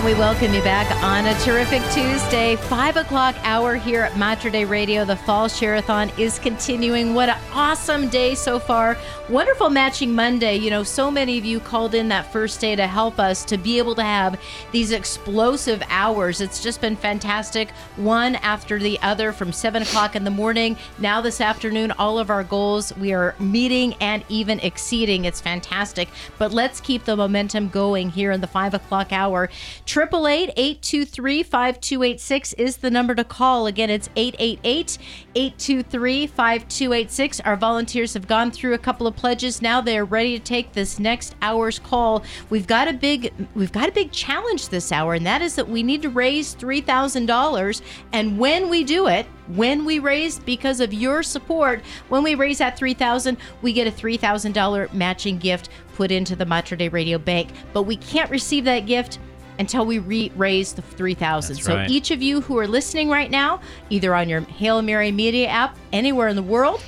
And 0.00 0.06
we 0.06 0.14
welcome 0.14 0.54
you 0.54 0.62
back 0.62 0.90
on 1.04 1.26
a 1.26 1.38
terrific 1.40 1.82
Tuesday, 1.92 2.56
5 2.56 2.96
o'clock 2.96 3.36
hour 3.42 3.74
here 3.74 4.00
at 4.00 4.16
Mater 4.16 4.48
Dei 4.48 4.64
Radio. 4.64 5.04
The 5.04 5.14
Fall 5.14 5.46
Share-a-thon 5.46 6.10
is 6.16 6.38
continuing. 6.38 7.12
What 7.12 7.28
an 7.28 7.38
awesome 7.52 8.08
day 8.08 8.34
so 8.34 8.58
far. 8.58 8.96
Wonderful 9.28 9.68
matching 9.68 10.14
Monday. 10.14 10.56
You 10.56 10.70
know, 10.70 10.84
so 10.84 11.10
many 11.10 11.36
of 11.36 11.44
you 11.44 11.60
called 11.60 11.94
in 11.94 12.08
that 12.08 12.32
first 12.32 12.62
day 12.62 12.74
to 12.76 12.86
help 12.86 13.18
us 13.18 13.44
to 13.44 13.58
be 13.58 13.76
able 13.76 13.94
to 13.96 14.02
have 14.02 14.40
these 14.72 14.90
explosive 14.90 15.82
hours. 15.90 16.40
It's 16.40 16.62
just 16.62 16.80
been 16.80 16.96
fantastic, 16.96 17.70
one 17.96 18.36
after 18.36 18.78
the 18.78 18.98
other 19.02 19.32
from 19.32 19.52
7 19.52 19.82
o'clock 19.82 20.16
in 20.16 20.24
the 20.24 20.30
morning. 20.30 20.78
Now 20.98 21.20
this 21.20 21.42
afternoon, 21.42 21.90
all 21.92 22.18
of 22.18 22.30
our 22.30 22.42
goals 22.42 22.96
we 22.96 23.12
are 23.12 23.34
meeting 23.38 23.92
and 24.00 24.24
even 24.30 24.60
exceeding. 24.60 25.26
It's 25.26 25.42
fantastic. 25.42 26.08
But 26.38 26.54
let's 26.54 26.80
keep 26.80 27.04
the 27.04 27.16
momentum 27.16 27.68
going 27.68 28.08
here 28.08 28.32
in 28.32 28.40
the 28.40 28.46
5 28.46 28.72
o'clock 28.72 29.12
hour. 29.12 29.50
888 29.90 30.52
823 30.56 31.42
5286 31.42 32.52
is 32.52 32.76
the 32.76 32.90
number 32.92 33.12
to 33.14 33.24
call. 33.24 33.66
Again, 33.66 33.90
it's 33.90 34.08
888 34.14 34.98
823 35.34 36.26
5286. 36.28 37.40
Our 37.40 37.56
volunteers 37.56 38.14
have 38.14 38.28
gone 38.28 38.52
through 38.52 38.74
a 38.74 38.78
couple 38.78 39.08
of 39.08 39.16
pledges. 39.16 39.60
Now 39.60 39.80
they're 39.80 40.04
ready 40.04 40.38
to 40.38 40.44
take 40.44 40.72
this 40.72 41.00
next 41.00 41.34
hour's 41.42 41.80
call. 41.80 42.22
We've 42.50 42.68
got 42.68 42.86
a 42.86 42.92
big 42.92 43.32
we've 43.56 43.72
got 43.72 43.88
a 43.88 43.92
big 43.92 44.12
challenge 44.12 44.68
this 44.68 44.92
hour, 44.92 45.14
and 45.14 45.26
that 45.26 45.42
is 45.42 45.56
that 45.56 45.68
we 45.68 45.82
need 45.82 46.02
to 46.02 46.08
raise 46.08 46.54
three 46.54 46.80
thousand 46.80 47.26
dollars. 47.26 47.82
And 48.12 48.38
when 48.38 48.68
we 48.68 48.84
do 48.84 49.08
it, 49.08 49.26
when 49.48 49.84
we 49.84 49.98
raise 49.98 50.38
because 50.38 50.78
of 50.78 50.94
your 50.94 51.24
support, 51.24 51.82
when 52.10 52.22
we 52.22 52.36
raise 52.36 52.58
that 52.58 52.76
3000, 52.76 53.36
we 53.62 53.72
get 53.72 53.88
a 53.88 53.90
$3,000 53.90 54.92
matching 54.94 55.38
gift 55.38 55.70
put 55.96 56.12
into 56.12 56.36
the 56.36 56.46
Mater 56.46 56.76
Dei 56.76 56.88
Radio 56.88 57.18
Bank. 57.18 57.48
But 57.72 57.82
we 57.82 57.96
can't 57.96 58.30
receive 58.30 58.64
that 58.64 58.86
gift 58.86 59.18
until 59.60 59.86
we 59.86 60.00
re- 60.00 60.32
raise 60.34 60.72
the 60.72 60.82
3000 60.82 61.54
so 61.54 61.76
right. 61.76 61.90
each 61.90 62.10
of 62.10 62.20
you 62.20 62.40
who 62.40 62.58
are 62.58 62.66
listening 62.66 63.08
right 63.08 63.30
now 63.30 63.60
either 63.90 64.14
on 64.14 64.28
your 64.28 64.40
hail 64.40 64.82
mary 64.82 65.12
media 65.12 65.46
app 65.46 65.76
anywhere 65.92 66.26
in 66.26 66.34
the 66.34 66.42
world 66.42 66.82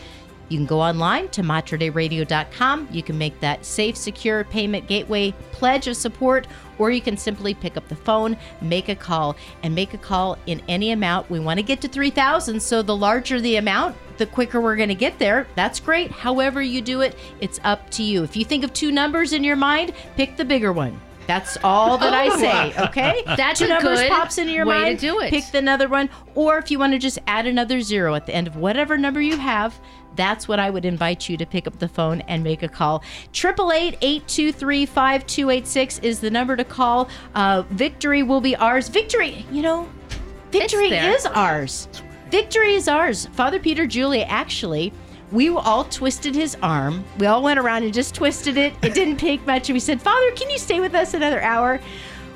you 0.53 0.59
can 0.59 0.67
go 0.67 0.83
online 0.83 1.31
to 1.31 1.41
materdeiradio.com. 1.43 2.89
You 2.91 3.03
can 3.03 3.17
make 3.17 3.41
that 3.41 3.65
safe, 3.65 3.97
secure 3.97 4.45
payment 4.45 4.87
gateway 4.87 5.33
pledge 5.51 5.87
of 5.87 5.97
support, 5.97 6.47
or 6.79 6.91
you 6.91 7.01
can 7.01 7.17
simply 7.17 7.55
pick 7.55 7.79
up 7.79 7.89
the 7.89 7.97
phone, 7.97 8.37
make 8.61 8.91
a 8.91 8.95
call, 8.95 9.35
and 9.63 9.75
make 9.75 9.95
a 9.95 9.99
call 9.99 10.37
in 10.45 10.61
any 10.69 10.91
amount. 10.91 11.31
We 11.31 11.41
want 11.41 11.59
to 11.59 11.63
get 11.63 11.81
to 11.81 11.89
3,000, 11.89 12.61
so 12.61 12.83
the 12.83 12.95
larger 12.95 13.41
the 13.41 13.57
amount, 13.57 13.97
the 14.19 14.27
quicker 14.27 14.61
we're 14.61 14.77
going 14.77 14.91
to 14.91 14.95
get 14.95 15.19
there. 15.19 15.47
That's 15.55 15.81
great. 15.81 16.11
However, 16.11 16.61
you 16.61 16.83
do 16.83 17.01
it, 17.01 17.17
it's 17.41 17.59
up 17.65 17.89
to 17.93 18.03
you. 18.03 18.23
If 18.23 18.37
you 18.37 18.45
think 18.45 18.63
of 18.63 18.75
two 18.75 18.93
numbers 18.93 19.33
in 19.33 19.43
your 19.45 19.57
mind, 19.57 19.95
pick 20.17 20.37
the 20.37 20.45
bigger 20.45 20.73
one. 20.75 21.01
That's 21.27 21.57
all 21.63 21.99
that 21.99 22.13
I 22.13 22.29
say, 22.37 22.75
okay? 22.87 23.23
That's 23.27 23.61
two 23.61 23.67
a 23.67 23.69
numbers 23.69 24.01
good 24.01 24.11
pops 24.11 24.39
into 24.39 24.53
your 24.53 24.67
way 24.67 24.95
to 24.95 25.01
do 25.01 25.21
it. 25.21 25.31
Pick 25.31 25.55
another 25.55 25.89
one, 25.89 26.11
or 26.35 26.59
if 26.59 26.71
you 26.71 26.79
want 26.79 26.93
to 26.93 26.99
just 26.99 27.19
add 27.27 27.47
another 27.47 27.81
zero 27.81 28.15
at 28.15 28.27
the 28.27 28.35
end 28.35 28.47
of 28.47 28.57
whatever 28.57 28.99
number 28.99 29.21
you 29.21 29.37
have, 29.37 29.79
that's 30.15 30.47
what 30.47 30.59
I 30.59 30.71
would 30.71 30.85
invite 30.85 31.29
you 31.29 31.37
to 31.39 31.47
pick 31.47 31.67
up 31.67 31.79
the 31.79 31.89
phone 31.89 32.21
and 32.23 32.45
make 32.45 32.63
a 32.63 32.69
call. 32.69 33.03
888-823-5286 33.33 36.05
is 36.05 36.21
the 36.21 36.31
number 36.31 36.57
to 36.57 36.65
call. 36.65 37.09
Uh, 37.35 37.63
victory 37.71 38.23
will 38.23 38.41
be 38.41 38.55
ours. 38.57 38.89
Victory, 38.89 39.47
you 39.51 39.63
know, 39.63 39.89
victory 40.51 40.91
is 40.91 41.27
ours. 41.27 41.89
Victory 42.31 42.75
is 42.75 42.89
ours. 42.89 43.27
Father 43.33 43.59
Peter 43.59 43.87
Julia 43.87 44.25
actually 44.29 44.93
we 45.33 45.49
all 45.49 45.85
twisted 45.85 46.35
his 46.35 46.57
arm. 46.63 47.05
We 47.19 47.27
all 47.27 47.43
went 47.43 47.59
around 47.59 47.85
and 47.85 47.93
just 47.93 48.15
twisted 48.15 48.57
it. 48.57 48.75
It 48.83 48.95
didn't 48.95 49.17
take 49.17 49.45
much. 49.47 49.69
And 49.69 49.75
we 49.75 49.81
said, 49.81 50.01
Father, 50.01 50.31
can 50.33 50.51
you 50.51 50.59
stay 50.59 50.79
with 50.81 50.95
us 50.95 51.15
another 51.15 51.41
hour? 51.43 51.81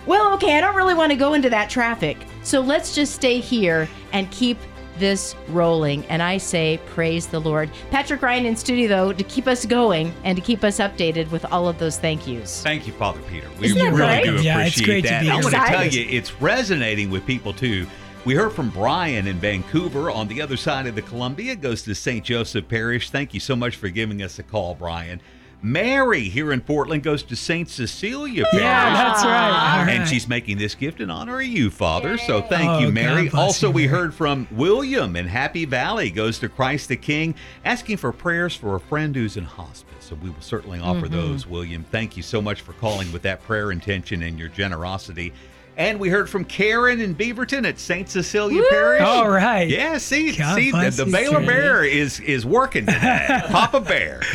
Well, 0.06 0.32
okay, 0.34 0.56
I 0.56 0.60
don't 0.60 0.76
really 0.76 0.94
want 0.94 1.10
to 1.12 1.16
go 1.18 1.34
into 1.34 1.50
that 1.50 1.68
traffic. 1.68 2.16
So 2.42 2.60
let's 2.60 2.94
just 2.94 3.14
stay 3.14 3.38
here 3.40 3.88
and 4.12 4.30
keep 4.30 4.56
this 4.98 5.34
rolling. 5.48 6.06
And 6.06 6.22
I 6.22 6.38
say, 6.38 6.80
praise 6.86 7.26
the 7.26 7.38
Lord. 7.40 7.70
Patrick 7.90 8.22
Ryan 8.22 8.46
in 8.46 8.56
studio, 8.56 8.88
though, 8.88 9.12
to 9.12 9.24
keep 9.24 9.46
us 9.46 9.66
going 9.66 10.14
and 10.24 10.36
to 10.36 10.40
keep 10.42 10.64
us 10.64 10.78
updated 10.78 11.30
with 11.30 11.44
all 11.46 11.68
of 11.68 11.78
those 11.78 11.98
thank 11.98 12.26
yous. 12.26 12.62
Thank 12.62 12.86
you, 12.86 12.94
Father 12.94 13.20
Peter. 13.28 13.48
We 13.60 13.66
Isn't 13.66 13.78
that 13.78 13.92
really 13.92 14.06
great? 14.06 14.24
do 14.24 14.30
appreciate 14.30 14.44
Yeah, 14.44 14.64
it's 14.64 14.80
great 14.80 15.02
to 15.02 15.08
that. 15.10 15.20
be 15.22 15.30
I 15.30 15.34
here. 15.34 15.42
want 15.42 15.54
to 15.54 15.60
tell 15.60 15.86
you, 15.86 16.06
it's 16.08 16.40
resonating 16.40 17.10
with 17.10 17.26
people 17.26 17.52
too. 17.52 17.86
We 18.26 18.34
heard 18.34 18.52
from 18.52 18.70
Brian 18.70 19.28
in 19.28 19.38
Vancouver 19.38 20.10
on 20.10 20.26
the 20.26 20.42
other 20.42 20.56
side 20.56 20.88
of 20.88 20.96
the 20.96 21.02
Columbia, 21.02 21.54
goes 21.54 21.82
to 21.82 21.94
St. 21.94 22.24
Joseph 22.24 22.66
Parish. 22.66 23.10
Thank 23.10 23.32
you 23.32 23.38
so 23.38 23.54
much 23.54 23.76
for 23.76 23.88
giving 23.88 24.20
us 24.20 24.40
a 24.40 24.42
call, 24.42 24.74
Brian. 24.74 25.20
Mary 25.62 26.22
here 26.22 26.50
in 26.50 26.60
Portland 26.60 27.04
goes 27.04 27.22
to 27.22 27.36
St. 27.36 27.68
Cecilia 27.68 28.42
Parish. 28.50 28.64
Yeah, 28.64 28.94
that's 28.94 29.24
right. 29.24 29.78
All 29.78 29.88
And 29.88 30.08
she's 30.08 30.26
making 30.26 30.58
this 30.58 30.74
gift 30.74 31.00
in 31.00 31.08
honor 31.08 31.38
of 31.38 31.46
you, 31.46 31.70
Father. 31.70 32.18
So 32.18 32.42
thank 32.42 32.68
Oh, 32.68 32.78
you, 32.80 32.90
Mary. 32.90 33.30
Also, 33.30 33.68
you, 33.68 33.72
we 33.72 33.86
Mary. 33.86 33.96
heard 33.96 34.14
from 34.14 34.48
William 34.50 35.14
in 35.14 35.28
Happy 35.28 35.64
Valley, 35.64 36.10
goes 36.10 36.40
to 36.40 36.48
Christ 36.48 36.88
the 36.88 36.96
King, 36.96 37.32
asking 37.64 37.98
for 37.98 38.10
prayers 38.10 38.56
for 38.56 38.74
a 38.74 38.80
friend 38.80 39.14
who's 39.14 39.36
in 39.36 39.44
hospice. 39.44 39.86
So 40.00 40.16
we 40.16 40.30
will 40.30 40.40
certainly 40.40 40.80
offer 40.80 41.06
mm-hmm. 41.06 41.14
those, 41.14 41.46
William. 41.46 41.84
Thank 41.84 42.16
you 42.16 42.24
so 42.24 42.42
much 42.42 42.62
for 42.62 42.72
calling 42.72 43.12
with 43.12 43.22
that 43.22 43.44
prayer 43.44 43.70
intention 43.70 44.24
and 44.24 44.36
your 44.36 44.48
generosity. 44.48 45.32
And 45.78 46.00
we 46.00 46.08
heard 46.08 46.30
from 46.30 46.46
Karen 46.46 47.02
in 47.02 47.14
Beaverton 47.14 47.68
at 47.68 47.78
St. 47.78 48.08
Cecilia 48.08 48.62
Parish. 48.70 49.02
All 49.02 49.28
right. 49.28 49.68
Yeah, 49.68 49.98
see, 49.98 50.34
God 50.34 50.54
see, 50.56 50.70
the, 50.70 51.04
the 51.04 51.10
Baylor. 51.10 51.44
Bear 51.44 51.84
is 51.84 52.18
is 52.20 52.46
working 52.46 52.86
today. 52.86 53.26
Papa 53.50 53.80
Bear. 53.80 54.22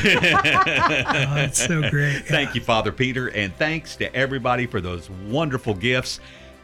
Oh, 1.13 1.35
that's 1.35 1.65
so 1.65 1.89
great. 1.89 2.25
Thank 2.27 2.55
you, 2.55 2.61
Father 2.61 2.91
Peter, 2.91 3.27
and 3.29 3.53
thanks 3.55 3.95
to 3.97 4.13
everybody 4.15 4.65
for 4.67 4.81
those 4.81 5.09
wonderful 5.09 5.73
gifts. 5.73 6.19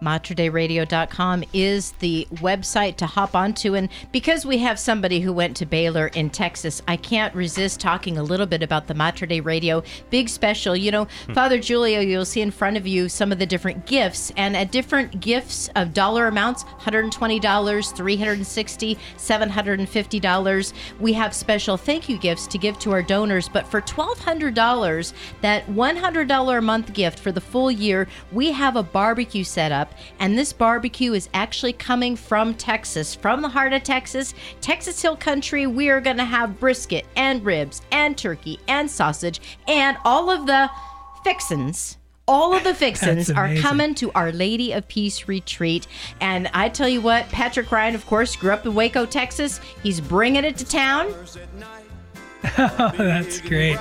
MaterDeiRadio.com 0.00 1.44
is 1.52 1.92
the 1.92 2.26
website 2.34 2.96
to 2.96 3.06
hop 3.06 3.34
onto. 3.34 3.74
And 3.74 3.88
because 4.12 4.46
we 4.46 4.58
have 4.58 4.78
somebody 4.78 5.20
who 5.20 5.32
went 5.32 5.56
to 5.58 5.66
Baylor 5.66 6.08
in 6.08 6.30
Texas, 6.30 6.82
I 6.86 6.96
can't 6.96 7.34
resist 7.34 7.80
talking 7.80 8.18
a 8.18 8.22
little 8.22 8.46
bit 8.46 8.62
about 8.62 8.86
the 8.86 8.94
Mater 8.94 9.26
Radio 9.42 9.82
big 10.10 10.28
special. 10.28 10.76
You 10.76 10.90
know, 10.90 11.08
hmm. 11.26 11.32
Father 11.32 11.58
Julio, 11.58 12.00
you'll 12.00 12.24
see 12.24 12.40
in 12.40 12.50
front 12.50 12.76
of 12.76 12.86
you 12.86 13.08
some 13.08 13.32
of 13.32 13.38
the 13.38 13.46
different 13.46 13.86
gifts, 13.86 14.32
and 14.36 14.56
at 14.56 14.72
different 14.72 15.20
gifts 15.20 15.68
of 15.76 15.94
dollar 15.94 16.26
amounts 16.26 16.64
$120, 16.64 17.40
$360, 17.40 18.98
$750. 19.16 20.72
We 21.00 21.12
have 21.12 21.34
special 21.34 21.76
thank 21.76 22.08
you 22.08 22.18
gifts 22.18 22.46
to 22.48 22.58
give 22.58 22.78
to 22.80 22.92
our 22.92 23.02
donors. 23.02 23.48
But 23.48 23.66
for 23.66 23.80
$1,200, 23.80 25.12
that 25.40 25.66
$100 25.66 26.58
a 26.58 26.62
month 26.62 26.92
gift 26.92 27.18
for 27.18 27.32
the 27.32 27.40
full 27.40 27.70
year, 27.70 28.08
we 28.32 28.52
have 28.52 28.76
a 28.76 28.82
barbecue 28.82 29.44
set 29.44 29.72
up. 29.72 29.87
And 30.18 30.36
this 30.36 30.52
barbecue 30.52 31.12
is 31.12 31.28
actually 31.34 31.72
coming 31.72 32.16
from 32.16 32.54
Texas, 32.54 33.14
from 33.14 33.42
the 33.42 33.48
heart 33.48 33.72
of 33.72 33.82
Texas, 33.82 34.34
Texas 34.60 35.00
Hill 35.00 35.16
Country. 35.16 35.66
We 35.66 35.90
are 35.90 36.00
going 36.00 36.16
to 36.16 36.24
have 36.24 36.58
brisket 36.60 37.06
and 37.16 37.44
ribs 37.44 37.82
and 37.92 38.16
turkey 38.16 38.58
and 38.68 38.90
sausage 38.90 39.40
and 39.66 39.96
all 40.04 40.30
of 40.30 40.46
the 40.46 40.70
fixins. 41.24 41.98
All 42.26 42.54
of 42.54 42.62
the 42.64 42.74
fixins 42.84 43.30
are 43.30 43.54
coming 43.56 43.94
to 43.96 44.12
Our 44.12 44.32
Lady 44.32 44.72
of 44.72 44.86
Peace 44.88 45.28
retreat. 45.28 45.86
And 46.20 46.48
I 46.52 46.68
tell 46.68 46.88
you 46.88 47.00
what, 47.00 47.28
Patrick 47.30 47.72
Ryan, 47.72 47.94
of 47.94 48.06
course, 48.06 48.36
grew 48.36 48.52
up 48.52 48.66
in 48.66 48.74
Waco, 48.74 49.06
Texas. 49.06 49.60
He's 49.82 50.00
bringing 50.00 50.44
it 50.44 50.56
to 50.58 50.64
town. 50.64 51.14
Oh, 52.58 52.92
that's 52.96 53.40
great. 53.40 53.78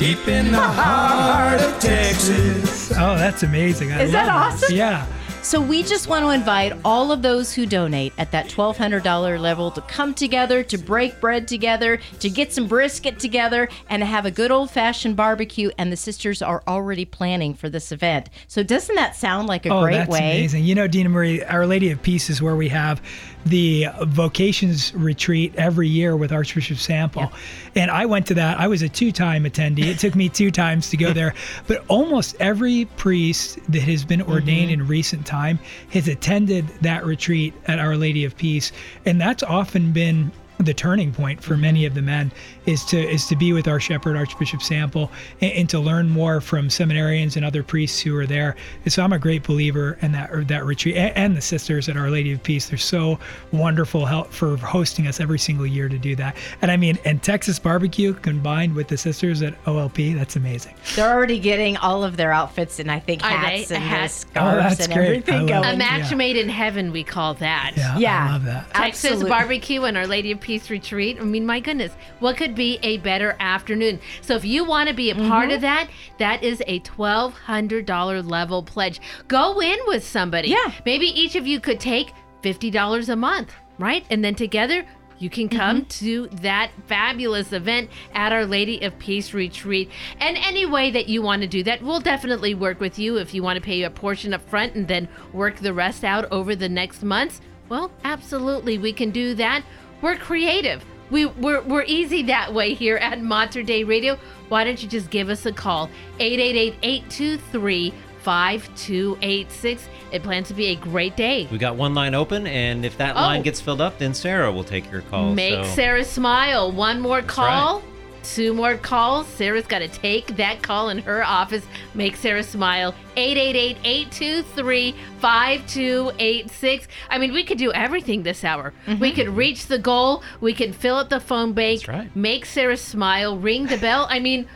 Deep 0.00 0.28
in 0.28 0.50
the 0.50 0.58
heart 0.58 1.60
of 1.60 1.78
Texas. 1.78 2.90
Oh, 2.92 3.16
that's 3.18 3.42
amazing. 3.42 3.92
I 3.92 4.04
Is 4.04 4.12
that 4.12 4.28
love 4.28 4.54
awesome? 4.54 4.74
Yeah. 4.74 5.04
So 5.42 5.60
we 5.60 5.82
just 5.82 6.06
want 6.06 6.22
to 6.24 6.30
invite 6.30 6.74
all 6.84 7.12
of 7.12 7.22
those 7.22 7.52
who 7.54 7.64
donate 7.66 8.12
at 8.18 8.30
that 8.32 8.48
$1,200 8.48 9.40
level 9.40 9.70
to 9.70 9.80
come 9.82 10.12
together, 10.14 10.62
to 10.64 10.76
break 10.78 11.18
bread 11.20 11.48
together, 11.48 11.98
to 12.20 12.28
get 12.30 12.52
some 12.52 12.66
brisket 12.66 13.18
together, 13.18 13.68
and 13.88 14.00
to 14.00 14.06
have 14.06 14.26
a 14.26 14.30
good 14.30 14.50
old 14.50 14.70
fashioned 14.70 15.16
barbecue. 15.16 15.70
And 15.78 15.90
the 15.90 15.96
sisters 15.96 16.40
are 16.42 16.62
already 16.68 17.04
planning 17.06 17.54
for 17.54 17.68
this 17.70 17.90
event. 17.90 18.28
So 18.48 18.62
doesn't 18.62 18.94
that 18.96 19.16
sound 19.16 19.48
like 19.48 19.64
a 19.66 19.70
Oh, 19.70 19.82
great 19.82 19.94
that's 19.96 20.10
way? 20.10 20.18
amazing. 20.18 20.64
You 20.64 20.74
know, 20.74 20.86
Dina 20.86 21.08
Marie, 21.08 21.42
Our 21.44 21.66
Lady 21.66 21.90
of 21.90 22.02
Peace 22.02 22.28
is 22.30 22.40
where 22.42 22.56
we 22.56 22.68
have 22.68 23.02
the 23.46 23.86
vocations 24.02 24.94
retreat 24.94 25.54
every 25.56 25.88
year 25.88 26.16
with 26.16 26.32
Archbishop 26.32 26.78
Sample. 26.78 27.32
And 27.74 27.90
I 27.90 28.06
went 28.06 28.26
to 28.26 28.34
that. 28.34 28.60
I 28.60 28.66
was 28.68 28.82
a 28.82 28.88
two 28.88 29.12
time 29.12 29.44
attendee. 29.44 29.84
It 29.86 29.98
took 29.98 30.14
me 30.14 30.28
two 30.28 30.50
times 30.62 30.90
to 30.90 30.96
go 30.96 31.12
there. 31.12 31.34
But 31.66 31.84
almost 31.88 32.36
every 32.40 32.84
priest 32.96 33.58
that 33.68 33.82
has 33.82 34.04
been 34.04 34.22
ordained 34.22 34.50
Mm-hmm. 34.50 34.80
in 34.82 34.86
recent 34.88 35.26
time 35.26 35.58
has 35.90 36.08
attended 36.08 36.66
that 36.82 37.04
retreat 37.04 37.54
at 37.66 37.78
Our 37.78 37.96
Lady 37.96 38.24
of 38.24 38.36
Peace. 38.36 38.72
And 39.06 39.20
that's 39.20 39.42
often 39.42 39.92
been 39.92 40.32
the 40.64 40.74
turning 40.74 41.12
point 41.12 41.42
for 41.42 41.54
mm-hmm. 41.54 41.62
many 41.62 41.86
of 41.86 41.94
the 41.94 42.02
men 42.02 42.32
is 42.66 42.84
to 42.86 42.98
is 42.98 43.26
to 43.26 43.36
be 43.36 43.52
with 43.52 43.68
our 43.68 43.80
shepherd 43.80 44.16
Archbishop 44.16 44.62
Sample 44.62 45.10
and, 45.40 45.52
and, 45.52 45.70
to 45.70 45.78
learn 45.78 46.08
more 46.08 46.40
from 46.40 46.68
seminarians 46.68 47.36
and 47.36 47.44
other 47.44 47.62
priests 47.62 48.00
who 48.00 48.16
are 48.16 48.26
there. 48.26 48.56
And 48.84 48.92
so 48.92 49.02
I'm 49.02 49.12
a 49.12 49.18
great 49.18 49.42
believer 49.42 49.98
in 50.02 50.12
that 50.12 50.48
that 50.48 50.64
retreat 50.64 50.96
and, 50.96 51.16
and, 51.16 51.36
the 51.36 51.40
sisters 51.40 51.88
at 51.88 51.96
Our 51.96 52.10
Lady 52.10 52.32
of 52.32 52.42
Peace. 52.42 52.68
They're 52.68 52.78
so 52.78 53.18
wonderful 53.52 54.06
help 54.06 54.32
for 54.32 54.56
hosting 54.56 55.06
us 55.06 55.20
every 55.20 55.38
single 55.38 55.66
year 55.66 55.88
to 55.88 55.98
do 55.98 56.16
that. 56.16 56.36
And 56.62 56.70
I 56.70 56.76
mean, 56.76 56.98
and 57.04 57.22
Texas 57.22 57.58
barbecue 57.58 58.14
combined 58.14 58.74
with 58.74 58.88
the 58.88 58.96
sisters 58.96 59.42
at 59.42 59.62
OLP, 59.64 60.14
that's 60.16 60.36
amazing. 60.36 60.74
They're 60.96 61.10
already 61.10 61.38
getting 61.38 61.76
all 61.76 62.04
of 62.04 62.16
their 62.16 62.32
outfits 62.32 62.78
and 62.78 62.90
I 62.90 63.00
think 63.00 63.22
hats 63.22 63.70
and 63.70 63.82
hats. 63.82 64.26
Oh, 64.30 64.30
scarves 64.30 64.80
oh, 64.80 64.84
and 64.84 64.92
great. 64.92 65.06
everything 65.06 65.46
going. 65.46 65.64
A 65.64 65.76
match 65.76 66.10
yeah. 66.10 66.16
made 66.16 66.36
in 66.36 66.48
heaven, 66.48 66.92
we 66.92 67.04
call 67.04 67.34
that. 67.34 67.72
Yeah, 67.76 67.98
yeah. 67.98 68.26
I 68.28 68.32
love 68.32 68.44
that. 68.44 68.74
Texas 68.74 69.04
Absolutely. 69.04 69.30
barbecue 69.30 69.82
and 69.84 69.96
Our 69.96 70.06
Lady 70.06 70.32
of 70.32 70.40
Peace 70.40 70.49
retreat. 70.70 71.18
I 71.20 71.24
mean, 71.24 71.46
my 71.46 71.60
goodness, 71.60 71.92
what 72.18 72.36
could 72.36 72.54
be 72.54 72.78
a 72.82 72.98
better 72.98 73.36
afternoon? 73.38 74.00
So 74.20 74.34
if 74.34 74.44
you 74.44 74.64
want 74.64 74.88
to 74.88 74.94
be 74.94 75.10
a 75.10 75.14
part 75.14 75.46
mm-hmm. 75.46 75.54
of 75.54 75.60
that, 75.60 75.88
that 76.18 76.42
is 76.42 76.62
a 76.66 76.80
twelve 76.80 77.34
hundred 77.34 77.86
dollar 77.86 78.22
level 78.22 78.62
pledge. 78.62 79.00
Go 79.28 79.60
in 79.60 79.78
with 79.86 80.04
somebody. 80.04 80.48
Yeah. 80.48 80.72
Maybe 80.84 81.06
each 81.06 81.36
of 81.36 81.46
you 81.46 81.60
could 81.60 81.78
take 81.78 82.12
fifty 82.42 82.70
dollars 82.70 83.08
a 83.08 83.16
month, 83.16 83.52
right? 83.78 84.04
And 84.10 84.24
then 84.24 84.34
together 84.34 84.84
you 85.18 85.28
can 85.28 85.50
come 85.50 85.82
mm-hmm. 85.82 86.06
to 86.06 86.28
that 86.40 86.70
fabulous 86.86 87.52
event 87.52 87.90
at 88.14 88.32
Our 88.32 88.46
Lady 88.46 88.80
of 88.80 88.98
Peace 88.98 89.34
Retreat. 89.34 89.90
And 90.18 90.38
any 90.38 90.64
way 90.64 90.90
that 90.90 91.10
you 91.10 91.20
want 91.20 91.42
to 91.42 91.48
do 91.48 91.62
that, 91.64 91.82
we'll 91.82 92.00
definitely 92.00 92.54
work 92.54 92.80
with 92.80 92.98
you. 92.98 93.18
If 93.18 93.34
you 93.34 93.42
want 93.42 93.56
to 93.56 93.62
pay 93.62 93.82
a 93.82 93.90
portion 93.90 94.32
up 94.32 94.40
front 94.48 94.74
and 94.74 94.88
then 94.88 95.08
work 95.34 95.56
the 95.56 95.74
rest 95.74 96.04
out 96.04 96.26
over 96.32 96.56
the 96.56 96.70
next 96.70 97.02
months, 97.02 97.42
well, 97.68 97.92
absolutely, 98.02 98.78
we 98.78 98.94
can 98.94 99.10
do 99.10 99.34
that. 99.34 99.62
We're 100.02 100.16
creative. 100.16 100.84
We, 101.10 101.26
we're, 101.26 101.60
we're 101.62 101.84
easy 101.84 102.22
that 102.24 102.52
way 102.54 102.74
here 102.74 102.96
at 102.96 103.20
Mater 103.20 103.62
Dei 103.62 103.84
Radio. 103.84 104.18
Why 104.48 104.64
don't 104.64 104.80
you 104.82 104.88
just 104.88 105.10
give 105.10 105.28
us 105.28 105.46
a 105.46 105.52
call? 105.52 105.90
888 106.18 106.74
823 106.82 107.94
5286. 108.22 109.88
It 110.12 110.22
plans 110.22 110.48
to 110.48 110.54
be 110.54 110.66
a 110.66 110.76
great 110.76 111.16
day. 111.16 111.48
We 111.50 111.58
got 111.58 111.76
one 111.76 111.94
line 111.94 112.14
open, 112.14 112.46
and 112.46 112.84
if 112.84 112.96
that 112.98 113.16
oh. 113.16 113.20
line 113.20 113.42
gets 113.42 113.60
filled 113.60 113.80
up, 113.80 113.98
then 113.98 114.14
Sarah 114.14 114.52
will 114.52 114.64
take 114.64 114.90
your 114.90 115.02
call. 115.02 115.34
Make 115.34 115.64
so. 115.64 115.70
Sarah 115.70 116.04
smile. 116.04 116.70
One 116.72 117.00
more 117.00 117.22
call. 117.22 117.80
Right. 117.80 117.86
Two 118.22 118.52
more 118.52 118.76
calls. 118.76 119.26
Sarah's 119.26 119.66
got 119.66 119.78
to 119.80 119.88
take 119.88 120.36
that 120.36 120.62
call 120.62 120.90
in 120.90 120.98
her 120.98 121.24
office. 121.24 121.64
Make 121.94 122.16
Sarah 122.16 122.42
smile. 122.42 122.94
888 123.16 123.78
823 123.84 124.94
5286. 125.20 126.88
I 127.08 127.18
mean, 127.18 127.32
we 127.32 127.44
could 127.44 127.58
do 127.58 127.72
everything 127.72 128.22
this 128.22 128.44
hour. 128.44 128.72
Mm-hmm. 128.86 129.00
We 129.00 129.12
could 129.12 129.28
reach 129.28 129.66
the 129.66 129.78
goal. 129.78 130.22
We 130.40 130.54
can 130.54 130.72
fill 130.72 130.96
up 130.96 131.08
the 131.08 131.20
phone 131.20 131.52
bank. 131.52 131.88
Right. 131.88 132.14
Make 132.14 132.44
Sarah 132.46 132.76
smile. 132.76 133.38
Ring 133.38 133.66
the 133.66 133.78
bell. 133.78 134.06
I 134.10 134.18
mean, 134.18 134.46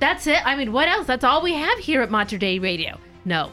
that's 0.00 0.26
it. 0.26 0.46
I 0.46 0.56
mean, 0.56 0.72
what 0.72 0.88
else? 0.88 1.06
That's 1.06 1.24
all 1.24 1.42
we 1.42 1.54
have 1.54 1.78
here 1.78 2.02
at 2.02 2.10
Mater 2.10 2.38
Dei 2.38 2.58
Radio. 2.58 2.98
No, 3.24 3.50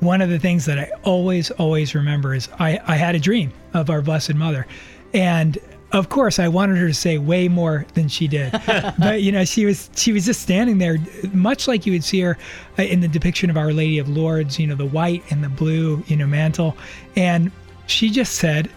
one 0.00 0.20
of 0.20 0.30
the 0.30 0.38
things 0.40 0.64
that 0.64 0.80
I 0.80 0.90
always, 1.04 1.52
always 1.52 1.94
remember 1.94 2.34
is 2.34 2.48
I, 2.58 2.80
I 2.84 2.96
had 2.96 3.14
a 3.14 3.20
dream 3.20 3.52
of 3.72 3.88
our 3.88 4.02
Blessed 4.02 4.34
Mother. 4.34 4.66
And 5.14 5.58
of 5.92 6.08
course 6.08 6.38
I 6.38 6.48
wanted 6.48 6.76
her 6.78 6.88
to 6.88 6.94
say 6.94 7.18
way 7.18 7.48
more 7.48 7.86
than 7.94 8.08
she 8.08 8.28
did. 8.28 8.52
but 8.98 9.22
you 9.22 9.32
know, 9.32 9.44
she 9.44 9.64
was 9.64 9.90
she 9.96 10.12
was 10.12 10.26
just 10.26 10.42
standing 10.42 10.78
there 10.78 10.98
much 11.32 11.68
like 11.68 11.86
you 11.86 11.92
would 11.92 12.04
see 12.04 12.20
her 12.20 12.36
uh, 12.78 12.82
in 12.82 13.00
the 13.00 13.08
depiction 13.08 13.50
of 13.50 13.56
Our 13.56 13.72
Lady 13.72 13.98
of 13.98 14.08
Lourdes, 14.08 14.58
you 14.58 14.66
know, 14.66 14.74
the 14.74 14.86
white 14.86 15.22
and 15.30 15.42
the 15.42 15.48
blue, 15.48 16.02
you 16.06 16.16
know, 16.16 16.26
mantle. 16.26 16.76
And 17.16 17.50
she 17.86 18.10
just 18.10 18.34
said, 18.34 18.70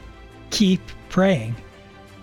"Keep 0.52 0.82
praying." 1.10 1.56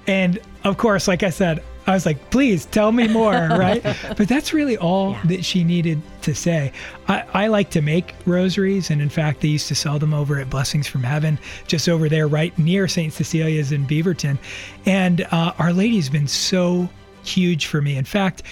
And 0.06 0.38
of 0.64 0.79
course, 0.79 1.06
like 1.06 1.23
I 1.23 1.31
said, 1.31 1.62
I 1.88 1.94
was 1.94 2.05
like, 2.05 2.31
please 2.31 2.67
tell 2.67 2.93
me 2.93 3.08
more, 3.08 3.32
right? 3.50 3.82
but 4.17 4.29
that's 4.29 4.52
really 4.52 4.76
all 4.76 5.12
yeah. 5.12 5.23
that 5.25 5.44
she 5.44 5.64
needed 5.64 6.02
to 6.20 6.35
say. 6.35 6.70
I, 7.08 7.25
I, 7.32 7.46
like 7.46 7.70
to 7.70 7.81
make 7.81 8.14
rosaries, 8.26 8.90
and 8.90 9.00
in 9.00 9.08
fact, 9.08 9.40
they 9.40 9.49
used 9.49 9.69
to 9.69 9.75
sell 9.75 9.99
them 9.99 10.12
over 10.12 10.38
at 10.38 10.50
Blessings 10.50 10.87
from 10.87 11.02
Heaven, 11.02 11.38
just 11.67 11.88
over 11.88 12.11
there, 12.11 12.29
right 12.29 12.56
near 12.58 12.88
St. 12.88 13.11
Cecilia's 13.11 13.73
in 13.73 13.87
Beaverton. 13.87 14.38
And 14.85 15.23
uh, 15.31 15.55
Our 15.58 15.73
Lady's 15.73 16.11
been 16.11 16.29
so 16.29 16.90
huge 17.25 17.64
for 17.64 17.81
me. 17.81 17.96
In 17.96 18.05
fact, 18.05 18.43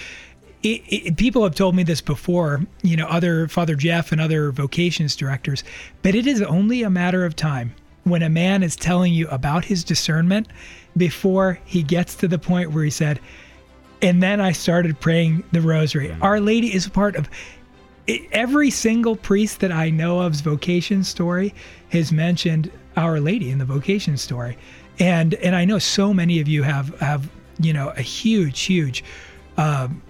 it, 0.63 0.81
it, 0.87 1.17
people 1.17 1.43
have 1.43 1.53
told 1.53 1.75
me 1.75 1.83
this 1.83 2.01
before, 2.01 2.61
you 2.81 2.97
know, 2.97 3.05
other 3.05 3.47
Father 3.47 3.75
Jeff 3.75 4.11
and 4.11 4.19
other 4.19 4.51
vocations 4.51 5.15
directors, 5.15 5.63
but 6.01 6.15
it 6.15 6.25
is 6.25 6.41
only 6.41 6.81
a 6.81 6.89
matter 6.89 7.23
of 7.23 7.35
time 7.35 7.75
when 8.09 8.23
a 8.23 8.29
man 8.29 8.63
is 8.63 8.75
telling 8.75 9.13
you 9.13 9.27
about 9.29 9.65
his 9.65 9.83
discernment 9.83 10.47
before 10.95 11.59
he 11.65 11.83
gets 11.83 12.15
to 12.15 12.27
the 12.27 12.39
point 12.39 12.71
where 12.71 12.83
he 12.83 12.89
said, 12.89 13.19
and 14.01 14.21
then 14.21 14.39
I 14.39 14.51
started 14.51 14.99
praying 14.99 15.43
the 15.51 15.61
rosary. 15.61 16.15
Our 16.21 16.39
Lady 16.39 16.73
is 16.73 16.85
a 16.85 16.91
part 16.91 17.15
of 17.15 17.29
every 18.31 18.69
single 18.69 19.15
priest 19.15 19.59
that 19.59 19.71
I 19.71 19.89
know 19.89 20.19
of's 20.19 20.41
vocation 20.41 21.03
story 21.03 21.53
has 21.89 22.11
mentioned 22.11 22.71
Our 22.95 23.19
Lady 23.19 23.49
in 23.49 23.57
the 23.57 23.65
vocation 23.65 24.17
story. 24.17 24.57
And 24.99 25.33
and 25.35 25.55
I 25.55 25.65
know 25.65 25.79
so 25.79 26.13
many 26.13 26.39
of 26.39 26.47
you 26.47 26.63
have 26.63 26.97
have 26.99 27.29
you 27.59 27.73
know 27.73 27.89
a 27.95 28.01
huge 28.01 28.61
huge 28.61 29.03
um, 29.57 30.01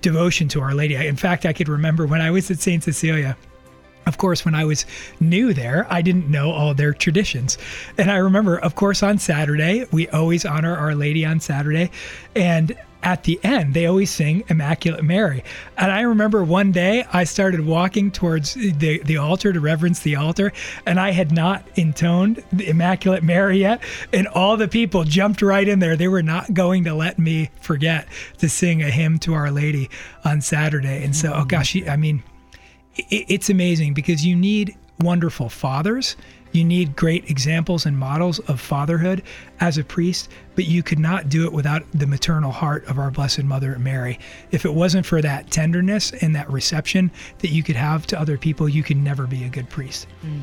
devotion 0.00 0.48
to 0.48 0.60
Our 0.60 0.74
Lady. 0.74 0.94
In 0.94 1.16
fact, 1.16 1.44
I 1.44 1.52
could 1.52 1.68
remember 1.68 2.06
when 2.06 2.20
I 2.20 2.30
was 2.30 2.50
at 2.50 2.58
Saint 2.58 2.84
Cecilia 2.84 3.36
of 4.10 4.18
course, 4.18 4.44
when 4.44 4.56
I 4.56 4.64
was 4.64 4.86
new 5.20 5.54
there, 5.54 5.86
I 5.88 6.02
didn't 6.02 6.28
know 6.28 6.50
all 6.50 6.74
their 6.74 6.92
traditions. 6.92 7.56
And 7.96 8.10
I 8.10 8.16
remember, 8.16 8.58
of 8.58 8.74
course, 8.74 9.04
on 9.04 9.18
Saturday, 9.18 9.86
we 9.92 10.08
always 10.08 10.44
honor 10.44 10.76
Our 10.76 10.96
Lady 10.96 11.24
on 11.24 11.38
Saturday. 11.38 11.92
And 12.34 12.76
at 13.04 13.22
the 13.22 13.38
end, 13.44 13.72
they 13.72 13.86
always 13.86 14.10
sing 14.10 14.42
Immaculate 14.48 15.04
Mary. 15.04 15.44
And 15.78 15.92
I 15.92 16.00
remember 16.00 16.42
one 16.42 16.72
day 16.72 17.04
I 17.12 17.22
started 17.22 17.64
walking 17.64 18.10
towards 18.10 18.54
the, 18.54 18.98
the 19.04 19.16
altar 19.16 19.52
to 19.52 19.60
reverence 19.60 20.00
the 20.00 20.16
altar, 20.16 20.52
and 20.86 20.98
I 20.98 21.12
had 21.12 21.30
not 21.30 21.64
intoned 21.76 22.42
the 22.52 22.68
Immaculate 22.68 23.22
Mary 23.22 23.58
yet. 23.58 23.80
And 24.12 24.26
all 24.26 24.56
the 24.56 24.66
people 24.66 25.04
jumped 25.04 25.40
right 25.40 25.68
in 25.68 25.78
there. 25.78 25.96
They 25.96 26.08
were 26.08 26.20
not 26.20 26.52
going 26.52 26.82
to 26.82 26.94
let 26.94 27.16
me 27.16 27.50
forget 27.60 28.08
to 28.38 28.48
sing 28.48 28.82
a 28.82 28.90
hymn 28.90 29.20
to 29.20 29.34
Our 29.34 29.52
Lady 29.52 29.88
on 30.24 30.40
Saturday. 30.40 31.04
And 31.04 31.14
so, 31.14 31.32
oh 31.32 31.44
gosh, 31.44 31.76
I 31.86 31.94
mean, 31.94 32.24
it's 32.96 33.50
amazing 33.50 33.94
because 33.94 34.24
you 34.24 34.36
need 34.36 34.76
wonderful 35.00 35.48
fathers. 35.48 36.16
You 36.52 36.64
need 36.64 36.96
great 36.96 37.30
examples 37.30 37.86
and 37.86 37.96
models 37.96 38.40
of 38.40 38.60
fatherhood 38.60 39.22
as 39.60 39.78
a 39.78 39.84
priest, 39.84 40.28
but 40.56 40.64
you 40.64 40.82
could 40.82 40.98
not 40.98 41.28
do 41.28 41.44
it 41.44 41.52
without 41.52 41.84
the 41.92 42.06
maternal 42.06 42.50
heart 42.50 42.84
of 42.86 42.98
our 42.98 43.10
Blessed 43.10 43.44
Mother 43.44 43.78
Mary. 43.78 44.18
If 44.50 44.64
it 44.64 44.74
wasn't 44.74 45.06
for 45.06 45.22
that 45.22 45.50
tenderness 45.50 46.12
and 46.20 46.34
that 46.34 46.50
reception 46.50 47.10
that 47.38 47.50
you 47.50 47.62
could 47.62 47.76
have 47.76 48.06
to 48.08 48.20
other 48.20 48.36
people, 48.36 48.68
you 48.68 48.82
could 48.82 48.96
never 48.96 49.26
be 49.26 49.44
a 49.44 49.48
good 49.48 49.68
priest. 49.70 50.08
Mm. 50.24 50.42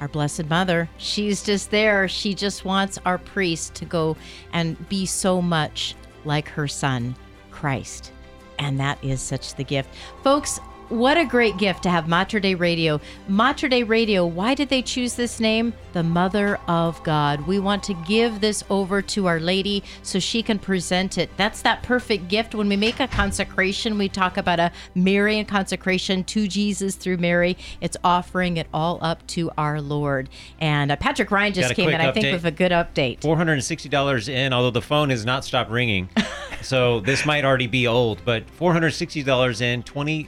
Our 0.00 0.08
Blessed 0.08 0.48
Mother, 0.48 0.88
she's 0.96 1.42
just 1.42 1.70
there. 1.70 2.08
She 2.08 2.32
just 2.32 2.64
wants 2.64 2.98
our 3.04 3.18
priest 3.18 3.74
to 3.74 3.84
go 3.84 4.16
and 4.52 4.88
be 4.88 5.04
so 5.04 5.42
much 5.42 5.94
like 6.24 6.48
her 6.48 6.68
son, 6.68 7.16
Christ. 7.50 8.12
And 8.58 8.78
that 8.78 9.02
is 9.04 9.20
such 9.20 9.56
the 9.56 9.64
gift. 9.64 9.90
Folks, 10.22 10.60
what 10.90 11.16
a 11.16 11.24
great 11.24 11.56
gift 11.56 11.84
to 11.84 11.90
have 11.90 12.08
Mater 12.08 12.40
Dei 12.40 12.54
Radio. 12.54 13.00
Mater 13.28 13.68
Dei 13.68 13.84
Radio, 13.84 14.26
why 14.26 14.54
did 14.54 14.68
they 14.68 14.82
choose 14.82 15.14
this 15.14 15.38
name? 15.38 15.72
The 15.92 16.02
Mother 16.02 16.58
of 16.66 17.02
God. 17.04 17.46
We 17.46 17.58
want 17.60 17.82
to 17.84 17.94
give 17.94 18.40
this 18.40 18.64
over 18.68 19.00
to 19.02 19.26
Our 19.26 19.38
Lady 19.38 19.84
so 20.02 20.18
she 20.18 20.42
can 20.42 20.58
present 20.58 21.16
it. 21.16 21.30
That's 21.36 21.62
that 21.62 21.82
perfect 21.82 22.28
gift. 22.28 22.54
When 22.54 22.68
we 22.68 22.76
make 22.76 22.98
a 22.98 23.06
consecration, 23.06 23.98
we 23.98 24.08
talk 24.08 24.36
about 24.36 24.58
a 24.58 24.72
Marian 24.94 25.46
consecration 25.46 26.24
to 26.24 26.48
Jesus 26.48 26.96
through 26.96 27.18
Mary. 27.18 27.56
It's 27.80 27.96
offering 28.02 28.56
it 28.56 28.66
all 28.74 28.98
up 29.00 29.24
to 29.28 29.50
our 29.56 29.80
Lord. 29.80 30.28
And 30.60 30.90
uh, 30.90 30.96
Patrick 30.96 31.30
Ryan 31.30 31.52
just 31.52 31.74
came 31.74 31.90
in, 31.90 32.00
I 32.00 32.10
think, 32.12 32.32
with 32.32 32.44
a 32.44 32.50
good 32.50 32.72
update. 32.72 33.20
Four 33.20 33.36
hundred 33.36 33.54
and 33.54 33.64
sixty 33.64 33.88
dollars 33.88 34.28
in, 34.28 34.52
although 34.52 34.70
the 34.70 34.82
phone 34.82 35.10
has 35.10 35.24
not 35.24 35.44
stopped 35.44 35.70
ringing, 35.70 36.08
so 36.62 37.00
this 37.00 37.24
might 37.24 37.44
already 37.44 37.68
be 37.68 37.86
old. 37.86 38.22
But 38.24 38.48
four 38.50 38.72
hundred 38.72 38.90
sixty 38.90 39.22
dollars 39.22 39.60
in, 39.60 39.82
twenty 39.84 40.24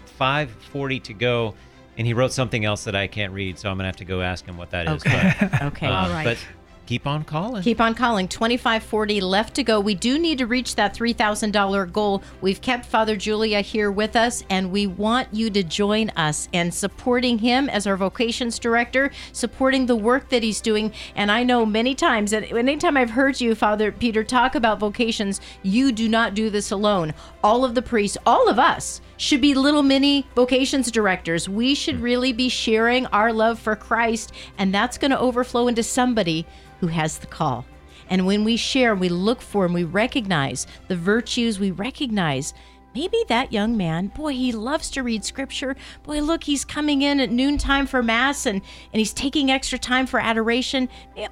five 0.52 0.62
forty 0.71 1.00
to 1.00 1.14
go, 1.14 1.54
and 1.99 2.06
he 2.06 2.14
wrote 2.14 2.32
something 2.32 2.64
else 2.64 2.85
that 2.85 2.94
I 2.97 3.06
can't 3.06 3.32
read, 3.32 3.59
so 3.59 3.71
I'm 3.71 3.76
gonna 3.76 3.88
have 3.88 3.97
to 3.97 4.04
go 4.04 4.21
ask 4.21 4.44
him 4.44 4.56
what 4.56 4.71
that 4.71 4.87
is. 4.88 5.04
Okay. 5.06 5.35
But, 5.40 5.62
Okay. 5.62 5.87
uh, 5.87 5.92
All 6.04 6.09
right. 6.11 6.25
But 6.25 6.38
keep 6.87 7.06
on 7.06 7.23
calling. 7.25 7.62
Keep 7.62 7.80
on 7.80 7.94
calling. 7.94 8.28
2540 8.28 9.21
left 9.21 9.54
to 9.54 9.62
go. 9.62 9.78
We 9.80 9.94
do 9.94 10.18
need 10.18 10.38
to 10.38 10.47
reach 10.47 10.75
that 10.75 10.94
$3,000 10.94 11.92
goal. 11.92 12.23
We've 12.40 12.61
kept 12.61 12.85
Father 12.87 13.16
Julia 13.16 13.61
here 13.61 13.90
with 13.90 14.14
us, 14.16 14.42
and 14.50 14.71
we 14.73 14.87
want 14.88 15.28
you 15.32 15.49
to 15.50 15.62
join 15.62 16.11
us 16.11 16.49
in 16.52 16.71
supporting 16.73 17.38
him 17.38 17.71
as 17.71 17.87
our 17.87 17.97
vocations 17.97 18.59
director, 18.59 19.11
supporting 19.32 19.87
the 19.87 19.97
work 19.97 20.28
that 20.30 20.42
he's 20.42 20.61
doing. 20.61 20.92
And 21.14 21.30
I 21.30 21.44
know 21.44 21.64
many 21.64 21.94
times, 21.94 22.32
and 22.32 22.44
anytime 22.44 22.97
I've 22.97 23.11
heard 23.11 23.40
you, 23.40 23.54
Father 23.54 23.90
Peter, 23.92 24.25
talk 24.25 24.54
about 24.54 24.80
vocations, 24.80 25.40
you 25.62 25.92
do 25.92 26.09
not 26.09 26.35
do 26.35 26.50
this 26.50 26.71
alone. 26.73 27.14
All 27.44 27.64
of 27.64 27.75
the 27.75 27.82
priests, 27.82 28.18
all 28.26 28.49
of 28.49 28.59
us, 28.59 29.00
should 29.22 29.40
be 29.40 29.54
little 29.54 29.84
mini 29.84 30.26
vocations 30.34 30.90
directors. 30.90 31.48
We 31.48 31.76
should 31.76 32.00
really 32.00 32.32
be 32.32 32.48
sharing 32.48 33.06
our 33.06 33.32
love 33.32 33.60
for 33.60 33.76
Christ, 33.76 34.32
and 34.58 34.74
that's 34.74 34.98
going 34.98 35.12
to 35.12 35.18
overflow 35.18 35.68
into 35.68 35.84
somebody 35.84 36.44
who 36.80 36.88
has 36.88 37.18
the 37.18 37.28
call. 37.28 37.64
And 38.10 38.26
when 38.26 38.42
we 38.42 38.56
share, 38.56 38.96
we 38.96 39.08
look 39.08 39.40
for 39.40 39.64
and 39.64 39.72
we 39.72 39.84
recognize 39.84 40.66
the 40.88 40.96
virtues, 40.96 41.60
we 41.60 41.70
recognize 41.70 42.52
maybe 42.96 43.16
that 43.28 43.52
young 43.52 43.76
man, 43.76 44.08
boy, 44.08 44.32
he 44.32 44.50
loves 44.50 44.90
to 44.90 45.04
read 45.04 45.24
scripture. 45.24 45.76
Boy, 46.02 46.20
look, 46.20 46.42
he's 46.42 46.64
coming 46.64 47.02
in 47.02 47.20
at 47.20 47.30
noontime 47.30 47.86
for 47.86 48.02
mass 48.02 48.44
and, 48.44 48.60
and 48.92 48.98
he's 48.98 49.14
taking 49.14 49.52
extra 49.52 49.78
time 49.78 50.08
for 50.08 50.18
adoration. 50.18 50.88
Maybe 51.14 51.28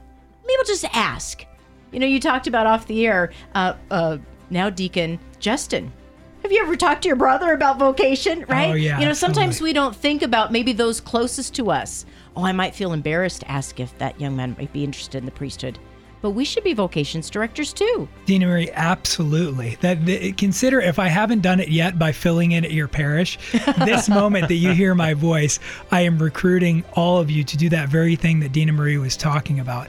we'll 0.46 0.64
just 0.64 0.84
ask. 0.92 1.44
You 1.90 1.98
know, 1.98 2.06
you 2.06 2.20
talked 2.20 2.46
about 2.46 2.68
off 2.68 2.86
the 2.86 3.04
air, 3.04 3.32
uh, 3.56 3.74
uh, 3.90 4.18
now 4.48 4.70
Deacon 4.70 5.18
Justin. 5.40 5.92
Have 6.42 6.52
you 6.52 6.62
ever 6.62 6.74
talked 6.76 7.02
to 7.02 7.08
your 7.08 7.16
brother 7.16 7.52
about 7.52 7.78
vocation, 7.78 8.44
oh, 8.48 8.52
right? 8.52 8.70
Oh, 8.70 8.74
yeah, 8.74 8.98
You 8.98 9.06
know, 9.06 9.12
sometimes 9.12 9.56
absolutely. 9.56 9.70
we 9.70 9.74
don't 9.74 9.94
think 9.96 10.22
about 10.22 10.52
maybe 10.52 10.72
those 10.72 11.00
closest 11.00 11.54
to 11.56 11.70
us. 11.70 12.06
Oh, 12.36 12.44
I 12.44 12.52
might 12.52 12.74
feel 12.74 12.92
embarrassed 12.92 13.40
to 13.40 13.50
ask 13.50 13.78
if 13.78 13.96
that 13.98 14.20
young 14.20 14.36
man 14.36 14.56
might 14.58 14.72
be 14.72 14.82
interested 14.84 15.18
in 15.18 15.26
the 15.26 15.32
priesthood. 15.32 15.78
But 16.22 16.30
we 16.30 16.44
should 16.44 16.64
be 16.64 16.74
vocations 16.74 17.30
directors 17.30 17.72
too. 17.72 18.06
Dina 18.26 18.46
Marie, 18.46 18.70
absolutely. 18.72 19.78
That, 19.80 20.04
that- 20.06 20.36
consider 20.36 20.80
if 20.80 20.98
I 20.98 21.08
haven't 21.08 21.40
done 21.40 21.60
it 21.60 21.68
yet 21.68 21.98
by 21.98 22.12
filling 22.12 22.52
in 22.52 22.64
at 22.64 22.72
your 22.72 22.88
parish, 22.88 23.38
this 23.84 24.08
moment 24.08 24.48
that 24.48 24.56
you 24.56 24.72
hear 24.72 24.94
my 24.94 25.14
voice, 25.14 25.58
I 25.90 26.02
am 26.02 26.18
recruiting 26.18 26.84
all 26.94 27.18
of 27.18 27.30
you 27.30 27.42
to 27.44 27.56
do 27.56 27.68
that 27.70 27.88
very 27.88 28.16
thing 28.16 28.40
that 28.40 28.52
Dina 28.52 28.72
Marie 28.72 28.98
was 28.98 29.16
talking 29.16 29.60
about. 29.60 29.88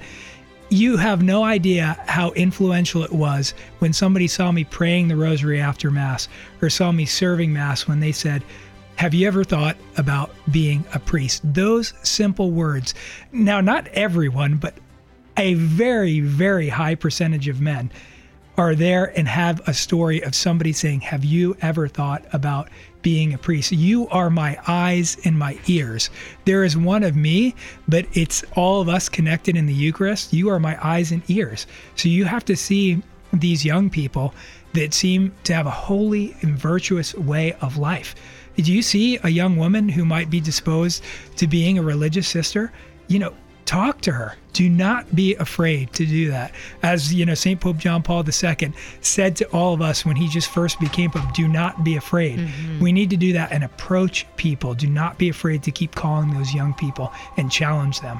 You 0.73 0.95
have 0.95 1.21
no 1.21 1.43
idea 1.43 2.01
how 2.07 2.31
influential 2.31 3.03
it 3.03 3.11
was 3.11 3.53
when 3.79 3.91
somebody 3.91 4.25
saw 4.29 4.53
me 4.53 4.63
praying 4.63 5.09
the 5.09 5.17
rosary 5.17 5.59
after 5.59 5.91
Mass 5.91 6.29
or 6.61 6.69
saw 6.69 6.93
me 6.93 7.05
serving 7.05 7.51
Mass 7.51 7.89
when 7.89 7.99
they 7.99 8.13
said, 8.13 8.41
Have 8.95 9.13
you 9.13 9.27
ever 9.27 9.43
thought 9.43 9.75
about 9.97 10.33
being 10.49 10.85
a 10.93 10.99
priest? 10.99 11.41
Those 11.43 11.93
simple 12.03 12.51
words. 12.51 12.93
Now, 13.33 13.59
not 13.59 13.85
everyone, 13.89 14.55
but 14.55 14.75
a 15.35 15.55
very, 15.55 16.21
very 16.21 16.69
high 16.69 16.95
percentage 16.95 17.49
of 17.49 17.59
men 17.59 17.91
are 18.61 18.75
there 18.75 19.11
and 19.17 19.27
have 19.27 19.59
a 19.67 19.73
story 19.73 20.21
of 20.21 20.35
somebody 20.35 20.71
saying, 20.71 21.01
Have 21.01 21.25
you 21.25 21.57
ever 21.61 21.87
thought 21.87 22.23
about 22.31 22.69
being 23.01 23.33
a 23.33 23.37
priest? 23.39 23.71
You 23.71 24.07
are 24.09 24.29
my 24.29 24.55
eyes 24.67 25.17
and 25.25 25.35
my 25.35 25.57
ears. 25.65 26.11
There 26.45 26.63
is 26.63 26.77
one 26.77 27.01
of 27.01 27.15
me, 27.15 27.55
but 27.87 28.05
it's 28.13 28.43
all 28.55 28.79
of 28.79 28.87
us 28.87 29.09
connected 29.09 29.57
in 29.57 29.65
the 29.65 29.73
Eucharist. 29.73 30.31
You 30.31 30.49
are 30.49 30.59
my 30.59 30.77
eyes 30.85 31.11
and 31.11 31.27
ears. 31.27 31.65
So 31.95 32.07
you 32.07 32.25
have 32.25 32.45
to 32.45 32.55
see 32.55 33.01
these 33.33 33.65
young 33.65 33.89
people 33.89 34.31
that 34.73 34.93
seem 34.93 35.33
to 35.45 35.55
have 35.55 35.65
a 35.65 35.71
holy 35.71 36.35
and 36.41 36.55
virtuous 36.55 37.15
way 37.15 37.53
of 37.61 37.77
life. 37.77 38.13
Do 38.57 38.71
you 38.71 38.83
see 38.83 39.17
a 39.23 39.29
young 39.29 39.57
woman 39.57 39.89
who 39.89 40.05
might 40.05 40.29
be 40.29 40.39
disposed 40.39 41.03
to 41.37 41.47
being 41.47 41.79
a 41.79 41.81
religious 41.81 42.27
sister? 42.27 42.71
You 43.07 43.17
know, 43.17 43.33
talk 43.71 44.01
to 44.01 44.11
her. 44.11 44.35
Do 44.51 44.69
not 44.69 45.15
be 45.15 45.33
afraid 45.35 45.93
to 45.93 46.05
do 46.05 46.29
that. 46.29 46.51
As 46.83 47.13
you 47.13 47.25
know, 47.25 47.35
St. 47.35 47.59
Pope 47.59 47.77
John 47.77 48.03
Paul 48.03 48.25
II 48.27 48.73
said 48.99 49.37
to 49.37 49.45
all 49.51 49.73
of 49.73 49.81
us 49.81 50.05
when 50.05 50.17
he 50.17 50.27
just 50.27 50.49
first 50.49 50.77
became 50.77 51.09
Pope, 51.09 51.33
do 51.33 51.47
not 51.47 51.81
be 51.85 51.95
afraid. 51.95 52.37
Mm-hmm. 52.37 52.79
We 52.81 52.91
need 52.91 53.09
to 53.11 53.17
do 53.17 53.31
that 53.31 53.53
and 53.53 53.63
approach 53.63 54.27
people. 54.35 54.73
Do 54.73 54.87
not 54.87 55.17
be 55.17 55.29
afraid 55.29 55.63
to 55.63 55.71
keep 55.71 55.95
calling 55.95 56.33
those 56.33 56.53
young 56.53 56.73
people 56.73 57.13
and 57.37 57.49
challenge 57.49 58.01
them. 58.01 58.19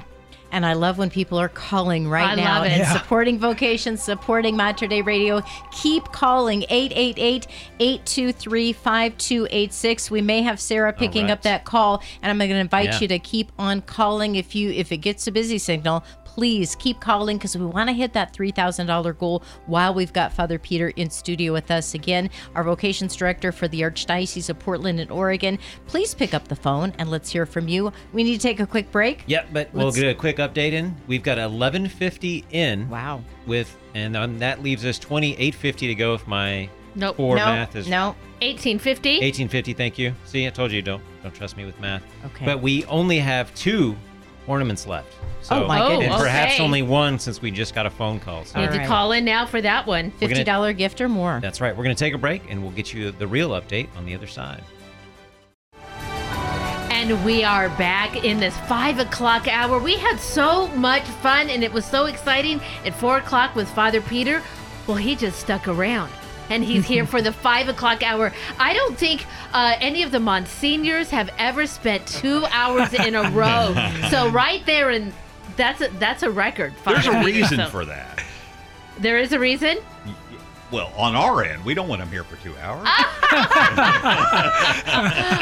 And 0.52 0.66
I 0.66 0.74
love 0.74 0.98
when 0.98 1.10
people 1.10 1.40
are 1.40 1.48
calling 1.50 2.08
right 2.10 2.32
I 2.32 2.36
now 2.36 2.56
love 2.60 2.66
it. 2.66 2.72
and 2.74 2.80
Yeah. 2.82 2.94
supporting 2.94 3.40
vocations, 3.40 4.04
supporting 4.04 4.56
Mater 4.58 4.88
Dei 4.88 5.02
Radio. 5.02 5.42
Keep 5.72 6.12
calling 6.12 6.64
888 6.70 7.48
823 7.80 8.74
5286. 8.74 10.12
We 10.12 10.22
may 10.22 10.42
have 10.42 10.60
Sarah 10.60 10.94
picking 10.94 11.24
right. 11.26 11.32
up 11.32 11.42
that 11.44 11.66
call, 11.66 12.02
and 12.22 12.30
I'm 12.32 12.38
going 12.38 12.50
to 12.52 12.58
invite 12.58 12.86
Yeah. 12.86 13.00
you 13.00 13.08
to 13.10 13.20
keep 13.20 13.52
on 13.58 13.82
calling. 13.82 14.36
If 14.36 14.56
you 14.56 14.72
if 14.72 14.92
it 14.92 14.98
gets 14.98 15.26
a 15.28 15.32
busy 15.32 15.58
signal, 15.58 16.04
please 16.36 16.76
keep 16.76 17.00
calling 17.02 17.38
because 17.38 17.58
we 17.58 17.66
want 17.66 17.90
to 17.90 17.94
hit 17.94 18.14
that 18.14 18.34
$3,000 18.34 19.18
goal 19.18 19.44
while 19.66 19.94
we've 19.94 20.14
got 20.14 20.32
Father 20.32 20.58
Peter 20.58 20.90
in 20.96 21.10
studio 21.10 21.52
with 21.52 21.70
us 21.70 21.94
again, 21.94 22.30
our 22.56 22.64
vocations 22.64 23.16
director 23.18 23.52
for 23.52 23.68
the 23.68 23.82
Archdiocese 23.82 24.50
of 24.50 24.58
Portland 24.58 25.02
and 25.02 25.12
Oregon. 25.12 25.60
Please 25.88 26.14
pick 26.14 26.34
up 26.34 26.48
the 26.48 26.56
phone 26.56 26.94
and 27.00 27.10
let's 27.12 27.30
hear 27.30 27.46
from 27.46 27.68
you. 27.68 27.92
We 28.14 28.24
need 28.24 28.38
to 28.40 28.42
take 28.42 28.62
a 28.62 28.66
quick 28.66 28.90
break. 28.94 29.24
Yep, 29.28 29.48
but 29.52 29.74
we'll 29.74 29.86
Let's- 29.88 29.98
get 29.98 30.08
a 30.10 30.16
quick 30.16 30.38
update 30.38 30.72
in. 30.72 30.96
We've 31.08 31.22
got 31.24 31.38
1150 31.38 32.46
in 32.52 32.90
Wow. 32.90 33.24
with, 33.46 33.76
and 33.94 34.16
um, 34.16 34.40
that 34.40 34.64
leaves 34.64 34.86
us 34.86 34.98
2850 35.00 35.88
to 35.88 35.96
go 35.96 36.14
if 36.14 36.26
my 36.28 36.70
Nope. 36.96 37.18
poor 37.18 37.36
no, 37.38 37.46
math 37.46 37.76
is 37.76 37.90
no. 37.90 38.16
1850. 38.42 39.10
1850. 39.20 39.74
Thank 39.74 40.00
you. 40.00 40.14
See, 40.26 40.48
I 40.48 40.50
told 40.50 40.72
you 40.72 40.82
don't 40.82 41.04
don't 41.24 41.34
trust 41.36 41.56
me 41.58 41.66
with 41.66 41.80
math. 41.80 42.04
Okay. 42.26 42.46
But 42.46 42.62
we 42.62 42.84
only 42.86 43.20
have 43.20 43.54
two 43.54 43.96
ornaments 44.52 44.86
left. 44.86 45.08
Oh, 45.20 45.26
so, 45.42 45.64
Oh, 45.64 45.68
my 45.68 45.82
Oh, 45.82 45.88
goodness. 45.90 46.12
And 46.14 46.22
perhaps 46.22 46.54
okay. 46.56 46.64
only 46.64 46.82
one 46.82 47.18
since 47.18 47.42
we 47.42 47.50
just 47.52 47.74
got 47.74 47.86
a 47.86 47.90
phone 47.90 48.20
call. 48.20 48.44
So 48.46 48.60
Need 48.60 48.68
All 48.68 48.74
to 48.74 48.86
call 48.86 49.12
in 49.14 49.24
now 49.26 49.46
for 49.46 49.62
that 49.62 49.88
one. 49.88 50.12
We're 50.22 50.28
Fifty 50.28 50.44
gonna- 50.44 50.74
gift 50.74 51.00
or 51.02 51.08
more. 51.10 51.40
that's 51.42 51.62
right. 51.62 51.76
We're 51.76 51.84
going 51.86 51.96
to 51.96 52.00
take 52.00 52.14
a 52.14 52.18
break 52.18 52.44
and 52.50 52.62
we'll 52.62 52.72
get 52.74 52.94
you 52.94 53.12
the 53.12 53.26
real 53.28 53.50
update 53.52 53.88
on 53.98 54.06
the 54.06 54.14
other 54.14 54.28
side. 54.28 54.62
And 56.92 57.26
we 57.26 57.44
are 57.44 57.70
back 57.70 58.24
in 58.24 58.40
this 58.40 58.56
five 58.68 59.00
o'clock 59.00 59.48
hour. 59.48 59.80
We 59.80 59.96
had 59.98 60.20
so 60.20 60.68
much 60.68 61.04
fun 61.04 61.50
and 61.50 61.64
it 61.64 61.74
was 61.74 61.84
so 61.86 62.06
exciting 62.06 62.62
at 62.86 62.94
four 62.94 63.18
o'clock 63.18 63.56
with 63.56 63.68
Father 63.70 64.02
Peter. 64.02 64.44
Well, 64.86 64.98
he 64.98 65.16
just 65.16 65.40
stuck 65.40 65.68
around. 65.68 66.12
And 66.52 66.64
he's 66.66 66.86
here 66.86 67.06
for 67.06 67.22
the 67.22 67.32
five 67.32 67.70
o'clock 67.70 68.04
hour. 68.04 68.34
I 68.60 68.74
don't 68.74 68.98
think 68.98 69.26
uh, 69.54 69.76
any 69.80 70.04
of 70.04 70.12
the 70.12 70.18
Monsignors 70.20 71.10
have 71.10 71.30
ever 71.38 71.66
spent 71.66 72.06
two 72.06 72.46
hours 72.52 72.94
in 72.94 73.16
a 73.16 73.30
row. 73.32 73.74
So 74.10 74.30
right 74.32 74.66
there, 74.66 74.90
and 74.90 75.14
that's 75.56 75.80
a, 75.82 75.88
that's 75.98 76.24
a 76.24 76.30
record. 76.30 76.74
There's 76.86 77.06
a 77.08 77.24
reason 77.24 77.58
So- 77.58 77.70
for 77.70 77.86
that. 77.86 78.22
There 79.00 79.18
is 79.18 79.32
a 79.32 79.40
reason. 79.40 79.78
Well, 80.72 80.92
on 80.96 81.16
our 81.16 81.44
end, 81.44 81.66
we 81.66 81.74
don't 81.74 81.88
want 81.90 82.00
them 82.02 82.10
here 82.12 82.24
for 82.24 82.36
two 82.44 82.56
hours. 82.62 82.88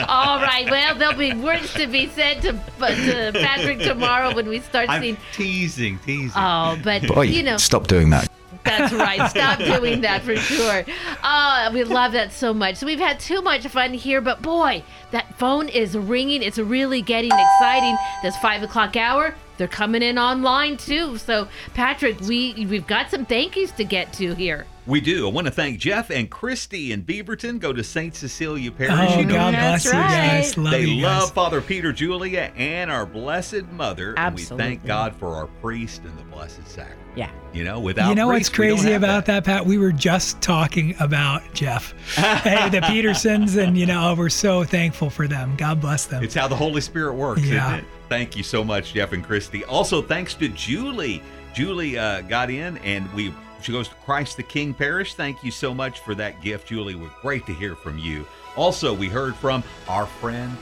All 0.07 0.39
right. 0.39 0.67
Well, 0.69 0.95
there'll 0.95 1.17
be 1.17 1.33
words 1.35 1.71
to 1.75 1.85
be 1.87 2.07
said 2.07 2.41
to, 2.43 2.53
to 2.53 3.31
Patrick 3.33 3.79
tomorrow 3.79 4.33
when 4.35 4.47
we 4.47 4.59
start 4.59 4.89
I'm 4.89 5.01
seeing. 5.01 5.17
teasing, 5.33 5.99
teasing. 5.99 6.31
Oh, 6.35 6.79
but 6.83 7.07
Boy, 7.07 7.23
you 7.23 7.43
know, 7.43 7.57
stop 7.57 7.87
doing 7.87 8.09
that. 8.11 8.27
That's 8.69 8.93
right. 8.93 9.29
Stop 9.29 9.59
doing 9.59 10.01
that 10.01 10.21
for 10.23 10.35
sure. 10.35 10.83
Oh, 11.23 11.69
we 11.73 11.83
love 11.83 12.13
that 12.13 12.31
so 12.31 12.53
much. 12.53 12.75
So 12.77 12.85
we've 12.85 12.99
had 12.99 13.19
too 13.19 13.41
much 13.41 13.67
fun 13.67 13.93
here, 13.93 14.21
but 14.21 14.41
boy, 14.41 14.83
that 15.11 15.37
phone 15.37 15.69
is 15.69 15.97
ringing. 15.97 16.43
It's 16.43 16.57
really 16.57 17.01
getting 17.01 17.31
exciting. 17.31 17.97
This 18.23 18.37
five 18.37 18.63
o'clock 18.63 18.95
hour. 18.95 19.35
They're 19.59 19.67
coming 19.67 20.01
in 20.01 20.17
online 20.17 20.77
too. 20.77 21.17
So, 21.17 21.47
Patrick, 21.75 22.19
we 22.21 22.65
we've 22.67 22.87
got 22.87 23.11
some 23.11 23.25
thank 23.25 23.55
yous 23.55 23.69
to 23.73 23.83
get 23.83 24.11
to 24.13 24.33
here. 24.33 24.65
We 24.87 25.01
do. 25.01 25.27
I 25.27 25.31
want 25.31 25.45
to 25.45 25.51
thank 25.51 25.77
Jeff 25.79 26.09
and 26.09 26.27
Christy 26.31 26.91
in 26.91 27.03
Beaverton. 27.03 27.59
Go 27.59 27.71
to 27.71 27.83
St. 27.83 28.15
Cecilia 28.15 28.71
Parish. 28.71 28.91
Oh, 29.11 29.19
You 29.19 29.25
know 29.25 29.35
God 29.35 29.53
That's 29.53 29.83
bless 29.83 29.93
you 29.93 29.99
right. 29.99 30.07
guys. 30.09 30.57
Love 30.57 30.71
they 30.71 30.81
you 30.85 31.03
guys. 31.03 31.19
love 31.21 31.33
Father 31.33 31.61
Peter, 31.61 31.93
Julia, 31.93 32.51
and 32.55 32.89
our 32.89 33.05
Blessed 33.05 33.65
Mother. 33.73 34.15
And 34.17 34.35
we 34.35 34.41
thank 34.41 34.83
God 34.85 35.15
for 35.15 35.35
our 35.35 35.45
priest 35.61 36.01
and 36.05 36.17
the 36.17 36.23
Blessed 36.23 36.65
Sacrament. 36.67 36.97
Yeah. 37.15 37.29
You 37.53 37.65
know, 37.65 37.79
without 37.79 38.09
you 38.09 38.15
know 38.15 38.27
what's 38.27 38.49
priests, 38.49 38.79
we 38.79 38.85
crazy 38.85 38.93
have 38.93 39.03
about 39.03 39.25
that. 39.27 39.43
Pat? 39.43 39.63
We 39.63 39.77
were 39.77 39.91
just 39.91 40.41
talking 40.41 40.95
about 40.99 41.43
Jeff, 41.53 41.93
hey, 42.15 42.69
the 42.69 42.81
Petersons, 42.81 43.57
and 43.57 43.77
you 43.77 43.85
know 43.85 44.15
we're 44.17 44.29
so 44.29 44.63
thankful 44.63 45.11
for 45.11 45.27
them. 45.27 45.55
God 45.55 45.81
bless 45.81 46.05
them. 46.05 46.23
It's 46.23 46.33
how 46.33 46.47
the 46.47 46.55
Holy 46.55 46.81
Spirit 46.81 47.13
works, 47.13 47.43
Yeah. 47.43 47.81
Thank 48.09 48.35
you 48.35 48.43
so 48.43 48.63
much, 48.63 48.93
Jeff 48.93 49.13
and 49.13 49.23
Christy. 49.23 49.63
Also, 49.65 50.01
thanks 50.01 50.33
to 50.35 50.49
Julie. 50.49 51.21
Julie 51.53 51.97
uh, 51.97 52.21
got 52.21 52.49
in, 52.49 52.77
and 52.79 53.11
we 53.13 53.33
she 53.61 53.71
goes 53.71 53.87
to 53.89 53.95
Christ 53.95 54.37
the 54.37 54.43
King 54.43 54.73
Parish. 54.73 55.13
Thank 55.15 55.43
you 55.43 55.51
so 55.51 55.73
much 55.73 55.99
for 55.99 56.15
that 56.15 56.41
gift, 56.41 56.67
Julie. 56.69 56.95
We're 56.95 57.11
great 57.21 57.45
to 57.47 57.53
hear 57.53 57.75
from 57.75 57.97
you. 57.97 58.25
Also, 58.55 58.93
we 58.93 59.07
heard 59.07 59.35
from 59.35 59.63
our 59.87 60.05
friend 60.05 60.55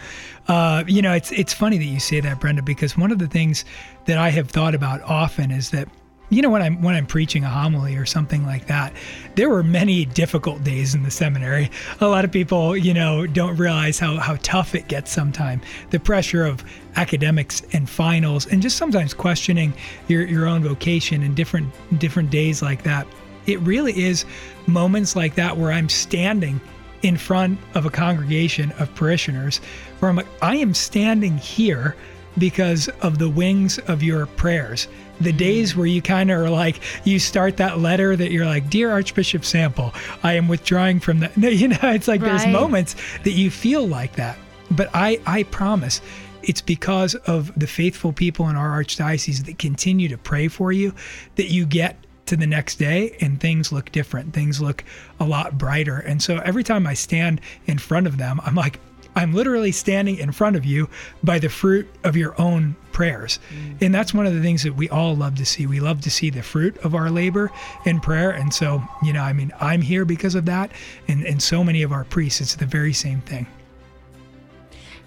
Uh, 0.48 0.84
you 0.88 1.04
know, 1.04 1.13
it's 1.13 1.32
it's 1.32 1.54
funny 1.54 1.77
that 1.77 1.84
you 1.84 2.00
say 2.00 2.22
that, 2.22 2.39
Brenda, 2.39 2.63
because 2.63 2.98
one 2.98 3.12
of 3.12 3.20
the 3.20 3.27
things 3.27 3.66
that 4.06 4.18
I 4.18 4.30
have 4.30 4.50
thought 4.50 4.74
about 4.74 5.04
often 5.04 5.51
is 5.51 5.70
that 5.70 5.88
you 6.30 6.42
know 6.42 6.50
when 6.50 6.62
I'm 6.62 6.82
when 6.82 6.96
I'm 6.96 7.06
preaching 7.06 7.44
a 7.44 7.50
homily 7.50 7.96
or 7.96 8.06
something 8.06 8.46
like 8.46 8.68
that, 8.68 8.94
there 9.36 9.50
were 9.50 9.64
many 9.64 10.06
difficult 10.06 10.64
days 10.64 10.94
in 10.94 11.04
the 11.04 11.12
seminary. 11.12 11.72
A 12.02 12.08
lot 12.08 12.26
of 12.26 12.32
people, 12.32 12.76
you 12.76 12.94
know, 12.94 13.26
don't 13.26 13.56
realize 13.56 13.98
how 13.98 14.18
how 14.18 14.38
tough 14.42 14.76
it 14.76 14.88
gets 14.88 15.12
sometimes. 15.12 15.64
The 15.90 16.00
pressure 16.00 16.44
of 16.44 16.64
academics 16.96 17.62
and 17.74 17.90
finals 17.90 18.48
and 18.48 18.62
just 18.62 18.78
sometimes 18.78 19.14
questioning 19.14 19.74
your 20.08 20.26
your 20.26 20.48
own 20.48 20.64
vocation 20.64 21.24
and 21.24 21.36
different 21.36 21.74
different 22.00 22.30
days 22.30 22.62
like 22.62 22.84
that. 22.84 23.08
It 23.46 23.62
really 23.62 23.98
is 23.98 24.26
moments 24.66 25.16
like 25.16 25.36
that 25.36 25.56
where 25.56 25.72
I'm 25.72 25.88
standing 25.88 26.60
in 27.04 27.16
front 27.16 27.60
of 27.76 27.86
a 27.86 27.90
congregation 27.90 28.72
of 28.74 28.94
parishioners 28.96 29.60
where 30.00 30.10
I'm 30.10 30.18
like, 30.18 30.28
I 30.42 30.58
am 30.58 30.74
standing 30.74 31.38
here 31.38 31.96
because 32.38 32.88
of 33.01 33.20
the 33.20 33.29
wings 33.29 33.79
of 33.79 34.03
your 34.03 34.25
prayers. 34.25 34.88
The 35.20 35.32
days 35.32 35.75
where 35.75 35.88
you 35.88 36.01
kind 36.01 36.29
of 36.29 36.39
are 36.39 36.50
like, 36.50 36.79
you 37.03 37.17
start 37.17 37.58
that 37.58 37.79
letter 37.79 38.15
that 38.15 38.32
you're 38.32 38.46
like, 38.46 38.70
Dear 38.70 38.91
Archbishop 38.91 39.44
Sample, 39.44 39.94
I 40.24 40.34
am 40.34 40.48
withdrawing 40.48 41.00
from 41.00 41.20
the. 41.20 41.32
You 41.58 41.70
know, 41.70 41.77
it's 41.84 42.08
like 42.08 42.22
there's 42.22 42.46
moments 42.46 42.96
that 43.24 43.32
you 43.32 43.50
feel 43.50 43.88
like 43.88 44.15
that. 44.15 44.38
But 44.69 44.89
I, 44.93 45.19
I 45.26 45.43
promise 45.43 46.02
it's 46.43 46.62
because 46.62 47.15
of 47.15 47.58
the 47.60 47.67
faithful 47.67 48.13
people 48.13 48.50
in 48.50 48.56
our 48.56 48.82
archdiocese 48.82 49.45
that 49.45 49.58
continue 49.58 50.08
to 50.10 50.17
pray 50.17 50.47
for 50.47 50.71
you 50.71 50.93
that 51.36 51.47
you 51.47 51.65
get 51.65 51.97
to 52.28 52.36
the 52.36 52.47
next 52.47 52.76
day 52.76 53.15
and 53.21 53.39
things 53.39 53.71
look 53.71 53.91
different. 53.91 54.34
Things 54.34 54.62
look 54.62 54.84
a 55.19 55.26
lot 55.26 55.58
brighter. 55.58 55.97
And 55.97 56.21
so 56.21 56.38
every 56.38 56.63
time 56.63 56.86
I 56.86 56.93
stand 56.93 57.41
in 57.65 57.78
front 57.78 58.08
of 58.08 58.17
them, 58.17 58.39
I'm 58.43 58.56
like, 58.56 58.80
I'm 59.17 59.34
literally 59.34 59.71
standing 59.71 60.17
in 60.17 60.32
front 60.32 60.56
of 60.56 60.63
you 60.63 60.89
by 61.23 61.39
the 61.39 61.49
fruit 61.49 61.89
of 62.03 62.15
your 62.15 62.39
own 62.39 62.75
prayers. 62.91 63.39
Mm. 63.51 63.82
And 63.82 63.95
that's 63.95 64.13
one 64.13 64.27
of 64.27 64.36
the 64.36 64.41
things 64.43 64.62
that 64.62 64.75
we 64.75 64.89
all 64.89 65.15
love 65.15 65.36
to 65.38 65.45
see. 65.45 65.65
We 65.65 65.80
love 65.80 66.01
to 66.01 66.12
see 66.12 66.30
the 66.30 66.43
fruit 66.43 66.77
of 66.86 66.93
our 66.93 67.10
labor 67.10 67.51
in 67.84 67.99
prayer. 67.99 68.30
And 68.30 68.53
so, 68.53 68.84
you 69.01 69.13
know, 69.13 69.21
I 69.21 69.34
mean, 69.34 69.51
I'm 69.60 69.82
here 69.82 70.06
because 70.06 70.36
of 70.36 70.45
that. 70.45 70.71
And, 71.08 71.25
and 71.25 71.41
so 71.41 71.63
many 71.63 71.82
of 71.82 71.91
our 71.91 72.03
priests, 72.03 72.41
it's 72.41 72.56
the 72.56 72.67
very 72.67 72.93
same 72.93 73.21
thing. 73.21 73.47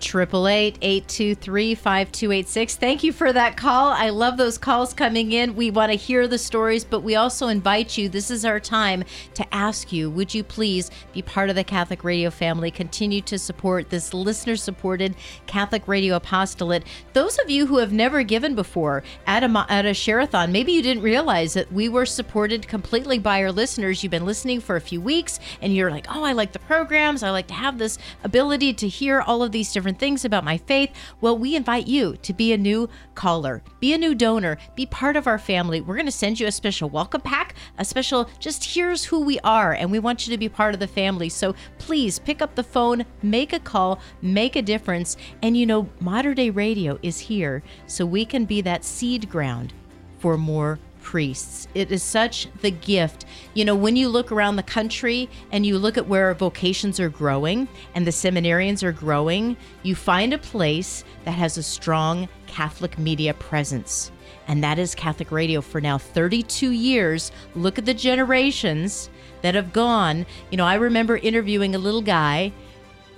888-823-5286. 0.00 2.76
Thank 2.76 3.04
you 3.04 3.12
for 3.12 3.32
that 3.32 3.56
call. 3.56 3.88
I 3.88 4.10
love 4.10 4.36
those 4.36 4.58
calls 4.58 4.92
coming 4.92 5.30
in. 5.32 5.54
We 5.54 5.70
want 5.70 5.92
to 5.92 5.96
hear 5.96 6.26
the 6.26 6.38
stories, 6.38 6.84
but 6.84 7.00
we 7.00 7.14
also 7.16 7.48
invite 7.48 7.98
you. 7.98 8.08
This 8.08 8.30
is 8.30 8.44
our 8.44 8.60
time 8.60 9.04
to 9.34 9.54
ask 9.54 9.92
you, 9.92 10.10
would 10.10 10.34
you 10.34 10.44
please 10.44 10.90
be 11.12 11.22
part 11.22 11.50
of 11.50 11.56
the 11.56 11.64
Catholic 11.64 12.04
Radio 12.04 12.30
family? 12.30 12.70
Continue 12.70 13.20
to 13.22 13.38
support 13.38 13.90
this 13.90 14.14
listener-supported 14.14 15.16
Catholic 15.46 15.86
Radio 15.86 16.16
apostolate. 16.16 16.84
Those 17.12 17.38
of 17.38 17.50
you 17.50 17.66
who 17.66 17.78
have 17.78 17.92
never 17.92 18.22
given 18.22 18.54
before 18.54 19.02
at 19.26 19.44
a 19.44 19.66
at 19.68 19.86
a 19.86 19.94
share-a-thon, 19.94 20.52
maybe 20.52 20.72
you 20.72 20.82
didn't 20.82 21.02
realize 21.02 21.54
that 21.54 21.72
we 21.72 21.88
were 21.88 22.06
supported 22.06 22.68
completely 22.68 23.18
by 23.18 23.42
our 23.42 23.52
listeners. 23.52 24.02
You've 24.02 24.10
been 24.10 24.26
listening 24.26 24.60
for 24.60 24.76
a 24.76 24.80
few 24.80 25.00
weeks 25.00 25.40
and 25.60 25.74
you're 25.74 25.90
like, 25.90 26.06
"Oh, 26.08 26.24
I 26.24 26.32
like 26.32 26.52
the 26.52 26.58
programs. 26.60 27.22
I 27.22 27.30
like 27.30 27.48
to 27.48 27.54
have 27.54 27.78
this 27.78 27.98
ability 28.24 28.74
to 28.74 28.88
hear 28.88 29.20
all 29.20 29.42
of 29.42 29.52
these 29.52 29.72
different 29.72 29.89
things 29.98 30.24
about 30.24 30.44
my 30.44 30.56
faith." 30.56 30.90
Well, 31.20 31.36
we 31.36 31.56
invite 31.56 31.86
you 31.86 32.16
to 32.22 32.32
be 32.32 32.52
a 32.52 32.58
new 32.58 32.88
caller, 33.14 33.62
be 33.80 33.92
a 33.92 33.98
new 33.98 34.14
donor, 34.14 34.58
be 34.74 34.86
part 34.86 35.16
of 35.16 35.26
our 35.26 35.38
family. 35.38 35.80
We're 35.80 35.96
going 35.96 36.06
to 36.06 36.12
send 36.12 36.40
you 36.40 36.46
a 36.46 36.52
special 36.52 36.88
welcome 36.88 37.20
pack, 37.20 37.54
a 37.78 37.84
special 37.84 38.28
just 38.38 38.64
here's 38.64 39.04
who 39.04 39.20
we 39.20 39.38
are, 39.40 39.72
and 39.72 39.90
we 39.90 39.98
want 39.98 40.26
you 40.26 40.30
to 40.32 40.38
be 40.38 40.48
part 40.48 40.74
of 40.74 40.80
the 40.80 40.86
family. 40.86 41.28
So 41.28 41.54
please 41.78 42.18
pick 42.18 42.42
up 42.42 42.54
the 42.54 42.62
phone, 42.62 43.04
make 43.22 43.52
a 43.52 43.60
call, 43.60 44.00
make 44.22 44.56
a 44.56 44.62
difference. 44.62 45.16
And 45.42 45.56
you 45.56 45.66
know, 45.66 45.88
Mater 46.00 46.34
Dei 46.34 46.50
Radio 46.50 46.98
is 47.02 47.18
here 47.18 47.62
so 47.86 48.04
we 48.06 48.24
can 48.24 48.44
be 48.44 48.60
that 48.62 48.84
seed 48.84 49.28
ground 49.28 49.72
for 50.18 50.36
more 50.36 50.78
priests. 51.02 51.68
It 51.74 51.90
is 51.90 52.02
such 52.02 52.48
the 52.60 52.70
gift. 52.70 53.24
You 53.54 53.64
know, 53.64 53.74
when 53.74 53.96
you 53.96 54.08
look 54.08 54.32
around 54.32 54.56
the 54.56 54.62
country 54.62 55.28
and 55.52 55.64
you 55.64 55.78
look 55.78 55.98
at 55.98 56.06
where 56.06 56.32
vocations 56.34 57.00
are 57.00 57.08
growing 57.08 57.68
and 57.94 58.06
the 58.06 58.10
seminarians 58.10 58.82
are 58.82 58.92
growing, 58.92 59.56
you 59.82 59.94
find 59.94 60.32
a 60.32 60.38
place 60.38 61.04
that 61.24 61.32
has 61.32 61.58
a 61.58 61.62
strong 61.62 62.28
Catholic 62.46 62.98
media 62.98 63.34
presence. 63.34 64.12
And 64.48 64.64
that 64.64 64.78
is 64.78 64.94
Catholic 64.94 65.30
Radio 65.30 65.60
for 65.60 65.80
now 65.80 65.98
32 65.98 66.70
years. 66.70 67.32
Look 67.54 67.78
at 67.78 67.86
the 67.86 67.94
generations 67.94 69.10
that 69.42 69.54
have 69.54 69.72
gone. 69.72 70.26
You 70.50 70.56
know, 70.56 70.66
I 70.66 70.74
remember 70.74 71.16
interviewing 71.16 71.74
a 71.74 71.78
little 71.78 72.02
guy 72.02 72.52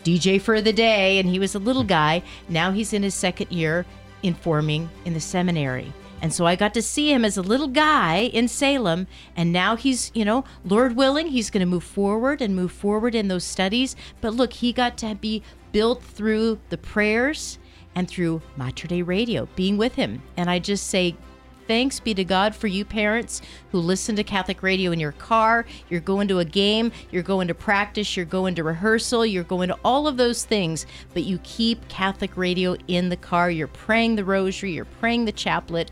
DJ 0.04 0.40
for 0.40 0.60
the 0.60 0.72
day, 0.72 1.18
and 1.18 1.28
he 1.28 1.38
was 1.38 1.54
a 1.54 1.60
little 1.60 1.84
guy. 1.84 2.22
Now 2.48 2.72
he's 2.72 2.92
in 2.92 3.02
his 3.02 3.14
second 3.14 3.52
year 3.52 3.86
informing 4.22 4.90
in 5.04 5.14
the 5.14 5.20
seminary. 5.20 5.92
And 6.22 6.32
so 6.32 6.46
I 6.46 6.54
got 6.54 6.72
to 6.74 6.82
see 6.82 7.12
him 7.12 7.24
as 7.24 7.36
a 7.36 7.42
little 7.42 7.66
guy 7.66 8.30
in 8.32 8.46
Salem, 8.46 9.08
and 9.36 9.52
now 9.52 9.74
he's, 9.74 10.12
you 10.14 10.24
know, 10.24 10.44
Lord 10.64 10.94
willing, 10.94 11.26
he's 11.26 11.50
going 11.50 11.60
to 11.60 11.66
move 11.66 11.82
forward 11.82 12.40
and 12.40 12.54
move 12.54 12.70
forward 12.70 13.16
in 13.16 13.26
those 13.26 13.42
studies. 13.42 13.96
But 14.20 14.32
look, 14.32 14.52
he 14.52 14.72
got 14.72 14.96
to 14.98 15.16
be 15.16 15.42
built 15.72 16.00
through 16.00 16.60
the 16.68 16.78
prayers 16.78 17.58
and 17.96 18.08
through 18.08 18.40
Mater 18.56 18.86
Dei 18.86 19.02
Radio, 19.02 19.48
being 19.56 19.76
with 19.76 19.96
him. 19.96 20.22
And 20.36 20.48
I 20.48 20.60
just 20.60 20.86
say, 20.86 21.16
Thanks 21.66 22.00
be 22.00 22.14
to 22.14 22.24
God 22.24 22.54
for 22.54 22.66
you 22.66 22.84
parents 22.84 23.40
who 23.70 23.78
listen 23.78 24.16
to 24.16 24.24
Catholic 24.24 24.62
radio 24.62 24.90
in 24.92 25.00
your 25.00 25.12
car. 25.12 25.64
You're 25.88 26.00
going 26.00 26.28
to 26.28 26.38
a 26.40 26.44
game, 26.44 26.92
you're 27.10 27.22
going 27.22 27.48
to 27.48 27.54
practice, 27.54 28.16
you're 28.16 28.26
going 28.26 28.54
to 28.56 28.64
rehearsal, 28.64 29.24
you're 29.24 29.44
going 29.44 29.68
to 29.68 29.78
all 29.84 30.06
of 30.06 30.16
those 30.16 30.44
things, 30.44 30.86
but 31.14 31.22
you 31.24 31.38
keep 31.42 31.88
Catholic 31.88 32.36
radio 32.36 32.76
in 32.88 33.08
the 33.08 33.16
car. 33.16 33.50
You're 33.50 33.68
praying 33.68 34.16
the 34.16 34.24
rosary, 34.24 34.72
you're 34.72 34.84
praying 34.84 35.24
the 35.24 35.32
chaplet. 35.32 35.90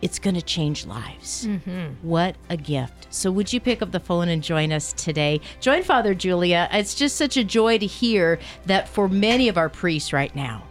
it's 0.00 0.18
going 0.18 0.34
to 0.36 0.42
change 0.42 0.86
lives. 0.86 1.44
Mm-hmm. 1.46 2.06
What 2.06 2.36
a 2.48 2.56
gift. 2.56 3.08
So, 3.10 3.30
would 3.32 3.52
you 3.52 3.60
pick 3.60 3.82
up 3.82 3.90
the 3.90 4.00
phone 4.00 4.28
and 4.28 4.42
join 4.42 4.72
us 4.72 4.92
today? 4.92 5.40
Join 5.60 5.82
Father 5.82 6.14
Julia. 6.14 6.68
It's 6.72 6.94
just 6.94 7.16
such 7.16 7.36
a 7.36 7.44
joy 7.44 7.78
to 7.78 7.86
hear 7.86 8.38
that 8.66 8.88
for 8.88 9.08
many 9.08 9.48
of 9.48 9.56
our 9.58 9.68
priests 9.68 10.12
right 10.12 10.34
now, 10.36 10.62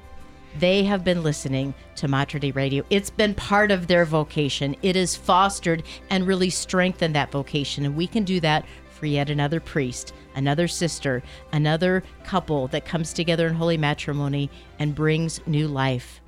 they 0.60 0.84
have 0.84 1.04
been 1.04 1.24
listening 1.24 1.74
to 1.96 2.08
Mater 2.08 2.40
Dei 2.40 2.52
Radio. 2.52 2.84
It's 2.90 3.10
been 3.10 3.34
part 3.34 3.72
of 3.72 3.88
their 3.88 4.06
vocation. 4.06 4.76
It 4.82 4.96
has 4.96 5.16
fostered 5.16 5.84
and 6.10 6.28
really 6.28 6.50
strengthened 6.50 7.16
that 7.16 7.32
vocation. 7.32 7.86
And 7.86 7.96
we 7.96 8.08
can 8.08 8.24
do 8.24 8.40
that 8.42 8.66
for 8.90 9.06
yet 9.06 9.30
another 9.30 9.60
priest, 9.60 10.14
another 10.36 10.68
sister, 10.68 11.22
another 11.52 12.04
couple 12.24 12.68
that 12.70 12.86
comes 12.86 13.14
together 13.14 13.48
in 13.48 13.54
holy 13.54 13.78
matrimony 13.78 14.50
and 14.80 14.96
brings 14.96 15.46
new 15.46 15.68
life 15.68 16.22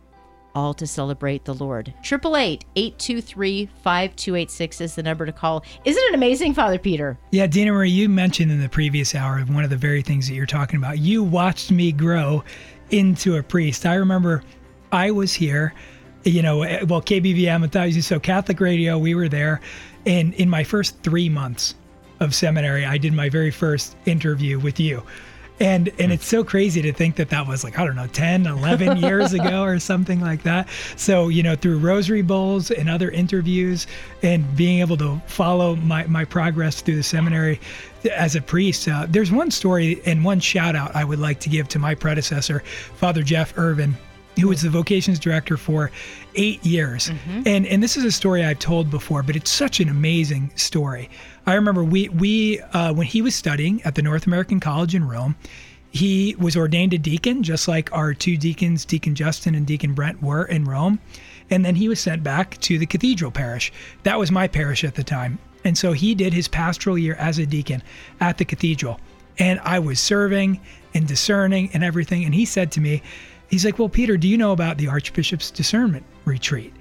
all 0.56 0.74
to 0.74 0.88
celebrate 0.88 1.46
the 1.46 1.54
Lord. 1.54 1.94
888 2.04 2.66
823 2.76 3.70
5286 3.84 4.82
is 4.82 4.96
the 4.96 5.04
number 5.04 5.26
to 5.26 5.32
call. 5.32 5.64
Isn't 5.86 6.04
it 6.04 6.16
amazing, 6.16 6.54
Father 6.54 6.78
Peter? 6.80 7.18
Yeah, 7.32 7.48
Dina 7.48 7.72
Marie, 7.72 7.90
you 7.90 8.10
mentioned 8.10 8.52
in 8.52 8.62
the 8.62 8.70
previous 8.70 9.16
hour 9.16 9.40
one 9.42 9.64
of 9.64 9.70
the 9.70 9.78
very 9.78 10.02
things 10.02 10.28
that 10.28 10.34
you're 10.34 10.46
talking 10.46 10.78
about. 10.78 11.00
You 11.00 11.24
watched 11.24 11.72
me 11.72 11.92
grow 11.92 12.44
into 12.92 13.36
a 13.36 13.44
priest. 13.44 13.86
I 13.86 13.96
remember 13.96 14.44
I 14.92 15.12
was 15.12 15.34
here, 15.34 15.74
you 16.24 16.42
know, 16.42 16.64
eh, 16.64 16.84
well, 16.84 17.02
KBVM, 17.02 18.02
So 18.04 18.20
Catholic 18.20 18.60
Radio, 18.60 18.98
we 18.98 19.16
were 19.16 19.30
there. 19.30 19.62
And 20.06 20.34
in 20.36 20.50
my 20.50 20.64
first 20.64 21.02
three 21.04 21.30
months 21.30 21.76
of 22.20 22.34
seminary, 22.34 22.86
I 22.86 22.98
did 22.98 23.14
my 23.14 23.30
very 23.30 23.52
first 23.52 23.96
interview 24.06 24.60
with 24.60 24.80
you. 24.80 25.04
And 25.60 25.92
and 26.00 26.12
it's 26.12 26.26
so 26.26 26.44
crazy 26.44 26.82
to 26.82 26.94
think 26.94 27.16
that 27.18 27.30
that 27.30 27.48
was 27.48 27.64
like, 27.64 27.78
I 27.78 27.86
don't 27.86 27.96
know, 27.96 28.08
10, 28.08 28.46
11 28.46 28.98
years 29.02 29.34
ago 29.34 29.64
or 29.64 29.80
something 29.80 30.22
like 30.22 30.44
that. 30.44 30.70
So, 30.96 31.28
you 31.28 31.44
know, 31.44 31.56
through 31.56 31.80
Rosary 31.80 32.22
Bowls 32.22 32.72
and 32.72 32.90
other 32.90 33.12
interviews 33.12 33.88
and 34.24 34.56
being 34.56 34.80
able 34.80 34.98
to 34.98 35.22
follow 35.28 35.76
my, 35.76 36.06
my 36.06 36.26
progress 36.26 36.82
through 36.82 36.96
the 36.96 37.04
seminary 37.04 37.60
as 38.14 38.36
a 38.36 38.42
priest, 38.42 38.88
uh, 38.88 39.06
there's 39.10 39.32
one 39.32 39.52
story 39.52 40.02
and 40.06 40.24
one 40.24 40.40
shout 40.40 40.76
out 40.76 40.96
I 40.96 41.04
would 41.04 41.20
like 41.20 41.40
to 41.42 41.50
give 41.50 41.68
to 41.70 41.80
my 41.80 41.96
predecessor, 41.96 42.62
Father 42.96 43.24
Jeff 43.24 43.54
Eirvin, 43.56 43.94
who 44.40 44.48
was 44.48 44.62
the 44.62 44.70
vocations 44.70 45.20
director 45.20 45.58
for 45.58 45.92
eight 46.36 46.66
years. 46.66 47.10
And 47.46 47.66
and 47.68 47.84
this 47.84 47.98
is 47.98 48.06
a 48.06 48.12
story 48.12 48.46
I've 48.46 48.60
told 48.60 48.90
before, 48.90 49.24
but 49.24 49.36
it's 49.36 49.52
such 49.52 49.80
an 49.80 49.90
amazing 49.90 50.52
story. 50.56 51.10
I 51.50 51.56
remember 51.56 51.84
we 51.84 52.10
we 52.10 52.60
uh, 52.62 52.94
when 52.94 53.08
he 53.08 53.24
was 53.24 53.34
studying 53.34 53.82
at 53.82 53.96
the 53.96 54.04
North 54.04 54.28
American 54.28 54.60
College 54.60 54.94
in 54.94 55.08
Rome, 55.08 55.36
he 55.90 56.36
was 56.38 56.56
ordained 56.56 56.94
a 56.94 57.00
deacon, 57.00 57.42
just 57.42 57.68
like 57.68 57.92
our 57.92 58.14
two 58.14 58.38
deacons, 58.38 58.86
Deacon 58.86 59.16
Justin 59.16 59.56
and 59.56 59.66
Deacon 59.66 59.96
Brent, 59.96 60.22
were 60.22 60.46
in 60.46 60.66
Rome. 60.66 61.00
And 61.50 61.66
then 61.66 61.74
he 61.74 61.90
was 61.90 62.00
sent 62.00 62.22
back 62.22 62.60
to 62.60 62.78
the 62.78 62.86
cathedral 62.86 63.32
parish. 63.32 63.74
That 64.04 64.20
was 64.20 64.30
my 64.30 64.48
parish 64.48 64.84
at 64.84 64.94
the 64.94 65.04
time. 65.04 65.40
And 65.66 65.76
so 65.76 65.92
he 65.92 66.14
did 66.14 66.34
his 66.34 66.48
pastoral 66.48 67.00
year 67.00 67.16
as 67.16 67.40
a 67.40 67.48
deacon 67.48 67.82
at 68.20 68.38
the 68.38 68.46
cathedral. 68.46 69.00
And 69.40 69.60
I 69.62 69.80
was 69.80 70.00
serving 70.00 70.62
and 70.94 71.08
discerning 71.08 71.72
and 71.74 71.84
everything. 71.84 72.26
And 72.26 72.36
he 72.36 72.46
said 72.46 72.72
to 72.74 72.80
me, 72.80 73.02
he's 73.50 73.66
like, 73.66 73.80
Well, 73.80 73.90
Peter, 73.90 74.18
do 74.18 74.28
you 74.28 74.38
know 74.38 74.52
about 74.52 74.78
the 74.78 74.88
Archbishop's 74.88 75.50
discernment 75.50 76.06
retreat? 76.26 76.74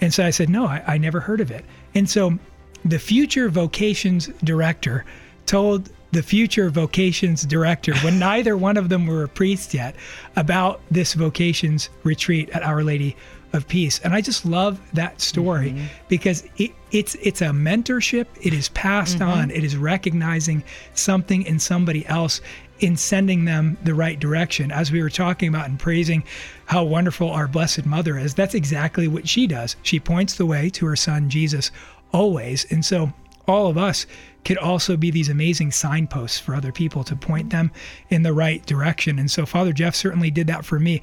And 0.00 0.14
so 0.14 0.24
I 0.24 0.30
said, 0.30 0.48
No, 0.48 0.64
I, 0.64 0.82
I 0.86 0.96
never 0.96 1.20
heard 1.20 1.42
of 1.42 1.50
it. 1.50 1.66
And 1.94 2.08
so 2.08 2.38
the 2.84 2.98
future 2.98 3.48
vocations 3.48 4.26
director 4.42 5.04
told 5.46 5.90
the 6.12 6.22
future 6.22 6.70
vocations 6.70 7.42
director, 7.42 7.94
when 7.98 8.18
neither 8.30 8.56
one 8.56 8.76
of 8.76 8.88
them 8.88 9.06
were 9.06 9.24
a 9.24 9.28
priest 9.28 9.74
yet, 9.74 9.96
about 10.36 10.80
this 10.90 11.14
vocations 11.14 11.90
retreat 12.04 12.48
at 12.50 12.62
Our 12.62 12.82
Lady 12.82 13.16
of 13.52 13.68
Peace. 13.68 14.00
And 14.00 14.14
I 14.14 14.20
just 14.20 14.44
love 14.44 14.80
that 14.94 15.20
story 15.20 15.70
mm-hmm. 15.70 15.86
because 16.08 16.44
it, 16.56 16.72
it's 16.90 17.14
it's 17.16 17.40
a 17.40 17.46
mentorship. 17.46 18.26
It 18.40 18.52
is 18.52 18.68
passed 18.70 19.18
mm-hmm. 19.18 19.28
on. 19.28 19.50
It 19.50 19.64
is 19.64 19.76
recognizing 19.76 20.64
something 20.94 21.42
in 21.42 21.58
somebody 21.58 22.06
else 22.06 22.40
in 22.80 22.96
sending 22.96 23.44
them 23.44 23.78
the 23.84 23.94
right 23.94 24.18
direction. 24.18 24.72
As 24.72 24.90
we 24.90 25.00
were 25.00 25.10
talking 25.10 25.48
about 25.48 25.68
and 25.68 25.78
praising 25.78 26.24
how 26.66 26.82
wonderful 26.82 27.30
our 27.30 27.46
Blessed 27.46 27.86
Mother 27.86 28.18
is, 28.18 28.34
that's 28.34 28.54
exactly 28.54 29.06
what 29.06 29.28
she 29.28 29.46
does. 29.46 29.76
She 29.82 30.00
points 30.00 30.34
the 30.34 30.46
way 30.46 30.68
to 30.70 30.86
her 30.86 30.96
son 30.96 31.30
Jesus 31.30 31.70
always. 32.14 32.64
And 32.70 32.82
so 32.84 33.12
all 33.46 33.66
of 33.66 33.76
us 33.76 34.06
could 34.44 34.56
also 34.58 34.96
be 34.96 35.10
these 35.10 35.28
amazing 35.28 35.72
signposts 35.72 36.38
for 36.38 36.54
other 36.54 36.72
people 36.72 37.02
to 37.04 37.16
point 37.16 37.50
them 37.50 37.70
in 38.10 38.22
the 38.22 38.32
right 38.32 38.64
direction. 38.64 39.18
And 39.18 39.30
so 39.30 39.44
Father 39.44 39.72
Jeff 39.72 39.94
certainly 39.94 40.30
did 40.30 40.46
that 40.46 40.64
for 40.64 40.78
me. 40.78 41.02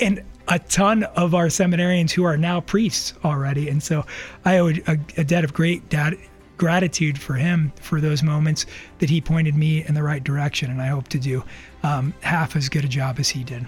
And 0.00 0.22
a 0.48 0.58
ton 0.58 1.04
of 1.04 1.34
our 1.34 1.46
seminarians 1.46 2.10
who 2.12 2.24
are 2.24 2.36
now 2.36 2.60
priests 2.60 3.14
already. 3.24 3.68
And 3.68 3.82
so 3.82 4.06
I 4.44 4.58
owe 4.58 4.68
a, 4.68 4.98
a 5.16 5.24
debt 5.24 5.44
of 5.44 5.52
great 5.52 5.88
dad, 5.88 6.16
gratitude 6.56 7.18
for 7.18 7.34
him 7.34 7.72
for 7.80 8.00
those 8.00 8.22
moments 8.22 8.66
that 8.98 9.10
he 9.10 9.20
pointed 9.20 9.54
me 9.54 9.84
in 9.84 9.94
the 9.94 10.02
right 10.02 10.22
direction. 10.22 10.70
And 10.70 10.80
I 10.80 10.86
hope 10.86 11.08
to 11.08 11.18
do 11.18 11.44
um, 11.82 12.14
half 12.20 12.56
as 12.56 12.68
good 12.68 12.84
a 12.84 12.88
job 12.88 13.18
as 13.18 13.28
he 13.28 13.44
did. 13.44 13.66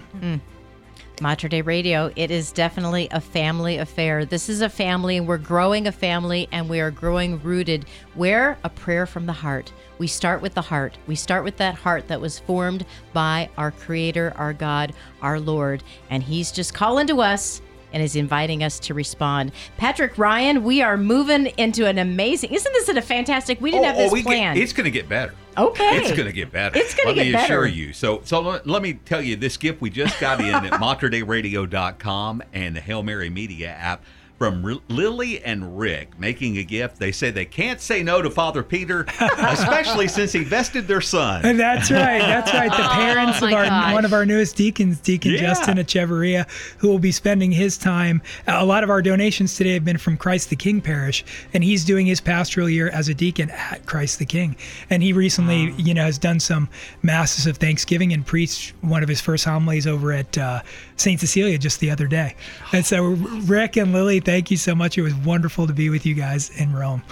Mater 1.20 1.46
Dei 1.46 1.62
Radio, 1.62 2.11
it 2.16 2.33
is 2.33 2.50
definitely 2.50 3.09
a 3.12 3.20
family 3.20 3.79
affair. 3.79 4.24
This 4.24 4.48
is 4.48 4.62
a 4.62 4.68
family, 4.68 5.16
and 5.16 5.29
we're 5.29 5.38
growing 5.38 5.87
a 5.87 5.92
family, 5.92 6.48
and 6.50 6.68
we 6.68 6.81
are 6.81 6.90
growing 6.90 7.40
rooted. 7.40 7.87
Where? 8.14 8.59
A 8.64 8.68
prayer 8.68 9.07
from 9.07 9.27
the 9.27 9.33
heart. 9.33 9.72
We 9.98 10.09
start 10.09 10.42
with 10.42 10.55
the 10.55 10.62
heart. 10.62 10.98
We 11.07 11.14
start 11.14 11.44
with 11.44 11.57
that 11.59 11.77
heart 11.77 12.09
that 12.09 12.20
was 12.20 12.40
formed 12.40 12.85
by 13.12 13.48
our 13.57 13.70
Creator, 13.70 14.33
our 14.37 14.53
God, 14.53 14.92
our 15.22 15.38
Lord. 15.38 15.85
And 16.11 16.20
He's 16.20 16.50
just 16.50 16.74
calling 16.74 17.07
to 17.07 17.20
us 17.20 17.62
and 17.94 18.02
is 18.02 18.16
inviting 18.16 18.62
us 18.62 18.78
to 18.80 18.92
respond. 18.92 19.52
Patrick 19.78 20.18
Ryan, 20.18 20.64
we 20.64 20.83
are 20.83 20.98
moving 20.98 21.46
into 21.57 21.87
an 21.87 21.96
amazing. 21.96 22.52
Isn't 22.52 22.72
this 22.74 22.88
a 22.88 23.00
fantastic? 23.00 23.61
We 23.61 23.70
didn't 23.70 23.85
oh, 23.85 23.88
have 23.88 23.96
this 23.96 24.12
Oh, 24.12 24.30
get- 24.30 24.57
it's 24.59 24.72
going 24.74 24.85
to 24.85 24.90
get 24.90 25.09
better. 25.09 25.33
Okay. 25.57 25.98
It's 25.98 26.11
going 26.11 26.26
to 26.26 26.33
get 26.33 26.50
better. 26.50 26.76
It's 26.76 26.94
gonna 26.94 27.14
get 27.14 27.33
better. 27.33 27.37
let 27.37 27.38
me 27.38 27.44
assure 27.44 27.66
you. 27.66 27.92
So, 27.92 28.20
so 28.24 28.40
let, 28.40 28.66
let 28.66 28.83
me 28.83 28.94
tell 28.94 29.22
you 29.22 29.37
this 29.37 29.57
gift 29.57 29.80
we 29.80 29.88
just 29.88 30.18
got 30.18 30.40
in 30.40 30.52
at 30.52 30.72
materdeiradio.com 30.80 32.42
and 32.52 32.74
the 32.74 32.80
Hail 32.80 33.04
Mary 33.04 33.30
Media 33.30 33.68
app 33.68 34.02
from 34.38 34.64
R- 34.64 34.74
Lily 34.88 35.42
and 35.44 35.78
Rick 35.78 36.18
making 36.18 36.58
a 36.58 36.64
gift. 36.64 36.98
They 36.98 37.12
say 37.12 37.30
they 37.30 37.44
can't 37.44 37.80
say 37.80 38.02
no 38.02 38.20
to 38.22 38.30
Father 38.30 38.62
Peter, 38.62 39.06
especially 39.20 40.08
since 40.08 40.32
he 40.32 40.42
vested 40.44 40.86
their 40.88 41.00
son. 41.00 41.44
And 41.44 41.58
that's 41.60 41.90
right. 41.90 42.18
That's 42.18 42.52
right. 42.52 42.70
The 42.70 42.76
parents 42.92 43.38
Oh 43.42 43.46
of 43.46 43.52
our 43.52 43.64
gosh. 43.64 43.92
one 43.92 44.04
of 44.04 44.12
our 44.12 44.26
newest 44.26 44.56
deacons, 44.56 44.98
Deacon 45.00 45.32
Yeah. 45.32 45.40
Justin 45.40 45.76
Echeverria, 45.78 46.48
who 46.78 46.88
will 46.88 46.98
be 46.98 47.12
spending 47.12 47.52
his 47.52 47.78
time. 47.78 48.22
A 48.46 48.64
lot 48.64 48.82
of 48.84 48.90
our 48.90 49.02
donations 49.02 49.56
today 49.56 49.74
have 49.74 49.84
been 49.84 49.98
from 49.98 50.16
Christ 50.16 50.50
the 50.50 50.56
King 50.56 50.80
Parish, 50.80 51.24
and 51.52 51.62
he's 51.62 51.84
doing 51.84 52.06
his 52.06 52.20
pastoral 52.20 52.68
year 52.68 52.88
as 52.88 53.08
a 53.08 53.14
deacon 53.14 53.50
at 53.50 53.86
Christ 53.86 54.18
the 54.18 54.26
King. 54.26 54.56
And 54.90 55.02
he 55.02 55.12
recently, 55.12 55.72
you 55.72 55.94
know, 55.94 56.04
has 56.04 56.18
done 56.18 56.40
some 56.40 56.68
masses 57.02 57.46
of 57.46 57.56
Thanksgiving 57.58 58.12
and 58.12 58.26
preached 58.26 58.74
one 58.80 59.02
of 59.02 59.08
his 59.08 59.20
first 59.20 59.44
homilies 59.44 59.86
over 59.86 60.12
at 60.12 60.36
uh, 60.38 60.62
Saint 60.96 61.20
Cecilia 61.20 61.58
just 61.58 61.80
the 61.80 61.90
other 61.90 62.06
day. 62.06 62.34
And 62.72 62.84
so, 62.84 63.04
Rick 63.04 63.76
and 63.76 63.92
Lily, 63.92 64.20
thank 64.24 64.50
you 64.50 64.56
so 64.56 64.74
much. 64.74 64.98
It 64.98 65.02
was 65.02 65.14
wonderful 65.14 65.66
to 65.66 65.72
be 65.72 65.90
with 65.90 66.04
you 66.06 66.14
guys 66.14 66.50
in 66.50 66.72
Rome. 66.72 67.02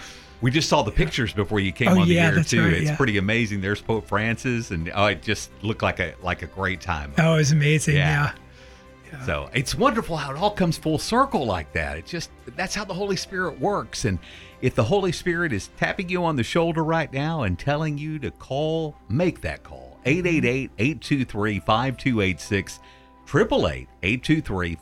We 0.41 0.51
just 0.51 0.69
saw 0.69 0.83
the 0.83 0.91
pictures 0.91 1.33
before 1.33 1.61
you 1.61 1.71
came 1.71 1.89
Oh, 1.89 2.01
on 2.01 2.09
the 2.09 2.15
yeah, 2.15 2.31
air 2.31 2.43
too. 2.43 2.63
right, 2.65 2.73
it's 2.73 2.91
yeah. 2.91 2.97
pretty 2.97 3.17
amazing. 3.19 3.61
There's 3.61 3.81
Pope 3.81 4.09
Francis, 4.09 4.73
and 4.73 4.91
oh, 4.95 5.07
it 5.07 5.23
just 5.23 5.51
looked 5.63 5.83
like 5.83 6.01
a 6.01 6.15
like 6.23 6.43
a 6.43 6.47
great 6.47 6.81
time. 6.81 7.13
Oh, 7.19 7.35
it 7.35 7.37
was 7.39 7.53
amazing. 7.53 7.95
Yeah. 7.97 8.33
yeah. 9.13 9.25
So 9.25 9.49
it's 9.55 9.75
wonderful 9.75 10.17
how 10.17 10.33
it 10.33 10.37
all 10.37 10.51
comes 10.51 10.77
full 10.77 10.99
circle 10.99 11.47
like 11.47 11.73
that. 11.75 11.97
It's 11.97 12.11
just 12.11 12.31
that's 12.57 12.75
how 12.75 12.85
the 12.85 12.95
Holy 12.95 13.15
Spirit 13.15 13.61
works. 13.61 14.05
And 14.05 14.19
if 14.63 14.75
the 14.75 14.83
Holy 14.83 15.13
Spirit 15.13 15.53
is 15.53 15.69
tapping 15.77 16.09
you 16.09 16.25
on 16.25 16.35
the 16.35 16.43
shoulder 16.43 16.83
right 16.83 17.13
now 17.13 17.43
and 17.45 17.57
telling 17.57 17.97
you 17.97 18.19
to 18.19 18.31
call, 18.33 18.97
make 19.09 19.43
that 19.43 19.63
call. 19.63 20.01
888-823-5286, 23.33 23.87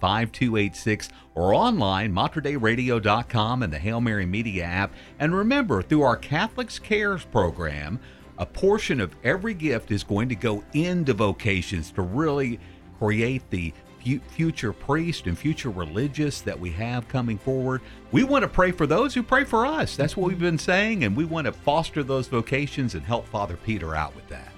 888-823-5286, 0.00 1.08
or 1.34 1.54
online, 1.54 2.12
materdeiradio.com 2.12 3.62
and 3.62 3.72
the 3.72 3.78
Hail 3.78 4.00
Mary 4.00 4.26
Media 4.26 4.64
app. 4.64 4.92
And 5.18 5.34
remember, 5.34 5.82
through 5.82 6.02
our 6.02 6.16
Catholics 6.16 6.78
Cares 6.78 7.24
program, 7.24 8.00
a 8.38 8.46
portion 8.46 9.00
of 9.00 9.14
every 9.22 9.54
gift 9.54 9.90
is 9.90 10.02
going 10.02 10.28
to 10.28 10.34
go 10.34 10.64
into 10.72 11.14
vocations 11.14 11.90
to 11.92 12.02
really 12.02 12.58
create 12.98 13.48
the 13.50 13.72
future 14.28 14.72
priest 14.72 15.26
and 15.26 15.38
future 15.38 15.68
religious 15.70 16.40
that 16.40 16.58
we 16.58 16.70
have 16.70 17.06
coming 17.06 17.36
forward. 17.36 17.82
We 18.12 18.24
want 18.24 18.42
to 18.42 18.48
pray 18.48 18.72
for 18.72 18.86
those 18.86 19.12
who 19.14 19.22
pray 19.22 19.44
for 19.44 19.66
us. 19.66 19.94
That's 19.94 20.16
what 20.16 20.28
we've 20.28 20.38
been 20.38 20.58
saying, 20.58 21.04
and 21.04 21.14
we 21.14 21.26
want 21.26 21.44
to 21.44 21.52
foster 21.52 22.02
those 22.02 22.26
vocations 22.26 22.94
and 22.94 23.04
help 23.04 23.28
Father 23.28 23.56
Peter 23.56 23.94
out 23.94 24.16
with 24.16 24.26
that. 24.30 24.49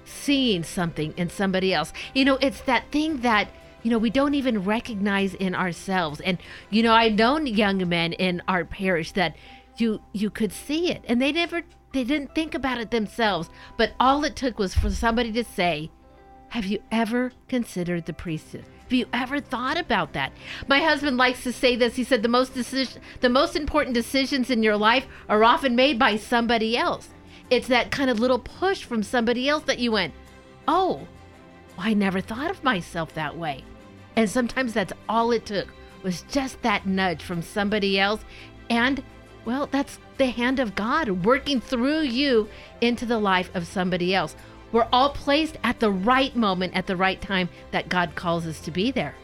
seeing 0.05 0.63
something 0.63 1.15
in 1.17 1.31
somebody 1.31 1.73
else. 1.73 1.95
You 2.15 2.27
know, 2.27 2.37
it's 2.37 2.61
that 2.63 2.91
thing 2.93 3.23
that 3.23 3.49
you 3.83 3.91
know 3.91 3.99
we 3.99 4.11
don't 4.11 4.35
even 4.35 4.63
recognize 4.63 5.35
in 5.35 5.55
ourselves. 5.55 6.21
And 6.21 6.37
you 6.71 6.83
know, 6.83 6.93
I've 6.93 7.15
known 7.15 7.47
young 7.47 7.89
men 7.89 8.13
in 8.13 8.43
our 8.47 8.65
parish 8.65 9.13
that 9.13 9.37
you 9.79 10.03
you 10.13 10.29
could 10.29 10.53
see 10.53 10.91
it 10.91 11.03
and 11.09 11.19
they 11.21 11.33
never 11.33 11.63
they 11.93 12.05
didn't 12.05 12.35
think 12.35 12.55
about 12.55 12.79
it 12.79 12.91
themselves. 12.91 13.49
But 13.77 13.93
all 14.01 14.25
it 14.25 14.37
took 14.37 14.59
was 14.59 14.75
for 14.75 14.91
somebody 14.91 15.33
to 15.33 15.45
say, 15.45 15.91
have 16.53 16.67
you 16.67 16.79
ever 16.91 17.33
considered 17.49 18.05
the 18.05 18.13
priesthood? 18.13 18.67
Have 18.83 18.93
you 18.93 19.07
ever 19.11 19.41
thought 19.41 19.79
about 19.79 20.13
that? 20.13 20.33
My 20.69 20.81
husband 20.81 21.17
likes 21.17 21.43
to 21.45 21.53
say 21.53 21.77
this. 21.77 21.97
He 21.97 22.05
said 22.05 22.23
the 22.23 22.29
most 22.29 22.53
decision, 22.53 23.01
the 23.23 23.31
most 23.31 23.57
important 23.57 23.95
decisions 23.95 24.51
in 24.51 24.63
your 24.63 24.77
life 24.77 25.07
are 25.31 25.45
often 25.45 25.75
made 25.75 25.99
by 25.99 26.19
somebody 26.19 26.77
else. 26.77 27.09
It's 27.49 27.69
that 27.69 27.91
kind 27.91 28.11
of 28.11 28.21
little 28.21 28.39
push 28.39 28.85
from 28.85 29.03
somebody 29.03 29.49
else 29.49 29.65
that 29.65 29.79
you 29.79 29.93
went, 29.93 30.13
"Oh, 30.69 31.09
I 31.79 31.95
never 31.95 32.21
thought 32.21 32.51
of 32.51 32.63
myself 32.63 33.15
that 33.15 33.39
way." 33.39 33.65
And 34.15 34.29
sometimes 34.29 34.75
that's 34.75 34.93
all 35.09 35.33
it 35.33 35.47
took 35.47 35.69
was 36.03 36.21
just 36.31 36.61
that 36.61 36.85
nudge 36.85 37.23
from 37.23 37.41
somebody 37.41 37.99
else 37.99 38.27
and 38.69 39.03
well, 39.45 39.69
that's 39.71 39.99
the 40.19 40.27
hand 40.27 40.61
of 40.61 40.75
God 40.75 41.25
working 41.25 41.61
through 41.61 42.03
you 42.03 42.49
into 42.81 43.05
the 43.05 43.19
life 43.19 43.51
of 43.55 43.67
somebody 43.67 44.15
else. 44.15 44.37
We're 44.73 44.89
all 44.93 45.11
placed 45.11 45.59
at 45.63 45.81
the 45.81 45.91
right 45.91 46.35
moment, 46.35 46.75
at 46.75 46.87
the 46.87 46.97
right 46.97 47.21
time 47.21 47.49
that 47.71 47.89
God 47.89 48.15
calls 48.15 48.47
us 48.47 48.61
to 48.61 48.71
be 48.71 48.91
there. 48.91 49.15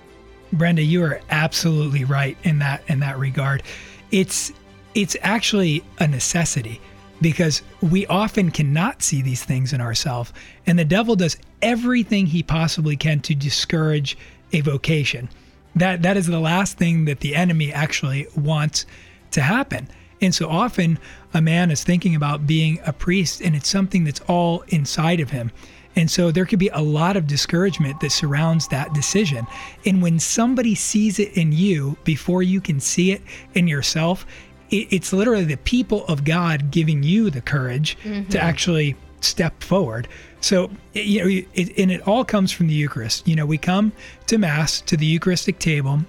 Brenda, 0.53 0.83
you 0.83 1.03
are 1.03 1.21
absolutely 1.31 2.05
right 2.05 2.37
in 2.43 2.59
that 2.61 2.83
in 2.89 3.01
that 3.01 3.19
regard. 3.19 3.63
It's 4.11 4.53
it's 4.95 5.17
actually 5.23 5.85
a 5.99 6.07
necessity 6.07 6.81
because 7.21 7.63
we 7.81 8.07
often 8.07 8.51
cannot 8.51 9.03
see 9.03 9.23
these 9.23 9.45
things 9.45 9.73
in 9.73 9.81
ourselves 9.81 10.33
and 10.67 10.79
the 10.79 10.85
devil 10.85 11.17
does 11.17 11.37
everything 11.61 12.27
he 12.27 12.43
possibly 12.43 12.97
can 12.97 13.21
to 13.21 13.35
discourage 13.35 14.17
a 14.53 14.61
vocation. 14.61 15.29
That 15.75 16.03
that 16.03 16.17
is 16.17 16.27
the 16.27 16.41
last 16.41 16.79
thing 16.79 17.05
that 17.07 17.21
the 17.21 17.35
enemy 17.35 17.73
actually 17.73 18.27
wants 18.37 18.87
to 19.33 19.43
happen. 19.43 19.89
And 20.21 20.35
so 20.35 20.49
often 20.49 20.99
a 21.35 21.41
man 21.41 21.71
is 21.71 21.85
thinking 21.85 22.15
about 22.15 22.47
being 22.47 22.81
a 22.85 22.93
priest 22.93 23.41
and 23.41 23.55
it's 23.55 23.69
something 23.69 24.05
that's 24.05 24.21
all 24.23 24.65
inside 24.69 25.21
of 25.21 25.31
him. 25.31 25.53
And 25.97 26.11
so 26.11 26.31
there 26.31 26.47
could 26.47 26.59
be 26.59 26.69
a 26.69 26.83
lot 26.83 27.17
of 27.17 27.27
discouragement 27.27 28.01
that 28.01 28.11
surrounds 28.11 28.69
that 28.69 28.93
decision. 28.93 29.47
And 29.85 30.01
when 30.01 30.21
somebody 30.21 30.75
sees 30.75 31.19
it 31.19 31.37
in 31.37 31.51
you 31.53 31.97
before 32.05 32.43
you 32.43 32.61
can 32.61 32.79
see 32.79 33.11
it 33.13 33.23
in 33.55 33.67
yourself, 33.67 34.25
it's 34.71 35.13
literally 35.13 35.45
the 35.45 35.57
people 35.57 36.05
of 36.07 36.25
God 36.25 36.71
giving 36.71 37.03
you 37.03 37.31
the 37.31 37.41
courage 37.41 37.97
to 38.03 38.09
mm-hmm. 38.09 38.37
actually 38.37 38.97
step 39.21 39.63
forward. 39.63 40.07
So, 40.41 40.71
you 40.93 41.25
know, 41.25 41.45
it, 41.55 41.79
and 41.79 41.91
it 41.91 42.07
all 42.07 42.25
comes 42.25 42.53
from 42.53 42.69
the 42.69 42.75
Eucharist. 42.75 43.27
You 43.27 43.35
know, 43.35 43.47
we 43.47 43.59
come 43.59 43.93
to 44.27 44.39
Mass, 44.39 44.81
to 44.83 44.97
the 44.97 45.07
Eucharistic 45.07 45.59
table, 45.59 46.01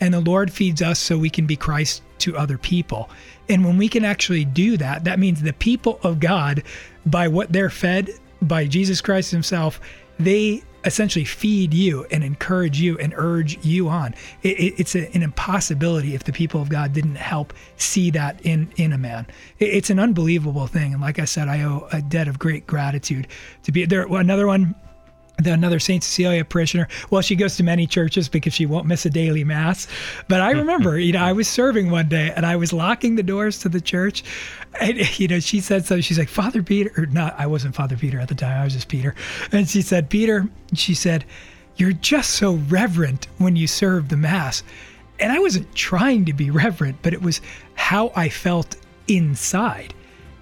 and 0.00 0.12
the 0.12 0.20
Lord 0.20 0.52
feeds 0.52 0.82
us 0.82 0.98
so 0.98 1.16
we 1.16 1.30
can 1.30 1.46
be 1.46 1.56
Christ 1.56 2.02
to 2.18 2.36
other 2.36 2.58
people. 2.58 3.08
And 3.50 3.64
when 3.64 3.76
we 3.76 3.88
can 3.88 4.04
actually 4.04 4.44
do 4.46 4.76
that, 4.78 5.04
that 5.04 5.18
means 5.18 5.42
the 5.42 5.52
people 5.52 5.98
of 6.02 6.20
God, 6.20 6.62
by 7.04 7.28
what 7.28 7.52
they're 7.52 7.68
fed 7.70 8.10
by 8.40 8.66
Jesus 8.66 9.00
Christ 9.00 9.30
Himself, 9.32 9.80
they 10.18 10.62
essentially 10.84 11.26
feed 11.26 11.74
you 11.74 12.06
and 12.10 12.24
encourage 12.24 12.80
you 12.80 12.96
and 12.98 13.12
urge 13.16 13.62
you 13.62 13.88
on. 13.88 14.14
It, 14.42 14.58
it- 14.58 14.74
it's 14.80 14.94
a, 14.94 15.14
an 15.14 15.22
impossibility 15.22 16.14
if 16.14 16.24
the 16.24 16.32
people 16.32 16.62
of 16.62 16.70
God 16.70 16.94
didn't 16.94 17.16
help 17.16 17.52
see 17.76 18.10
that 18.12 18.40
in 18.42 18.70
in 18.76 18.92
a 18.94 18.98
man. 18.98 19.26
It- 19.58 19.74
it's 19.74 19.90
an 19.90 19.98
unbelievable 19.98 20.66
thing, 20.66 20.94
and 20.94 21.02
like 21.02 21.18
I 21.18 21.26
said, 21.26 21.48
I 21.48 21.62
owe 21.64 21.86
a 21.92 22.00
debt 22.00 22.28
of 22.28 22.38
great 22.38 22.66
gratitude 22.66 23.26
to 23.64 23.72
be 23.72 23.84
there. 23.84 24.06
Another 24.06 24.46
one 24.46 24.74
the 25.44 25.52
another 25.52 25.78
Saint 25.78 26.04
Cecilia 26.04 26.44
parishioner. 26.44 26.88
Well, 27.10 27.22
she 27.22 27.36
goes 27.36 27.56
to 27.56 27.62
many 27.62 27.86
churches 27.86 28.28
because 28.28 28.54
she 28.54 28.66
won't 28.66 28.86
miss 28.86 29.06
a 29.06 29.10
daily 29.10 29.44
mass. 29.44 29.86
But 30.28 30.40
I 30.40 30.50
remember, 30.50 30.98
you 30.98 31.12
know, 31.12 31.22
I 31.22 31.32
was 31.32 31.48
serving 31.48 31.90
one 31.90 32.08
day 32.08 32.32
and 32.34 32.46
I 32.46 32.56
was 32.56 32.72
locking 32.72 33.16
the 33.16 33.22
doors 33.22 33.58
to 33.60 33.68
the 33.68 33.80
church, 33.80 34.24
and 34.80 35.18
you 35.18 35.28
know, 35.28 35.40
she 35.40 35.60
said 35.60 35.84
something. 35.84 36.02
She's 36.02 36.18
like, 36.18 36.28
Father 36.28 36.62
Peter, 36.62 36.92
or 36.96 37.06
not? 37.06 37.34
I 37.38 37.46
wasn't 37.46 37.74
Father 37.74 37.96
Peter 37.96 38.20
at 38.20 38.28
the 38.28 38.34
time. 38.34 38.60
I 38.60 38.64
was 38.64 38.74
just 38.74 38.88
Peter. 38.88 39.14
And 39.52 39.68
she 39.68 39.82
said, 39.82 40.10
Peter, 40.10 40.48
she 40.74 40.94
said, 40.94 41.24
you're 41.76 41.92
just 41.92 42.32
so 42.32 42.54
reverent 42.68 43.26
when 43.38 43.56
you 43.56 43.66
serve 43.66 44.08
the 44.10 44.16
mass. 44.16 44.62
And 45.18 45.32
I 45.32 45.38
wasn't 45.38 45.74
trying 45.74 46.24
to 46.26 46.32
be 46.32 46.50
reverent, 46.50 46.98
but 47.02 47.12
it 47.12 47.22
was 47.22 47.40
how 47.74 48.12
I 48.14 48.28
felt 48.28 48.76
inside. 49.08 49.94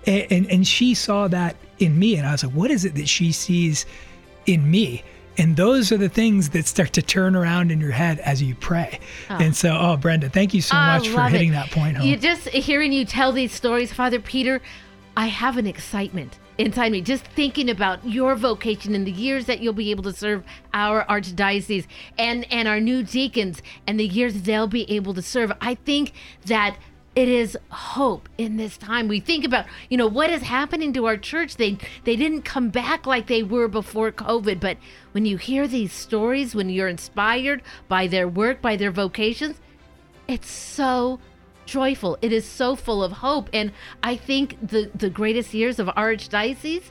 And, 0.06 0.26
and, 0.30 0.50
and 0.50 0.66
she 0.66 0.94
saw 0.94 1.28
that 1.28 1.56
in 1.78 1.98
me. 1.98 2.16
And 2.16 2.26
I 2.26 2.32
was 2.32 2.44
like, 2.44 2.54
what 2.54 2.70
is 2.70 2.84
it 2.84 2.94
that 2.96 3.08
she 3.08 3.32
sees 3.32 3.86
in 4.48 4.70
me? 4.70 5.02
And 5.36 5.56
those 5.56 5.92
are 5.92 5.96
the 5.96 6.08
things 6.08 6.48
that 6.50 6.66
start 6.66 6.92
to 6.94 7.02
turn 7.02 7.36
around 7.36 7.70
in 7.70 7.80
your 7.80 7.92
head 7.92 8.18
as 8.20 8.42
you 8.42 8.56
pray. 8.56 8.98
And 9.28 9.54
so, 9.54 9.78
oh, 9.80 9.96
Brenda, 9.96 10.28
thank 10.28 10.52
you 10.52 10.60
so 10.60 10.76
I 10.76 10.98
much 10.98 11.08
for 11.08 11.22
hitting 11.28 11.50
it. 11.50 11.52
that 11.52 11.70
point 11.70 11.96
home. 11.96 12.06
You 12.06 12.16
just 12.16 12.48
hearing 12.48 12.92
you 12.92 13.04
tell 13.04 13.30
these 13.30 13.52
stories, 13.52 13.92
Father 13.92 14.18
Peter, 14.18 14.60
I 15.16 15.26
have 15.26 15.56
an 15.56 15.66
excitement 15.66 16.40
inside 16.58 16.90
me 16.90 17.00
just 17.00 17.24
thinking 17.24 17.70
about 17.70 18.04
your 18.04 18.34
vocation 18.34 18.96
and 18.96 19.06
the 19.06 19.12
years 19.12 19.46
that 19.46 19.60
you'll 19.60 19.72
be 19.72 19.92
able 19.92 20.02
to 20.02 20.12
serve 20.12 20.42
our 20.74 21.04
archdiocese 21.04 21.86
and 22.18 22.50
and 22.52 22.66
our 22.66 22.80
new 22.80 23.04
deacons 23.04 23.62
and 23.86 23.98
the 23.98 24.06
years 24.06 24.42
they'll 24.42 24.66
be 24.66 24.90
able 24.90 25.14
to 25.14 25.22
serve. 25.22 25.52
I 25.60 25.76
think 25.76 26.12
that 26.46 26.76
it 27.14 27.28
is 27.28 27.58
hope 27.70 28.28
in 28.38 28.56
this 28.56 28.76
time. 28.76 29.08
We 29.08 29.20
think 29.20 29.44
about, 29.44 29.66
you 29.88 29.96
know, 29.96 30.06
what 30.06 30.30
is 30.30 30.42
happening 30.42 30.92
to 30.92 31.06
our 31.06 31.16
church. 31.16 31.56
They 31.56 31.78
they 32.04 32.16
didn't 32.16 32.42
come 32.42 32.68
back 32.70 33.06
like 33.06 33.26
they 33.26 33.42
were 33.42 33.68
before 33.68 34.12
COVID, 34.12 34.60
but 34.60 34.76
when 35.12 35.26
you 35.26 35.36
hear 35.36 35.66
these 35.66 35.92
stories, 35.92 36.54
when 36.54 36.68
you're 36.68 36.88
inspired 36.88 37.62
by 37.88 38.06
their 38.06 38.28
work, 38.28 38.62
by 38.62 38.76
their 38.76 38.92
vocations, 38.92 39.56
it's 40.28 40.50
so 40.50 41.18
joyful. 41.68 42.18
It 42.22 42.32
is 42.32 42.44
so 42.44 42.74
full 42.74 43.04
of 43.04 43.12
hope. 43.12 43.48
And 43.52 43.72
I 44.02 44.16
think 44.16 44.56
the, 44.66 44.90
the 44.94 45.10
greatest 45.10 45.54
years 45.54 45.78
of 45.78 45.88
our 45.88 46.14
archdiocese, 46.14 46.84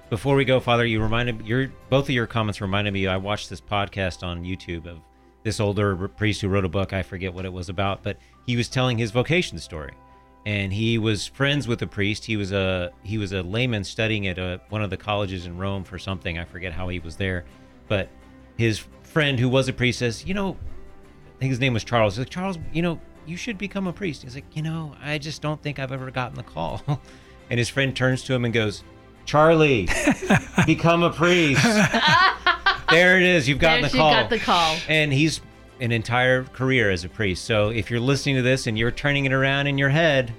Before 0.10 0.36
we 0.36 0.46
go, 0.46 0.60
Father, 0.60 0.86
you 0.86 1.02
reminded 1.02 1.48
your 1.48 1.72
both 1.90 2.06
of 2.06 2.12
your 2.12 2.28
comments 2.28 2.62
reminded 2.62 2.94
me. 2.94 3.08
I 3.08 3.18
watched 3.18 3.50
this 3.50 3.62
podcast 3.62 4.24
on 4.24 4.44
YouTube 4.44 4.86
of 4.86 5.00
this 5.44 5.60
older 5.60 6.08
priest 6.08 6.42
who 6.42 6.48
wrote 6.48 6.66
a 6.66 6.70
book. 6.70 6.94
I 6.94 7.04
forget 7.04 7.34
what 7.34 7.46
it 7.46 7.54
was 7.54 7.70
about, 7.70 8.04
but 8.04 8.18
he 8.46 8.56
was 8.56 8.68
telling 8.70 8.98
his 8.98 9.12
vocation 9.12 9.60
story, 9.60 9.94
and 10.46 10.74
he 10.74 10.98
was 10.98 11.28
friends 11.28 11.68
with 11.68 11.82
a 11.82 11.88
priest. 11.88 12.26
He 12.26 12.38
was 12.38 12.52
a 12.52 12.92
he 13.04 13.18
was 13.18 13.34
a 13.34 13.44
layman 13.44 13.84
studying 13.84 14.28
at 14.28 14.38
a, 14.38 14.62
one 14.70 14.82
of 14.82 14.90
the 14.90 14.98
colleges 14.98 15.46
in 15.46 15.58
Rome 15.58 15.84
for 15.84 16.00
something. 16.00 16.38
I 16.38 16.46
forget 16.46 16.74
how 16.74 16.88
he 16.90 17.00
was 17.00 17.16
there, 17.16 17.46
but 17.88 18.10
his 18.58 18.84
friend 19.04 19.40
who 19.40 19.50
was 19.50 19.68
a 19.68 19.74
priest 19.74 20.00
says, 20.00 20.26
you 20.26 20.34
know, 20.34 20.58
I 21.36 21.40
think 21.40 21.52
his 21.52 21.60
name 21.60 21.74
was 21.74 21.84
Charles. 21.84 22.16
He's 22.16 22.20
like 22.20 22.30
Charles, 22.30 22.58
you 22.72 22.82
know, 22.82 23.00
you 23.26 23.38
should 23.38 23.58
become 23.58 23.88
a 23.88 23.94
priest. 23.94 24.24
He's 24.24 24.36
like, 24.36 24.56
you 24.56 24.62
know, 24.62 24.96
I 25.02 25.18
just 25.18 25.42
don't 25.42 25.62
think 25.62 25.80
I've 25.80 25.92
ever 25.92 26.12
gotten 26.12 26.36
the 26.36 26.44
call. 26.44 26.82
and 27.50 27.58
his 27.58 27.70
friend 27.70 27.96
turns 27.96 28.24
to 28.24 28.34
him 28.34 28.46
and 28.46 28.54
goes, 28.54 28.84
Charlie, 29.26 29.88
become 30.66 31.04
a 31.04 31.10
priest. 31.10 31.64
there 32.94 33.18
it 33.18 33.24
is. 33.24 33.48
You've 33.50 33.60
gotten 33.60 33.82
There 33.82 33.90
the 33.90 33.96
she 33.96 33.98
call. 33.98 34.12
got 34.14 34.30
the 34.30 34.40
call. 34.40 34.78
And 34.88 35.12
he's 35.12 35.42
an 35.80 35.92
entire 35.92 36.44
career 36.46 36.90
as 36.92 37.04
a 37.04 37.10
priest. 37.10 37.46
So 37.46 37.70
if 37.70 37.90
you're 37.92 38.00
listening 38.00 38.36
to 38.38 38.42
this 38.42 38.68
and 38.68 38.78
you're 38.78 38.92
turning 38.92 39.26
it 39.26 39.34
around 39.34 39.68
in 39.68 39.78
your 39.78 39.90
head, 39.90 40.34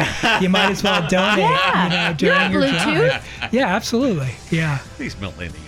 you 0.42 0.50
might 0.50 0.72
as 0.72 0.84
well 0.84 1.02
donate 1.10 1.40
Yeah. 1.40 1.84
you 1.84 1.90
know, 1.90 2.14
during 2.18 2.40
have 2.40 2.52
your 2.52 2.62
Bluetooth? 2.64 3.10
drive. 3.40 3.54
Yeah, 3.54 3.76
absolutely. 3.76 4.30
Yeah. 4.50 4.80
These 4.98 5.16
millennials. 5.16 5.60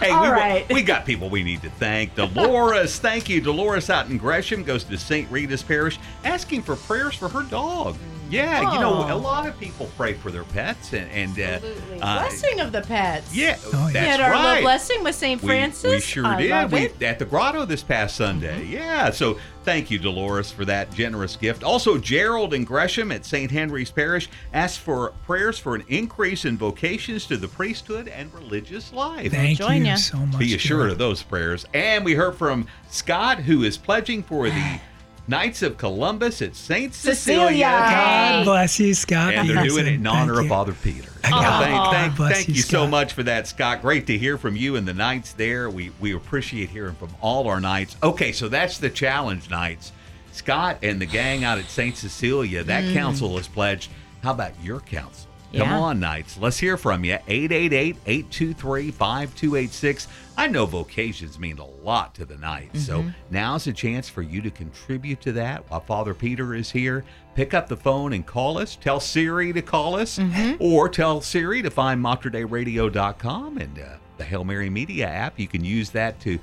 Hey, 0.00 0.10
All 0.10 0.22
we, 0.22 0.28
right. 0.28 0.72
we 0.72 0.82
got 0.82 1.04
people 1.04 1.28
we 1.28 1.42
need 1.42 1.62
to 1.62 1.70
thank. 1.70 2.14
Dolores, 2.14 2.98
thank 2.98 3.28
you. 3.28 3.40
Dolores 3.40 3.90
out 3.90 4.08
in 4.08 4.16
Gresham 4.18 4.62
goes 4.62 4.84
to 4.84 4.96
St. 4.96 5.30
Rita's 5.30 5.62
Parish 5.62 5.98
asking 6.24 6.62
for 6.62 6.76
prayers 6.76 7.14
for 7.14 7.28
her 7.28 7.42
dog. 7.42 7.96
Yeah, 8.30 8.72
you 8.74 8.80
know, 8.80 9.12
a 9.12 9.16
lot 9.16 9.46
of 9.46 9.58
people 9.58 9.88
pray 9.96 10.14
for 10.14 10.30
their 10.30 10.44
pets 10.44 10.92
and, 10.92 11.10
and 11.10 11.38
uh, 11.38 11.66
uh, 12.04 12.20
Blessing 12.20 12.60
of 12.60 12.72
the 12.72 12.82
pets. 12.82 13.34
yeah, 13.34 13.56
Oh, 13.66 13.70
yeah. 13.72 13.86
We 13.86 13.92
that's 13.92 14.06
had 14.06 14.20
our 14.20 14.30
right. 14.32 14.48
little 14.48 14.62
blessing 14.62 15.04
with 15.04 15.14
St. 15.14 15.40
Francis. 15.40 15.90
We, 15.90 16.00
sure 16.00 16.26
I 16.26 16.40
did. 16.40 16.72
We. 16.72 16.78
Mm-hmm. 16.86 17.04
at 17.04 17.18
the 17.18 17.24
grotto 17.24 17.64
this 17.64 17.82
past 17.82 18.16
Sunday. 18.16 18.64
Yeah. 18.66 19.10
So 19.10 19.38
thank 19.64 19.90
you, 19.90 19.98
Dolores, 19.98 20.50
for 20.50 20.64
that 20.64 20.92
generous 20.92 21.36
gift. 21.36 21.62
Also, 21.62 21.98
Gerald 21.98 22.54
and 22.54 22.66
Gresham 22.66 23.12
at 23.12 23.24
St. 23.24 23.50
Henry's 23.50 23.90
Parish 23.90 24.28
asked 24.52 24.80
for 24.80 25.12
prayers 25.24 25.58
for 25.58 25.74
an 25.74 25.84
increase 25.88 26.44
in 26.44 26.58
vocations 26.58 27.26
to 27.26 27.36
the 27.36 27.48
priesthood 27.48 28.08
and 28.08 28.32
religious 28.34 28.92
life. 28.92 29.32
Thank 29.32 29.58
join 29.58 29.84
you 29.84 29.92
ya. 29.92 29.96
so 29.96 30.18
much. 30.18 30.38
Be 30.38 30.54
assured 30.54 30.78
Gerald. 30.80 30.92
of 30.92 30.98
those 30.98 31.22
prayers. 31.22 31.64
And 31.74 32.04
we 32.04 32.14
heard 32.14 32.36
from 32.36 32.66
Scott, 32.88 33.38
who 33.38 33.62
is 33.62 33.76
pledging 33.76 34.22
for 34.22 34.48
the 34.48 34.80
Knights 35.28 35.62
of 35.62 35.76
Columbus 35.76 36.40
at 36.40 36.54
St. 36.54 36.94
Cecilia. 36.94 37.16
Cecilia. 37.16 37.66
God 37.66 38.44
bless 38.44 38.78
you, 38.78 38.94
Scott. 38.94 39.34
And 39.34 39.48
they're 39.48 39.64
doing 39.64 39.86
it 39.86 39.94
in 39.94 40.06
honor 40.06 40.34
Thank 40.34 40.38
of 40.38 40.44
you. 40.44 40.48
Father 40.48 40.72
Peter. 40.72 41.10
So 41.24 41.30
thank 41.30 41.92
thank, 41.92 42.16
Bless 42.16 42.32
thank 42.32 42.48
you, 42.48 42.54
you 42.54 42.62
so 42.62 42.86
much 42.86 43.12
for 43.12 43.24
that, 43.24 43.48
Scott. 43.48 43.82
Great 43.82 44.06
to 44.06 44.16
hear 44.16 44.38
from 44.38 44.54
you 44.54 44.76
and 44.76 44.86
the 44.86 44.94
Knights 44.94 45.32
there. 45.32 45.68
We 45.68 45.90
we 46.00 46.14
appreciate 46.14 46.70
hearing 46.70 46.94
from 46.94 47.10
all 47.20 47.48
our 47.48 47.60
Knights. 47.60 47.96
Okay, 48.02 48.30
so 48.30 48.48
that's 48.48 48.78
the 48.78 48.90
challenge 48.90 49.50
Knights. 49.50 49.92
Scott 50.30 50.78
and 50.82 51.00
the 51.00 51.06
gang 51.06 51.42
out 51.42 51.58
at 51.58 51.68
St. 51.68 51.96
Cecilia, 51.96 52.62
that 52.62 52.84
hmm. 52.84 52.92
council 52.92 53.36
is 53.38 53.48
pledged. 53.48 53.90
How 54.22 54.32
about 54.32 54.52
your 54.62 54.80
council? 54.80 55.25
Come 55.52 55.60
Yeah. 55.68 55.78
on, 55.78 56.00
Knights. 56.00 56.36
Let's 56.38 56.58
hear 56.58 56.76
from 56.76 57.04
you. 57.04 57.18
888-823-5286. 57.28 60.06
I 60.36 60.46
know 60.48 60.66
vocations 60.66 61.38
mean 61.38 61.58
a 61.58 61.64
lot 61.64 62.14
to 62.16 62.24
the 62.26 62.36
Knights. 62.36 62.84
So 62.84 63.04
now's 63.30 63.66
a 63.66 63.72
chance 63.72 64.08
for 64.08 64.22
you 64.22 64.40
to 64.42 64.50
contribute 64.50 65.20
to 65.22 65.32
that 65.32 65.64
while 65.70 65.80
Father 65.80 66.14
Peter 66.14 66.54
is 66.54 66.70
here. 66.70 67.04
Pick 67.34 67.54
up 67.54 67.68
the 67.68 67.76
phone 67.76 68.12
and 68.12 68.24
call 68.26 68.58
us. 68.58 68.76
Tell 68.76 69.00
Siri 69.00 69.52
to 69.52 69.62
call 69.62 69.96
us 69.96 70.18
or 70.58 70.88
tell 70.88 71.20
Siri 71.20 71.62
to 71.62 71.70
find 71.70 72.02
materdeiradio.com 72.04 73.58
and 73.58 73.78
uh, 73.78 73.82
the 74.18 74.24
Hail 74.24 74.44
Mary 74.44 74.70
Media 74.70 75.06
app. 75.06 75.38
You 75.38 75.46
can 75.48 75.64
use 75.64 75.90
that 75.90 76.18
to 76.20 76.38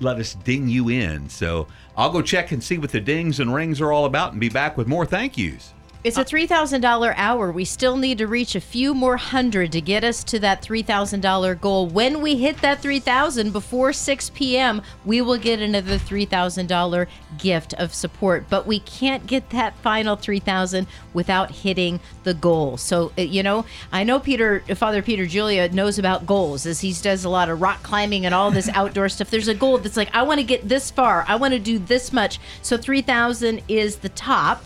let 0.00 0.18
us 0.18 0.34
ding 0.34 0.68
you 0.68 0.88
in. 0.90 1.28
So 1.28 1.66
I'll 1.96 2.10
go 2.12 2.22
check 2.22 2.52
and 2.52 2.62
see 2.62 2.78
what 2.78 2.92
the 2.92 3.00
dings 3.00 3.40
and 3.40 3.52
rings 3.52 3.80
are 3.80 3.90
all 3.90 4.04
about 4.04 4.30
and 4.32 4.40
be 4.40 4.48
back 4.48 4.76
with 4.76 4.86
more 4.86 5.04
thank 5.06 5.36
yous. 5.36 5.74
It's 6.08 6.16
a 6.16 6.24
$3,000 6.24 7.12
hour. 7.18 7.52
We 7.52 7.66
still 7.66 7.98
need 7.98 8.16
to 8.16 8.26
reach 8.26 8.54
a 8.54 8.62
few 8.62 8.94
more 8.94 9.18
hundred 9.18 9.72
to 9.72 9.82
get 9.82 10.04
us 10.04 10.24
to 10.24 10.38
that 10.38 10.62
$3,000 10.62 11.60
goal. 11.60 11.86
When 11.86 12.22
we 12.22 12.36
hit 12.36 12.56
that 12.62 12.80
3000 12.80 13.52
before 13.52 13.92
6 13.92 14.30
p.m., 14.30 14.80
we 15.04 15.20
will 15.20 15.36
get 15.36 15.60
another 15.60 15.98
$3,000 15.98 17.06
gift 17.36 17.74
of 17.74 17.92
support. 17.92 18.46
But 18.48 18.66
we 18.66 18.80
can't 18.80 19.26
get 19.26 19.50
that 19.50 19.76
final 19.80 20.16
3000 20.16 20.86
without 21.12 21.50
hitting 21.50 22.00
the 22.24 22.32
goal. 22.32 22.78
So, 22.78 23.12
uh, 23.18 23.20
you 23.20 23.42
know, 23.42 23.66
I 23.92 24.02
know 24.02 24.18
Peter, 24.18 24.60
Father 24.76 25.02
Peter 25.02 25.26
Julia 25.26 25.68
knows 25.68 25.98
about 25.98 26.24
goals 26.24 26.64
as 26.64 26.80
he 26.80 26.94
does 26.94 27.26
a 27.26 27.28
lot 27.28 27.50
of 27.50 27.60
rock 27.60 27.82
climbing 27.82 28.24
and 28.24 28.34
all 28.34 28.50
this 28.50 28.68
outdoor 28.74 29.10
stuff. 29.10 29.28
There's 29.28 29.48
a 29.48 29.54
goal 29.54 29.76
that's 29.76 29.98
like, 29.98 30.14
I 30.14 30.22
want 30.22 30.40
to 30.40 30.44
get 30.44 30.70
this 30.70 30.90
far. 30.90 31.26
I 31.28 31.36
want 31.36 31.52
to 31.52 31.60
do 31.60 31.78
this 31.78 32.14
much. 32.14 32.40
So 32.62 32.78
3000 32.78 33.60
is 33.68 33.96
the 33.96 34.08
top. 34.08 34.64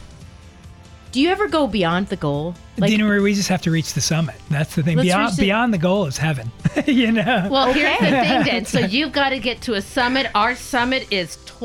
Do 1.12 1.20
you 1.20 1.28
ever 1.28 1.46
go 1.46 1.66
beyond 1.66 2.08
the 2.08 2.16
goal? 2.16 2.54
Dina 2.76 3.04
Marie, 3.04 3.20
we 3.20 3.34
just 3.34 3.48
have 3.50 3.60
to 3.62 3.70
reach 3.70 3.92
the 3.92 4.00
summit. 4.00 4.34
That's 4.50 4.74
the 4.74 4.82
thing. 4.82 4.98
Beyond 4.98 5.36
the- 5.36 5.42
beyond 5.42 5.74
the 5.74 5.78
goal 5.78 6.06
is 6.06 6.16
heaven. 6.16 6.50
you 6.86 7.12
know. 7.12 7.48
Well, 7.50 7.68
Okay. 7.70 7.80
here's 7.80 8.00
the 8.00 8.28
thing 8.28 8.44
then. 8.44 8.64
So 8.64 8.78
you've 8.96 9.12
got 9.12 9.28
to 9.30 9.38
get 9.38 9.60
to 9.62 9.74
a 9.74 9.82
summit. 9.82 10.28
Our 10.34 10.54
summit 10.54 11.06
is 11.12 11.36
tw- 11.44 11.62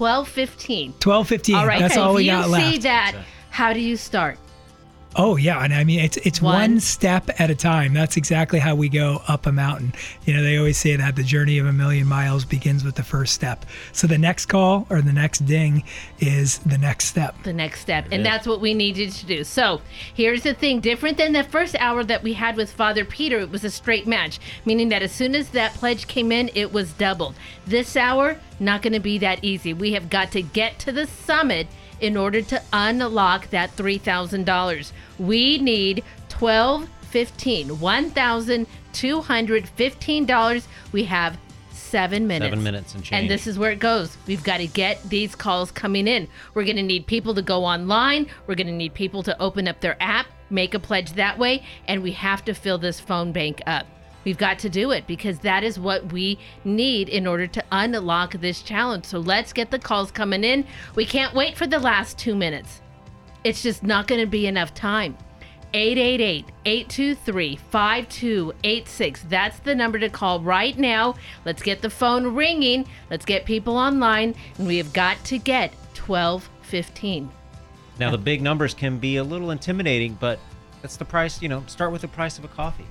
1215. 0.00 0.94
Twelve 1.00 1.28
fifteen. 1.28 1.56
All 1.56 1.66
right. 1.66 1.80
That's 1.80 1.94
so 1.94 2.02
all 2.02 2.10
if 2.12 2.16
we 2.16 2.24
you 2.24 2.30
got 2.30 2.50
see 2.72 2.78
that, 2.78 3.14
how 3.50 3.72
do 3.72 3.80
you 3.80 3.96
start? 3.96 4.38
Oh 5.16 5.36
yeah, 5.36 5.62
and 5.64 5.74
I 5.74 5.82
mean 5.82 6.00
it's 6.00 6.16
it's 6.18 6.40
one. 6.40 6.54
One. 6.54 6.80
step 6.80 7.30
at 7.40 7.50
a 7.50 7.54
time. 7.54 7.92
That's 7.94 8.16
exactly 8.16 8.60
how 8.60 8.76
we 8.76 8.88
go 8.88 9.22
up 9.26 9.46
a 9.46 9.52
mountain. 9.52 9.92
You 10.24 10.34
know, 10.34 10.42
they 10.42 10.56
always 10.56 10.78
say 10.78 10.94
that 10.94 11.16
the 11.16 11.24
journey 11.24 11.58
of 11.58 11.66
a 11.66 11.72
million 11.72 12.06
miles 12.06 12.44
begins 12.44 12.84
with 12.84 12.94
the 12.94 13.02
first 13.02 13.32
step. 13.32 13.66
So 13.92 14.06
the 14.06 14.18
next 14.18 14.46
call 14.46 14.86
or 14.88 15.02
the 15.02 15.12
next 15.12 15.40
ding 15.46 15.82
is 16.20 16.58
the 16.58 16.78
next 16.78 17.06
step. 17.06 17.34
the 17.42 17.52
next 17.52 17.80
step. 17.80 18.06
And 18.12 18.24
that's 18.24 18.46
what 18.46 18.60
we 18.60 18.72
needed 18.72 19.10
to 19.12 19.26
do. 19.26 19.42
So 19.42 19.80
here's 20.14 20.44
the 20.44 20.54
thing 20.54 20.80
different 20.80 21.18
than 21.18 21.32
the 21.32 21.44
first 21.44 21.74
hour 21.80 22.04
that 22.04 22.22
we 22.22 22.34
had 22.34 22.56
with 22.56 22.70
Father 22.72 23.04
Peter, 23.04 23.40
it 23.40 23.50
was 23.50 23.64
a 23.64 23.70
straight 23.70 24.06
match, 24.06 24.38
meaning 24.64 24.90
that 24.90 25.02
as 25.02 25.12
soon 25.12 25.34
as 25.34 25.48
that 25.50 25.74
pledge 25.74 26.06
came 26.06 26.30
in, 26.30 26.50
it 26.54 26.72
was 26.72 26.92
doubled. 26.92 27.34
This 27.66 27.96
hour, 27.96 28.38
not 28.60 28.82
going 28.82 28.92
to 28.92 29.00
be 29.00 29.18
that 29.18 29.42
easy. 29.42 29.72
We 29.74 29.92
have 29.94 30.08
got 30.08 30.30
to 30.32 30.42
get 30.42 30.78
to 30.80 30.92
the 30.92 31.06
summit 31.06 31.66
in 32.00 32.16
order 32.16 32.42
to 32.42 32.62
unlock 32.72 33.50
that 33.50 33.76
$3,000. 33.76 34.92
We 35.18 35.58
need 35.58 36.04
12 36.28 36.88
15 37.10 37.70
$1,215. 37.70 40.66
We 40.92 41.04
have 41.04 41.38
seven 41.90 42.26
minutes. 42.26 42.50
Seven 42.50 42.62
minutes 42.62 42.94
and 42.94 43.04
change. 43.04 43.22
And 43.22 43.30
this 43.30 43.46
is 43.46 43.58
where 43.58 43.72
it 43.72 43.80
goes. 43.80 44.16
We've 44.26 44.44
got 44.44 44.58
to 44.58 44.66
get 44.66 45.02
these 45.08 45.34
calls 45.34 45.72
coming 45.72 46.06
in. 46.06 46.28
We're 46.54 46.64
going 46.64 46.76
to 46.76 46.82
need 46.82 47.06
people 47.06 47.34
to 47.34 47.42
go 47.42 47.64
online. 47.64 48.28
We're 48.46 48.54
going 48.54 48.68
to 48.68 48.72
need 48.72 48.94
people 48.94 49.22
to 49.24 49.42
open 49.42 49.66
up 49.66 49.80
their 49.80 49.96
app, 50.00 50.26
make 50.50 50.74
a 50.74 50.78
pledge 50.78 51.14
that 51.14 51.38
way, 51.38 51.64
and 51.88 52.02
we 52.02 52.12
have 52.12 52.44
to 52.44 52.54
fill 52.54 52.78
this 52.78 53.00
phone 53.00 53.32
bank 53.32 53.60
up. 53.66 53.86
We've 54.24 54.38
got 54.38 54.58
to 54.60 54.68
do 54.68 54.90
it 54.90 55.06
because 55.06 55.38
that 55.40 55.64
is 55.64 55.78
what 55.78 56.12
we 56.12 56.38
need 56.64 57.08
in 57.08 57.26
order 57.26 57.46
to 57.46 57.64
unlock 57.72 58.32
this 58.34 58.62
challenge. 58.62 59.06
So 59.06 59.18
let's 59.18 59.52
get 59.52 59.70
the 59.70 59.78
calls 59.78 60.10
coming 60.10 60.44
in. 60.44 60.66
We 60.94 61.06
can't 61.06 61.34
wait 61.34 61.56
for 61.56 61.66
the 61.66 61.78
last 61.78 62.18
two 62.18 62.34
minutes. 62.34 62.80
It's 63.44 63.62
just 63.62 63.82
not 63.82 64.06
going 64.06 64.20
to 64.20 64.26
be 64.26 64.46
enough 64.46 64.74
time. 64.74 65.16
888 65.72 66.46
823 66.64 67.56
5286. 67.70 69.22
That's 69.28 69.58
the 69.60 69.74
number 69.74 69.98
to 69.98 70.08
call 70.08 70.40
right 70.40 70.76
now. 70.76 71.14
Let's 71.44 71.62
get 71.62 71.80
the 71.80 71.90
phone 71.90 72.34
ringing. 72.34 72.86
Let's 73.08 73.24
get 73.24 73.44
people 73.44 73.76
online. 73.76 74.34
And 74.58 74.66
we 74.66 74.78
have 74.78 74.92
got 74.92 75.22
to 75.26 75.38
get 75.38 75.72
1215. 76.06 77.30
Now 77.98 78.10
the 78.10 78.18
big 78.18 78.42
numbers 78.42 78.74
can 78.74 78.98
be 78.98 79.16
a 79.16 79.24
little 79.24 79.50
intimidating, 79.50 80.14
but 80.14 80.40
that's 80.82 80.96
the 80.96 81.04
price. 81.04 81.40
You 81.40 81.48
know, 81.48 81.62
start 81.66 81.92
with 81.92 82.00
the 82.00 82.08
price 82.08 82.38
of 82.38 82.44
a 82.44 82.48
coffee, 82.48 82.86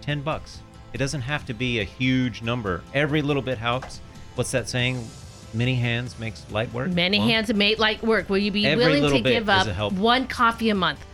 ten 0.00 0.22
bucks. 0.22 0.61
It 0.92 0.98
doesn't 0.98 1.22
have 1.22 1.46
to 1.46 1.54
be 1.54 1.80
a 1.80 1.84
huge 1.84 2.42
number. 2.42 2.82
Every 2.94 3.22
little 3.22 3.42
bit 3.42 3.58
helps. 3.58 4.00
What's 4.34 4.50
that 4.52 4.68
saying? 4.68 5.06
Many 5.54 5.74
hands 5.74 6.18
makes 6.18 6.50
light 6.50 6.72
work. 6.72 6.90
Many 6.90 7.18
Well, 7.18 7.28
hands 7.28 7.52
make 7.52 7.78
light 7.78 8.02
work. 8.02 8.30
Will 8.30 8.38
you 8.38 8.50
be 8.50 8.66
Every 8.66 9.00
willing 9.00 9.22
to 9.22 9.28
give 9.30 9.48
up 9.48 9.92
one 9.92 10.26
coffee 10.26 10.70
a 10.70 10.74
month? 10.74 11.04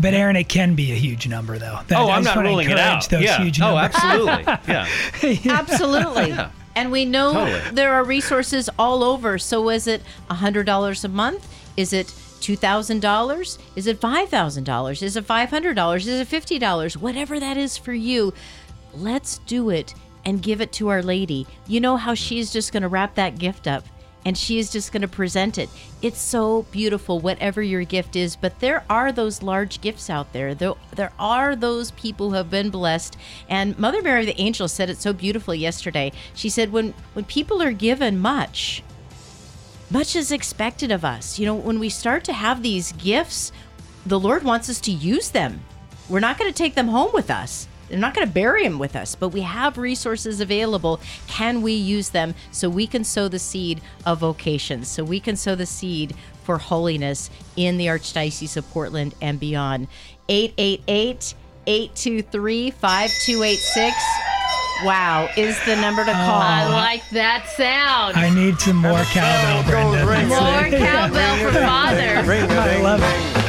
But 0.00 0.14
Eirvin, 0.14 0.38
it 0.40 0.48
can 0.48 0.74
be 0.74 0.92
a 0.92 0.94
huge 0.94 1.26
number 1.26 1.58
though. 1.58 1.80
That- 1.88 1.98
Oh, 1.98 2.08
I 2.08 2.16
I'm 2.16 2.22
just 2.24 2.36
not 2.36 2.44
ruling 2.44 2.70
it 2.70 2.78
out. 2.78 3.08
Those 3.08 3.22
yeah. 3.22 3.42
huge 3.42 3.60
oh, 3.60 3.74
numbers. 3.74 3.96
absolutely. 3.96 4.44
yeah. 5.44 5.58
Absolutely. 5.58 6.28
Yeah. 6.28 6.50
And 6.76 6.92
we 6.92 7.04
know 7.04 7.32
Totally. 7.32 7.60
there 7.74 7.92
are 7.94 8.04
resources 8.04 8.70
all 8.78 9.02
over. 9.02 9.38
So 9.38 9.68
is 9.70 9.86
it 9.88 10.02
$100 10.30 11.04
a 11.04 11.08
month? 11.08 11.48
Is 11.76 11.92
it 11.92 12.06
$2,000? 12.40 13.58
Is 13.74 13.86
it 13.86 14.00
$5,000? 14.00 15.02
Is 15.02 15.16
it 15.16 15.26
$500? 15.26 15.96
Is 15.96 16.06
it 16.06 16.28
$50? 16.28 16.96
Whatever 16.96 17.40
that 17.40 17.56
is 17.56 17.76
for 17.76 17.92
you, 17.92 18.32
let's 18.94 19.38
do 19.38 19.70
it 19.70 19.94
and 20.24 20.42
give 20.42 20.60
it 20.60 20.72
to 20.72 20.88
Our 20.88 21.02
Lady. 21.02 21.46
You 21.66 21.80
know 21.80 21.96
how 21.96 22.14
she's 22.14 22.52
just 22.52 22.72
going 22.72 22.82
to 22.82 22.88
wrap 22.88 23.14
that 23.14 23.38
gift 23.38 23.66
up 23.66 23.84
and 24.24 24.36
she 24.36 24.58
is 24.58 24.70
just 24.70 24.92
going 24.92 25.02
to 25.02 25.08
present 25.08 25.58
it. 25.58 25.70
It's 26.02 26.20
so 26.20 26.62
beautiful, 26.70 27.20
whatever 27.20 27.62
your 27.62 27.84
gift 27.84 28.16
is. 28.16 28.36
But 28.36 28.60
there 28.60 28.84
are 28.90 29.12
those 29.12 29.42
large 29.42 29.80
gifts 29.80 30.10
out 30.10 30.32
there. 30.32 30.54
There, 30.54 30.74
there 30.94 31.12
are 31.18 31.56
those 31.56 31.92
people 31.92 32.30
who 32.30 32.34
have 32.34 32.50
been 32.50 32.70
blessed. 32.70 33.16
And 33.48 33.78
Mother 33.78 34.02
Mary 34.02 34.26
the 34.26 34.40
Angel 34.40 34.68
said 34.68 34.90
it 34.90 35.00
so 35.00 35.12
beautifully 35.12 35.58
yesterday. 35.58 36.12
She 36.34 36.48
said, 36.48 36.72
when 36.72 36.94
when 37.14 37.24
people 37.24 37.62
are 37.62 37.72
given 37.72 38.18
much, 38.18 38.82
much 39.90 40.16
is 40.16 40.32
expected 40.32 40.90
of 40.90 41.04
us. 41.04 41.38
You 41.38 41.46
know, 41.46 41.54
when 41.54 41.78
we 41.78 41.88
start 41.88 42.24
to 42.24 42.32
have 42.32 42.62
these 42.62 42.92
gifts, 42.92 43.52
the 44.04 44.20
Lord 44.20 44.42
wants 44.42 44.68
us 44.68 44.80
to 44.82 44.90
use 44.90 45.30
them. 45.30 45.62
We're 46.08 46.20
not 46.20 46.38
going 46.38 46.50
to 46.52 46.56
take 46.56 46.74
them 46.74 46.88
home 46.88 47.10
with 47.12 47.30
us. 47.30 47.67
They're 47.88 47.98
not 47.98 48.14
going 48.14 48.26
to 48.26 48.32
bury 48.32 48.64
them 48.64 48.78
with 48.78 48.96
us, 48.96 49.14
but 49.14 49.30
we 49.30 49.40
have 49.40 49.78
resources 49.78 50.40
available. 50.40 51.00
Can 51.26 51.62
we 51.62 51.72
use 51.72 52.10
them 52.10 52.34
so 52.50 52.68
we 52.68 52.86
can 52.86 53.04
sow 53.04 53.28
the 53.28 53.38
seed 53.38 53.80
of 54.04 54.18
vocations, 54.20 54.88
so 54.88 55.04
we 55.04 55.20
can 55.20 55.36
sow 55.36 55.54
the 55.54 55.66
seed 55.66 56.14
for 56.44 56.58
holiness 56.58 57.30
in 57.56 57.76
the 57.76 57.86
Archdiocese 57.86 58.56
of 58.56 58.68
Portland 58.70 59.14
and 59.20 59.40
beyond? 59.40 59.88
888 60.28 61.34
823 61.66 62.70
5286. 62.70 63.96
Wow, 64.84 65.28
is 65.36 65.58
the 65.66 65.74
number 65.76 66.04
to 66.04 66.12
call. 66.12 66.40
I 66.40 66.68
like 66.68 67.08
that 67.10 67.48
sound. 67.56 68.16
I 68.16 68.30
need 68.30 68.60
some 68.60 68.76
more 68.76 69.02
cowbell, 69.04 69.68
Brenda. 69.68 70.04
More 70.28 70.78
cowbell 70.78 71.36
for 71.38 71.52
Father. 71.58 72.22
I 72.30 72.80
love 72.80 73.00
it. 73.02 73.47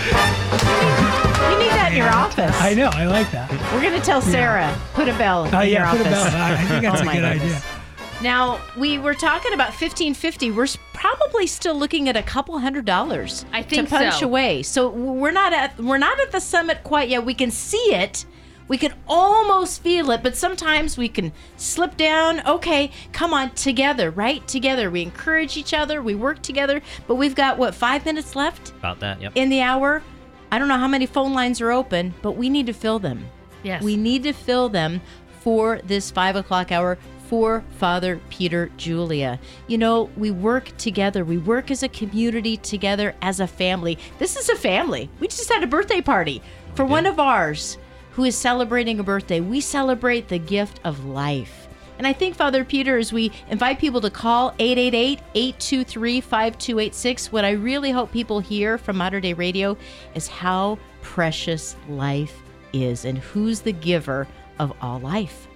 You 1.92 1.96
need 1.96 2.02
that 2.02 2.34
in 2.38 2.44
your 2.44 2.46
office. 2.50 2.62
I 2.62 2.74
know. 2.74 2.90
I 2.94 3.06
like 3.06 3.30
that. 3.32 3.52
We're 3.74 3.82
going 3.82 4.00
to 4.00 4.06
tell 4.06 4.22
Sarah, 4.22 4.78
put 4.94 5.08
a 5.08 5.18
bell 5.18 5.42
oh, 5.44 5.46
in 5.48 5.56
Oh 5.56 5.62
your 5.62 5.72
yeah, 5.82 5.92
put 5.92 6.02
a 6.02 6.04
bell. 6.06 6.24
I 6.36 6.54
I 6.54 6.58
think 6.66 6.82
that's 6.84 7.00
Oh 7.00 7.04
a 7.04 7.06
my 7.06 7.14
good 7.16 7.22
goodness. 7.40 7.64
idea. 7.64 7.76
Now, 8.22 8.60
we 8.78 8.98
were 9.00 9.14
talking 9.14 9.54
about 9.54 9.70
1550. 9.70 10.52
We're 10.52 10.64
s- 10.64 10.78
probably 10.94 11.48
still 11.48 11.76
looking 11.76 12.10
at 12.10 12.18
a 12.18 12.24
couple 12.24 12.58
hundred 12.60 12.84
dollars 12.86 13.46
I 13.54 13.62
think 13.64 13.88
to 13.88 13.96
punch 13.96 14.20
so. 14.20 14.26
away. 14.26 14.62
So 14.64 14.90
we're 14.90 15.32
not 15.32 15.54
at 15.54 15.78
we're 15.80 15.98
not 16.00 16.20
at 16.20 16.32
the 16.34 16.42
summit 16.42 16.84
quite 16.84 17.08
yet. 17.08 17.24
We 17.26 17.34
can 17.34 17.50
see 17.50 17.94
it. 17.96 18.26
We 18.68 18.78
can 18.78 18.94
almost 19.08 19.82
feel 19.82 20.12
it, 20.12 20.22
but 20.22 20.36
sometimes 20.36 20.96
we 20.98 21.08
can 21.10 21.32
slip 21.58 21.98
down. 21.98 22.46
Okay, 22.46 22.92
come 23.14 23.34
on, 23.34 23.50
together, 23.52 24.12
right? 24.12 24.46
Together. 24.48 24.92
We 24.92 25.02
encourage 25.02 25.58
each 25.58 25.74
other, 25.74 26.04
we 26.04 26.14
work 26.14 26.44
together, 26.44 26.82
but 27.08 27.16
we've 27.16 27.34
got 27.34 27.58
what, 27.58 27.74
5 27.74 28.06
minutes 28.06 28.36
left 28.36 28.70
About 28.78 29.00
that. 29.00 29.20
Yep. 29.22 29.32
in 29.34 29.50
the 29.50 29.62
hour? 29.62 30.04
I 30.52 30.60
don't 30.60 30.68
know 30.68 30.78
how 30.78 30.88
many 30.88 31.06
phone 31.06 31.34
lines 31.34 31.62
are 31.62 31.72
open, 31.72 32.14
but 32.22 32.32
we 32.32 32.50
need 32.50 32.66
to 32.68 32.74
fill 32.74 33.00
them. 33.00 33.26
Yes. 33.64 33.84
We 33.84 33.98
need 33.98 34.24
to 34.24 34.34
fill 34.34 34.70
them 34.70 35.02
for 35.42 35.80
this 35.84 36.12
five 36.12 36.36
o'clock 36.36 36.72
hour 36.72 36.98
for 37.28 37.64
Father 37.78 38.20
Peter 38.30 38.72
Julia. 38.78 39.40
You 39.68 39.78
know, 39.78 40.10
we 40.18 40.32
work 40.32 40.76
together. 40.78 41.24
We 41.24 41.38
work 41.38 41.70
as 41.70 41.84
a 41.84 41.90
community 41.90 42.58
together 42.58 43.16
as 43.22 43.40
a 43.40 43.46
family. 43.46 44.00
This 44.18 44.36
is 44.36 44.50
a 44.50 44.56
family. 44.56 45.10
We 45.20 45.28
just 45.28 45.52
had 45.52 45.64
a 45.64 45.68
birthday 45.68 46.02
party 46.02 46.42
for 46.74 46.86
one 46.86 47.06
of 47.06 47.20
ours 47.20 47.78
who 48.14 48.24
is 48.24 48.36
celebrating 48.36 49.00
a 49.00 49.04
birthday. 49.04 49.40
We 49.42 49.62
celebrate 49.62 50.28
the 50.28 50.40
gift 50.40 50.80
of 50.84 51.06
life. 51.06 51.69
And 52.00 52.08
I 52.08 52.14
think, 52.14 52.34
Father 52.34 52.64
Peter, 52.64 52.98
as 52.98 53.12
we 53.12 53.30
invite 53.50 53.78
people 53.78 54.00
to 54.00 54.10
call 54.10 54.56
888 54.58 55.20
823 55.36 56.22
5286, 56.22 57.32
what 57.34 57.44
I 57.44 57.52
really 57.52 57.92
hope 57.92 58.14
people 58.14 58.40
hear 58.40 58.78
from 58.78 58.96
Mater 58.96 59.20
Dei 59.20 59.34
Radio 59.34 59.78
is 60.16 60.30
how 60.30 60.80
precious 61.02 61.76
life 61.90 62.42
is 62.72 63.04
and 63.04 63.18
who's 63.18 63.60
the 63.60 63.74
giver 63.74 64.28
of 64.60 64.72
all 64.82 65.00
life. 65.00 65.50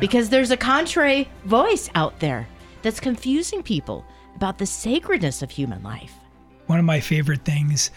Because 0.00 0.30
there's 0.30 0.50
a 0.50 0.56
contrary 0.56 1.28
voice 1.44 1.90
out 1.94 2.18
there 2.20 2.48
that's 2.80 2.98
confusing 2.98 3.62
people 3.62 4.02
about 4.36 4.56
the 4.56 4.64
sacredness 4.66 5.42
of 5.42 5.50
human 5.50 5.82
life. 5.82 6.14
One 6.68 6.78
of 6.78 6.86
my 6.86 7.00
favorite 7.00 7.44
things, 7.44 7.90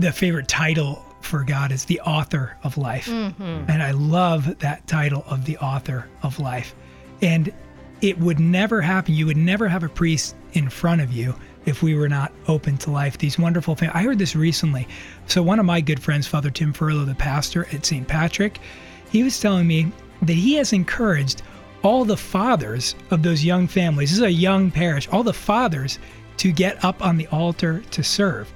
the 0.00 0.10
favorite 0.10 0.48
title 0.48 1.04
for 1.24 1.44
God 1.44 1.72
is 1.72 1.84
the 1.84 2.00
author 2.00 2.56
of 2.62 2.76
life. 2.76 3.06
Mm-hmm. 3.06 3.70
And 3.70 3.82
I 3.82 3.92
love 3.92 4.58
that 4.58 4.86
title 4.86 5.24
of 5.26 5.44
the 5.44 5.58
author 5.58 6.08
of 6.22 6.38
life. 6.38 6.74
And 7.20 7.52
it 8.00 8.18
would 8.18 8.40
never 8.40 8.80
happen. 8.80 9.14
You 9.14 9.26
would 9.26 9.36
never 9.36 9.68
have 9.68 9.82
a 9.82 9.88
priest 9.88 10.36
in 10.52 10.68
front 10.68 11.00
of 11.00 11.12
you 11.12 11.34
if 11.64 11.82
we 11.82 11.94
were 11.94 12.08
not 12.08 12.32
open 12.48 12.76
to 12.78 12.90
life. 12.90 13.18
These 13.18 13.38
wonderful 13.38 13.74
things. 13.74 13.92
I 13.94 14.02
heard 14.02 14.18
this 14.18 14.34
recently. 14.34 14.88
So, 15.26 15.42
one 15.42 15.60
of 15.60 15.66
my 15.66 15.80
good 15.80 16.02
friends, 16.02 16.26
Father 16.26 16.50
Tim 16.50 16.72
Furlow, 16.72 17.06
the 17.06 17.14
pastor 17.14 17.66
at 17.72 17.86
St. 17.86 18.06
Patrick, 18.06 18.58
he 19.10 19.22
was 19.22 19.38
telling 19.40 19.66
me 19.66 19.92
that 20.22 20.32
he 20.32 20.54
has 20.54 20.72
encouraged 20.72 21.42
all 21.82 22.04
the 22.04 22.16
fathers 22.16 22.94
of 23.10 23.22
those 23.22 23.44
young 23.44 23.66
families. 23.66 24.10
This 24.10 24.18
is 24.18 24.24
a 24.24 24.30
young 24.30 24.70
parish, 24.70 25.08
all 25.08 25.22
the 25.22 25.32
fathers 25.32 25.98
to 26.38 26.52
get 26.52 26.84
up 26.84 27.04
on 27.04 27.16
the 27.16 27.26
altar 27.28 27.82
to 27.90 28.02
serve 28.02 28.52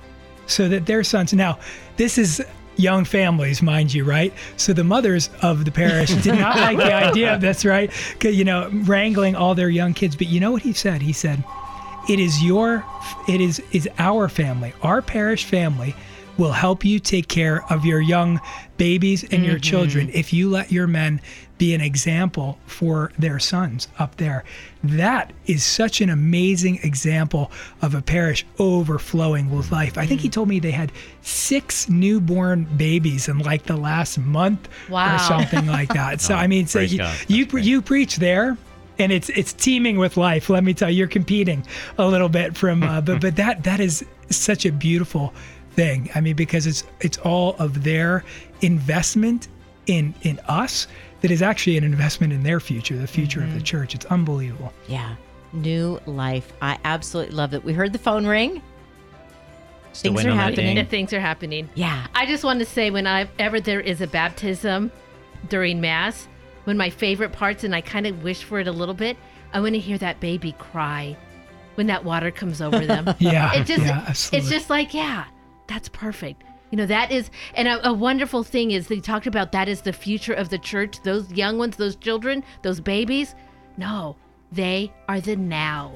so 0.46 0.68
that 0.68 0.86
their 0.86 1.04
sons. 1.04 1.32
Now, 1.32 1.58
this 1.96 2.18
is 2.18 2.44
young 2.76 3.04
families, 3.04 3.62
mind 3.62 3.92
you, 3.92 4.04
right? 4.04 4.32
So 4.56 4.72
the 4.72 4.84
mothers 4.84 5.30
of 5.42 5.64
the 5.64 5.70
parish 5.70 6.10
did 6.10 6.38
not 6.38 6.56
like 6.60 6.76
the 6.76 6.94
idea 6.94 7.34
of 7.34 7.40
this, 7.40 7.64
right? 7.64 7.90
You 8.22 8.44
know, 8.44 8.68
wrangling 8.84 9.34
all 9.34 9.54
their 9.54 9.70
young 9.70 9.94
kids. 9.94 10.16
But 10.16 10.28
you 10.28 10.40
know 10.40 10.52
what 10.52 10.62
he 10.62 10.72
said? 10.72 11.02
He 11.02 11.12
said, 11.12 11.42
"It 12.08 12.20
is 12.20 12.42
your, 12.42 12.84
it 13.28 13.40
is 13.40 13.62
is 13.72 13.88
our 13.98 14.28
family, 14.28 14.72
our 14.82 15.02
parish 15.02 15.44
family. 15.44 15.94
will 16.38 16.52
help 16.52 16.84
you 16.84 16.98
take 16.98 17.28
care 17.28 17.64
of 17.72 17.86
your 17.86 17.98
young 17.98 18.38
babies 18.76 19.24
and 19.24 19.42
your 19.42 19.54
mm-hmm. 19.54 19.62
children 19.62 20.10
if 20.12 20.34
you 20.34 20.50
let 20.50 20.70
your 20.70 20.86
men 20.86 21.18
be 21.58 21.74
an 21.74 21.80
example 21.80 22.58
for 22.66 23.12
their 23.18 23.38
sons 23.38 23.88
up 23.98 24.16
there. 24.16 24.44
That 24.84 25.32
is 25.46 25.64
such 25.64 26.00
an 26.00 26.10
amazing 26.10 26.80
example 26.82 27.50
of 27.82 27.94
a 27.94 28.02
parish 28.02 28.44
overflowing 28.58 29.50
with 29.50 29.72
life. 29.72 29.96
I 29.96 30.06
think 30.06 30.20
he 30.20 30.28
told 30.28 30.48
me 30.48 30.60
they 30.60 30.70
had 30.70 30.92
six 31.22 31.88
newborn 31.88 32.64
babies 32.76 33.28
in 33.28 33.38
like 33.38 33.64
the 33.64 33.76
last 33.76 34.18
month 34.18 34.68
Wow. 34.90 35.16
or 35.16 35.18
something 35.18 35.66
like 35.66 35.88
that. 35.94 36.20
So 36.26 36.34
I 36.34 36.46
mean, 36.46 36.66
so 36.66 36.80
you 36.80 37.04
you, 37.28 37.46
great. 37.46 37.64
you 37.64 37.80
preach 37.82 38.16
there 38.16 38.56
and 38.98 39.12
it's 39.12 39.28
it's 39.30 39.52
teeming 39.52 39.98
with 39.98 40.16
life. 40.16 40.48
Let 40.50 40.62
me 40.64 40.74
tell 40.74 40.90
you, 40.90 40.98
you're 40.98 41.06
competing 41.08 41.66
a 41.98 42.06
little 42.06 42.28
bit 42.28 42.56
from, 42.56 42.82
uh, 42.82 43.00
but 43.00 43.20
but 43.20 43.36
that 43.36 43.64
that 43.64 43.80
is 43.80 44.04
such 44.30 44.66
a 44.66 44.72
beautiful 44.72 45.32
thing. 45.72 46.10
I 46.14 46.20
mean, 46.20 46.36
because 46.36 46.66
it's 46.66 46.84
it's 47.00 47.18
all 47.18 47.54
of 47.58 47.82
their 47.84 48.24
investment 48.62 49.48
in 49.86 50.14
in 50.22 50.38
us 50.48 50.86
that 51.20 51.30
is 51.30 51.42
actually 51.42 51.76
an 51.76 51.84
investment 51.84 52.32
in 52.32 52.42
their 52.42 52.60
future, 52.60 52.96
the 52.96 53.06
future 53.06 53.40
of 53.40 53.48
the 53.48 53.56
mm-hmm. 53.56 53.64
church. 53.64 53.94
It's 53.94 54.06
unbelievable. 54.06 54.72
Yeah. 54.88 55.16
New 55.52 56.00
life. 56.06 56.52
I 56.60 56.78
absolutely 56.84 57.34
love 57.34 57.54
it. 57.54 57.64
We 57.64 57.72
heard 57.72 57.92
the 57.92 57.98
phone 57.98 58.26
ring. 58.26 58.62
Still 59.92 60.14
Things 60.14 60.26
are 60.26 60.34
happening. 60.34 60.76
ding. 60.76 60.86
Things 60.86 61.12
are 61.14 61.20
happening. 61.20 61.70
Yeah. 61.74 62.06
I 62.14 62.26
just 62.26 62.44
want 62.44 62.58
to 62.60 62.66
say, 62.66 62.90
whenever 62.90 63.60
there 63.60 63.80
is 63.80 64.02
a 64.02 64.06
baptism 64.06 64.92
during 65.48 65.80
Mass, 65.80 66.28
one 66.64 66.76
of 66.76 66.78
my 66.78 66.90
favorite 66.90 67.32
parts, 67.32 67.64
and 67.64 67.74
I 67.74 67.80
kind 67.80 68.06
of 68.06 68.22
wish 68.22 68.44
for 68.44 68.60
it 68.60 68.68
a 68.68 68.72
little 68.72 68.94
bit, 68.94 69.16
I 69.54 69.60
want 69.60 69.74
to 69.74 69.78
hear 69.78 69.96
that 69.98 70.20
baby 70.20 70.52
cry 70.58 71.16
when 71.76 71.86
that 71.86 72.04
water 72.04 72.30
comes 72.30 72.60
over 72.60 72.84
them. 72.84 73.06
Yeah, 73.18 73.54
it 73.54 73.64
just, 73.64 73.84
yeah, 73.84 74.08
it's 74.10 74.50
just 74.50 74.68
like, 74.68 74.92
yeah, 74.92 75.24
that's 75.66 75.88
perfect. 75.88 76.42
You 76.70 76.78
know, 76.78 76.86
that 76.86 77.12
is, 77.12 77.30
and 77.54 77.68
a, 77.68 77.88
a 77.88 77.92
wonderful 77.92 78.42
thing 78.42 78.72
is 78.72 78.88
they 78.88 79.00
talked 79.00 79.26
about 79.26 79.52
that 79.52 79.68
is 79.68 79.82
the 79.82 79.92
future 79.92 80.32
of 80.32 80.48
the 80.48 80.58
church. 80.58 81.00
Those 81.02 81.30
young 81.32 81.58
ones, 81.58 81.76
those 81.76 81.96
children, 81.96 82.42
those 82.62 82.80
babies, 82.80 83.34
no, 83.76 84.16
they 84.50 84.92
are 85.08 85.20
the 85.20 85.36
now 85.36 85.92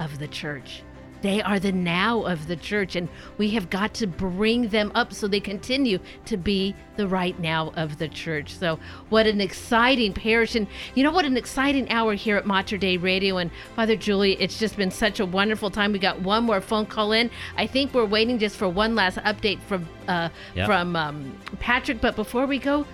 of 0.00 0.18
the 0.18 0.28
church. 0.28 0.82
They 1.24 1.40
are 1.40 1.58
the 1.58 1.72
now 1.72 2.24
of 2.24 2.48
the 2.48 2.56
church, 2.56 2.96
and 2.96 3.08
we 3.38 3.48
have 3.52 3.70
got 3.70 3.94
to 3.94 4.06
bring 4.06 4.68
them 4.68 4.92
up 4.94 5.14
so 5.14 5.26
they 5.26 5.40
continue 5.40 5.98
to 6.26 6.36
be 6.36 6.74
the 6.96 7.08
right 7.08 7.40
now 7.40 7.72
of 7.76 7.96
the 7.96 8.08
church. 8.08 8.54
So, 8.54 8.78
what 9.08 9.26
an 9.26 9.40
exciting 9.40 10.12
parish, 10.12 10.54
and 10.54 10.66
you 10.94 11.02
know 11.02 11.10
what, 11.10 11.24
an 11.24 11.38
exciting 11.38 11.90
hour 11.90 12.12
here 12.12 12.36
at 12.36 12.44
Mater 12.44 12.76
Dei 12.76 12.98
Radio. 12.98 13.38
And 13.38 13.50
Father 13.74 13.96
Julia, 13.96 14.36
it's 14.38 14.58
just 14.58 14.76
been 14.76 14.90
such 14.90 15.18
a 15.18 15.24
wonderful 15.24 15.70
time. 15.70 15.92
We 15.92 15.98
got 15.98 16.20
one 16.20 16.44
more 16.44 16.60
phone 16.60 16.84
call 16.84 17.12
in. 17.12 17.30
I 17.56 17.66
think 17.66 17.94
we're 17.94 18.04
waiting 18.04 18.38
just 18.38 18.56
for 18.58 18.68
one 18.68 18.94
last 18.94 19.16
update 19.16 19.60
from 19.62 19.88
uh, 20.06 20.28
Yep. 20.54 20.66
from 20.66 20.94
um, 20.94 21.38
Patrick. 21.58 22.02
But 22.02 22.16
before 22.16 22.44
we 22.44 22.58
go, 22.58 22.84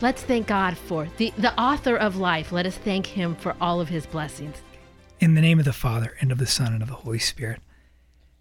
let's 0.00 0.22
thank 0.22 0.46
God 0.46 0.78
for 0.78 1.08
the 1.16 1.32
the 1.38 1.60
author 1.60 1.96
of 1.96 2.14
life. 2.14 2.52
Let 2.52 2.66
us 2.66 2.76
thank 2.76 3.06
Him 3.06 3.34
for 3.34 3.56
all 3.60 3.80
of 3.80 3.88
His 3.88 4.06
blessings. 4.06 4.62
In 5.20 5.34
the 5.34 5.40
name 5.40 5.58
of 5.58 5.64
the 5.64 5.72
Father, 5.72 6.14
and 6.20 6.30
of 6.30 6.38
the 6.38 6.46
Son, 6.46 6.72
and 6.72 6.80
of 6.80 6.88
the 6.88 6.94
Holy 6.94 7.18
Spirit. 7.18 7.60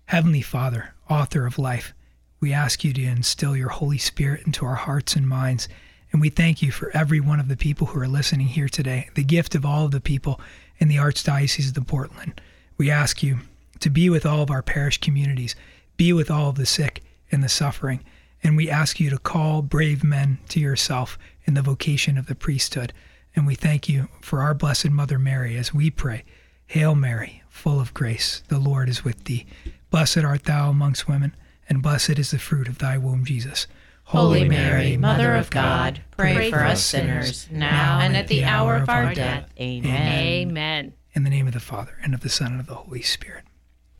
Heavenly 0.05 0.43
Father, 0.43 0.93
author 1.09 1.47
of 1.47 1.57
life, 1.57 1.95
we 2.39 2.53
ask 2.53 2.84
you 2.84 2.93
to 2.93 3.01
instill 3.01 3.57
your 3.57 3.69
Holy 3.69 3.97
Spirit 3.97 4.45
into 4.45 4.63
our 4.63 4.75
hearts 4.75 5.15
and 5.15 5.28
minds. 5.28 5.67
And 6.11 6.21
we 6.21 6.30
thank 6.30 6.61
you 6.61 6.71
for 6.71 6.95
every 6.95 7.19
one 7.19 7.39
of 7.39 7.47
the 7.47 7.57
people 7.57 7.88
who 7.88 7.99
are 7.99 8.07
listening 8.07 8.45
here 8.45 8.69
today, 8.69 9.09
the 9.15 9.23
gift 9.23 9.55
of 9.55 9.65
all 9.65 9.86
of 9.86 9.91
the 9.91 9.99
people 9.99 10.39
in 10.78 10.88
the 10.88 10.97
Archdiocese 10.97 11.75
of 11.75 11.88
Portland. 11.88 12.39
We 12.78 12.91
ask 12.91 13.23
you 13.23 13.39
to 13.80 13.89
be 13.89 14.11
with 14.11 14.23
all 14.23 14.43
of 14.43 14.51
our 14.51 14.61
parish 14.61 14.99
communities, 14.99 15.55
be 15.97 16.13
with 16.13 16.30
all 16.30 16.49
of 16.49 16.57
the 16.57 16.67
sick 16.67 17.01
and 17.32 17.43
the 17.43 17.49
suffering. 17.49 18.03
And 18.43 18.55
we 18.55 18.69
ask 18.69 18.99
you 18.99 19.09
to 19.09 19.17
call 19.17 19.63
brave 19.63 20.03
men 20.03 20.38
to 20.49 20.59
yourself 20.59 21.17
in 21.45 21.55
the 21.55 21.63
vocation 21.63 22.19
of 22.19 22.28
the 22.28 22.36
priesthood. 22.36 22.93
And 23.36 23.47
we 23.47 23.55
thank 23.55 23.89
you 23.89 24.09
for 24.21 24.41
our 24.41 24.53
Blessed 24.53 24.91
Mother 24.91 25.17
Mary 25.17 25.57
as 25.57 25.73
we 25.73 25.89
pray. 25.89 26.23
Hail 26.68 26.95
Mary, 26.95 27.43
full 27.49 27.80
of 27.80 27.93
grace, 27.93 28.43
the 28.49 28.59
Lord 28.59 28.89
is 28.89 29.03
with 29.03 29.24
thee. 29.24 29.45
Blessed 29.89 30.20
art 30.20 30.43
thou 30.43 30.70
amongst 30.70 31.07
women, 31.07 31.36
and 31.70 31.82
blessed 31.82 32.20
is 32.20 32.32
the 32.32 32.39
fruit 32.39 32.68
of 32.68 32.78
thy 32.80 32.97
womb, 32.97 33.24
Jesus. 33.24 33.68
Holy 34.03 34.47
Mary, 34.47 34.95
Mother 34.97 35.36
of 35.36 35.49
God, 35.49 36.01
pray 36.11 36.49
for 36.49 36.63
us 36.63 36.84
sinners, 36.84 37.47
now 37.51 37.99
and 37.99 38.15
at 38.15 38.28
the 38.28 38.43
hour 38.43 38.76
of 38.76 38.89
our 38.89 39.13
death. 39.13 39.49
Amen. 39.59 40.20
Amen. 40.20 40.93
In 41.13 41.24
the 41.24 41.30
name 41.30 41.47
of 41.47 41.53
the 41.53 41.59
Father, 41.59 41.97
and 42.03 42.13
of 42.13 42.22
the 42.22 42.30
Son, 42.30 42.51
and 42.51 42.59
of 42.59 42.68
the 42.68 42.76
Holy 42.76 43.01
Spirit. 43.01 43.43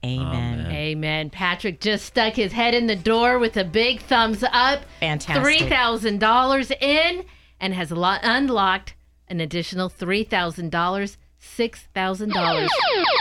Amen. 0.06 0.68
Amen. 0.68 1.30
Patrick 1.30 1.82
just 1.82 2.06
stuck 2.06 2.36
his 2.36 2.54
head 2.54 2.74
in 2.74 2.88
the 2.88 2.96
door 2.96 3.40
with 3.40 3.58
a 3.58 3.64
big 3.64 4.02
thumbs 4.02 4.44
up. 4.44 4.82
Fantastic. 5.00 5.44
Three 5.44 5.70
thousand 5.70 6.20
dollars 6.20 6.72
in, 6.72 7.26
and 7.60 7.74
has 7.74 7.92
lo- 7.92 8.18
unlocked 8.22 8.94
an 9.28 9.40
additional 9.42 9.90
three 9.90 10.24
thousand 10.24 10.72
dollars, 10.72 11.18
six 11.56 11.82
thousand 11.94 12.34
dollars 12.34 12.70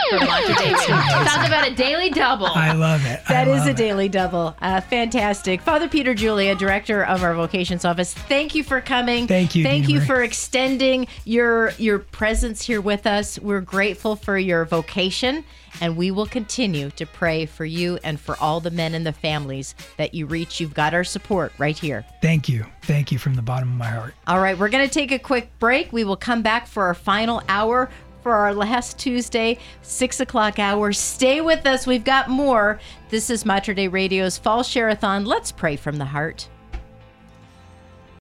for 0.09 0.19
Mater 0.19 0.53
Dei. 0.53 0.71
Talk 0.73 1.47
about 1.47 1.67
a 1.67 1.73
daily 1.75 2.09
double. 2.09 2.47
I 2.47 2.73
love 2.73 3.05
it. 3.05 3.21
I 3.27 3.33
That 3.33 3.47
is 3.47 3.59
love 3.59 3.67
a 3.67 3.71
it. 3.71 3.77
daily 3.77 4.09
double. 4.09 4.55
Uh, 4.61 4.81
fantastic. 4.81 5.61
Father 5.61 5.87
Peter 5.87 6.13
Julia, 6.13 6.55
director 6.55 7.03
of 7.05 7.23
our 7.23 7.33
vocations 7.33 7.85
office, 7.85 8.13
thank 8.13 8.55
you 8.55 8.63
for 8.63 8.81
coming. 8.81 9.27
Thank 9.27 9.55
you, 9.55 9.63
Thank 9.63 9.87
Dina 9.87 9.99
you 9.99 10.05
for 10.05 10.21
extending 10.23 11.07
your 11.25 11.71
your 11.77 11.99
presence 11.99 12.61
here 12.65 12.81
with 12.81 13.07
us. 13.07 13.39
We're 13.39 13.61
grateful 13.61 14.15
for 14.15 14.37
your 14.37 14.65
vocation, 14.65 15.43
and 15.81 15.97
we 15.97 16.11
will 16.11 16.25
continue 16.25 16.89
to 16.91 17.05
pray 17.05 17.45
for 17.45 17.65
you 17.65 17.99
and 18.03 18.19
for 18.19 18.35
all 18.39 18.59
the 18.59 18.71
men 18.71 18.93
and 18.93 19.05
the 19.05 19.13
families 19.13 19.75
that 19.97 20.13
you 20.13 20.25
reach. 20.25 20.59
You've 20.59 20.73
got 20.73 20.93
our 20.93 21.03
support 21.03 21.51
right 21.57 21.77
here. 21.77 22.05
Thank 22.21 22.49
you. 22.49 22.65
Thank 22.83 23.11
you 23.11 23.19
from 23.19 23.35
the 23.35 23.41
bottom 23.41 23.69
of 23.69 23.75
my 23.75 23.87
heart. 23.87 24.13
All 24.27 24.39
right, 24.39 24.57
we're 24.57 24.69
going 24.69 24.87
to 24.87 24.93
take 24.93 25.11
a 25.11 25.19
quick 25.19 25.49
break. 25.59 25.91
We 25.91 26.03
will 26.03 26.17
come 26.17 26.41
back 26.41 26.67
for 26.67 26.83
our 26.83 26.93
final 26.93 27.41
hour 27.49 27.89
for 28.23 28.33
our 28.33 28.53
last 28.53 28.97
Tuesday, 28.97 29.57
six 29.83 30.19
o'clock 30.19 30.59
hour. 30.59 30.91
Stay 30.91 31.39
with 31.39 31.65
us. 31.65 31.87
We've 31.87 32.03
got 32.03 32.29
more. 32.29 32.79
This 33.09 33.29
is 33.29 33.45
Mater 33.45 33.73
Dei 33.73 33.87
Radio's 33.87 34.37
Fall 34.37 34.63
Share-a-thon. 34.63 35.25
Let's 35.25 35.51
pray 35.51 35.75
from 35.75 35.97
the 35.97 36.05
heart. 36.05 36.49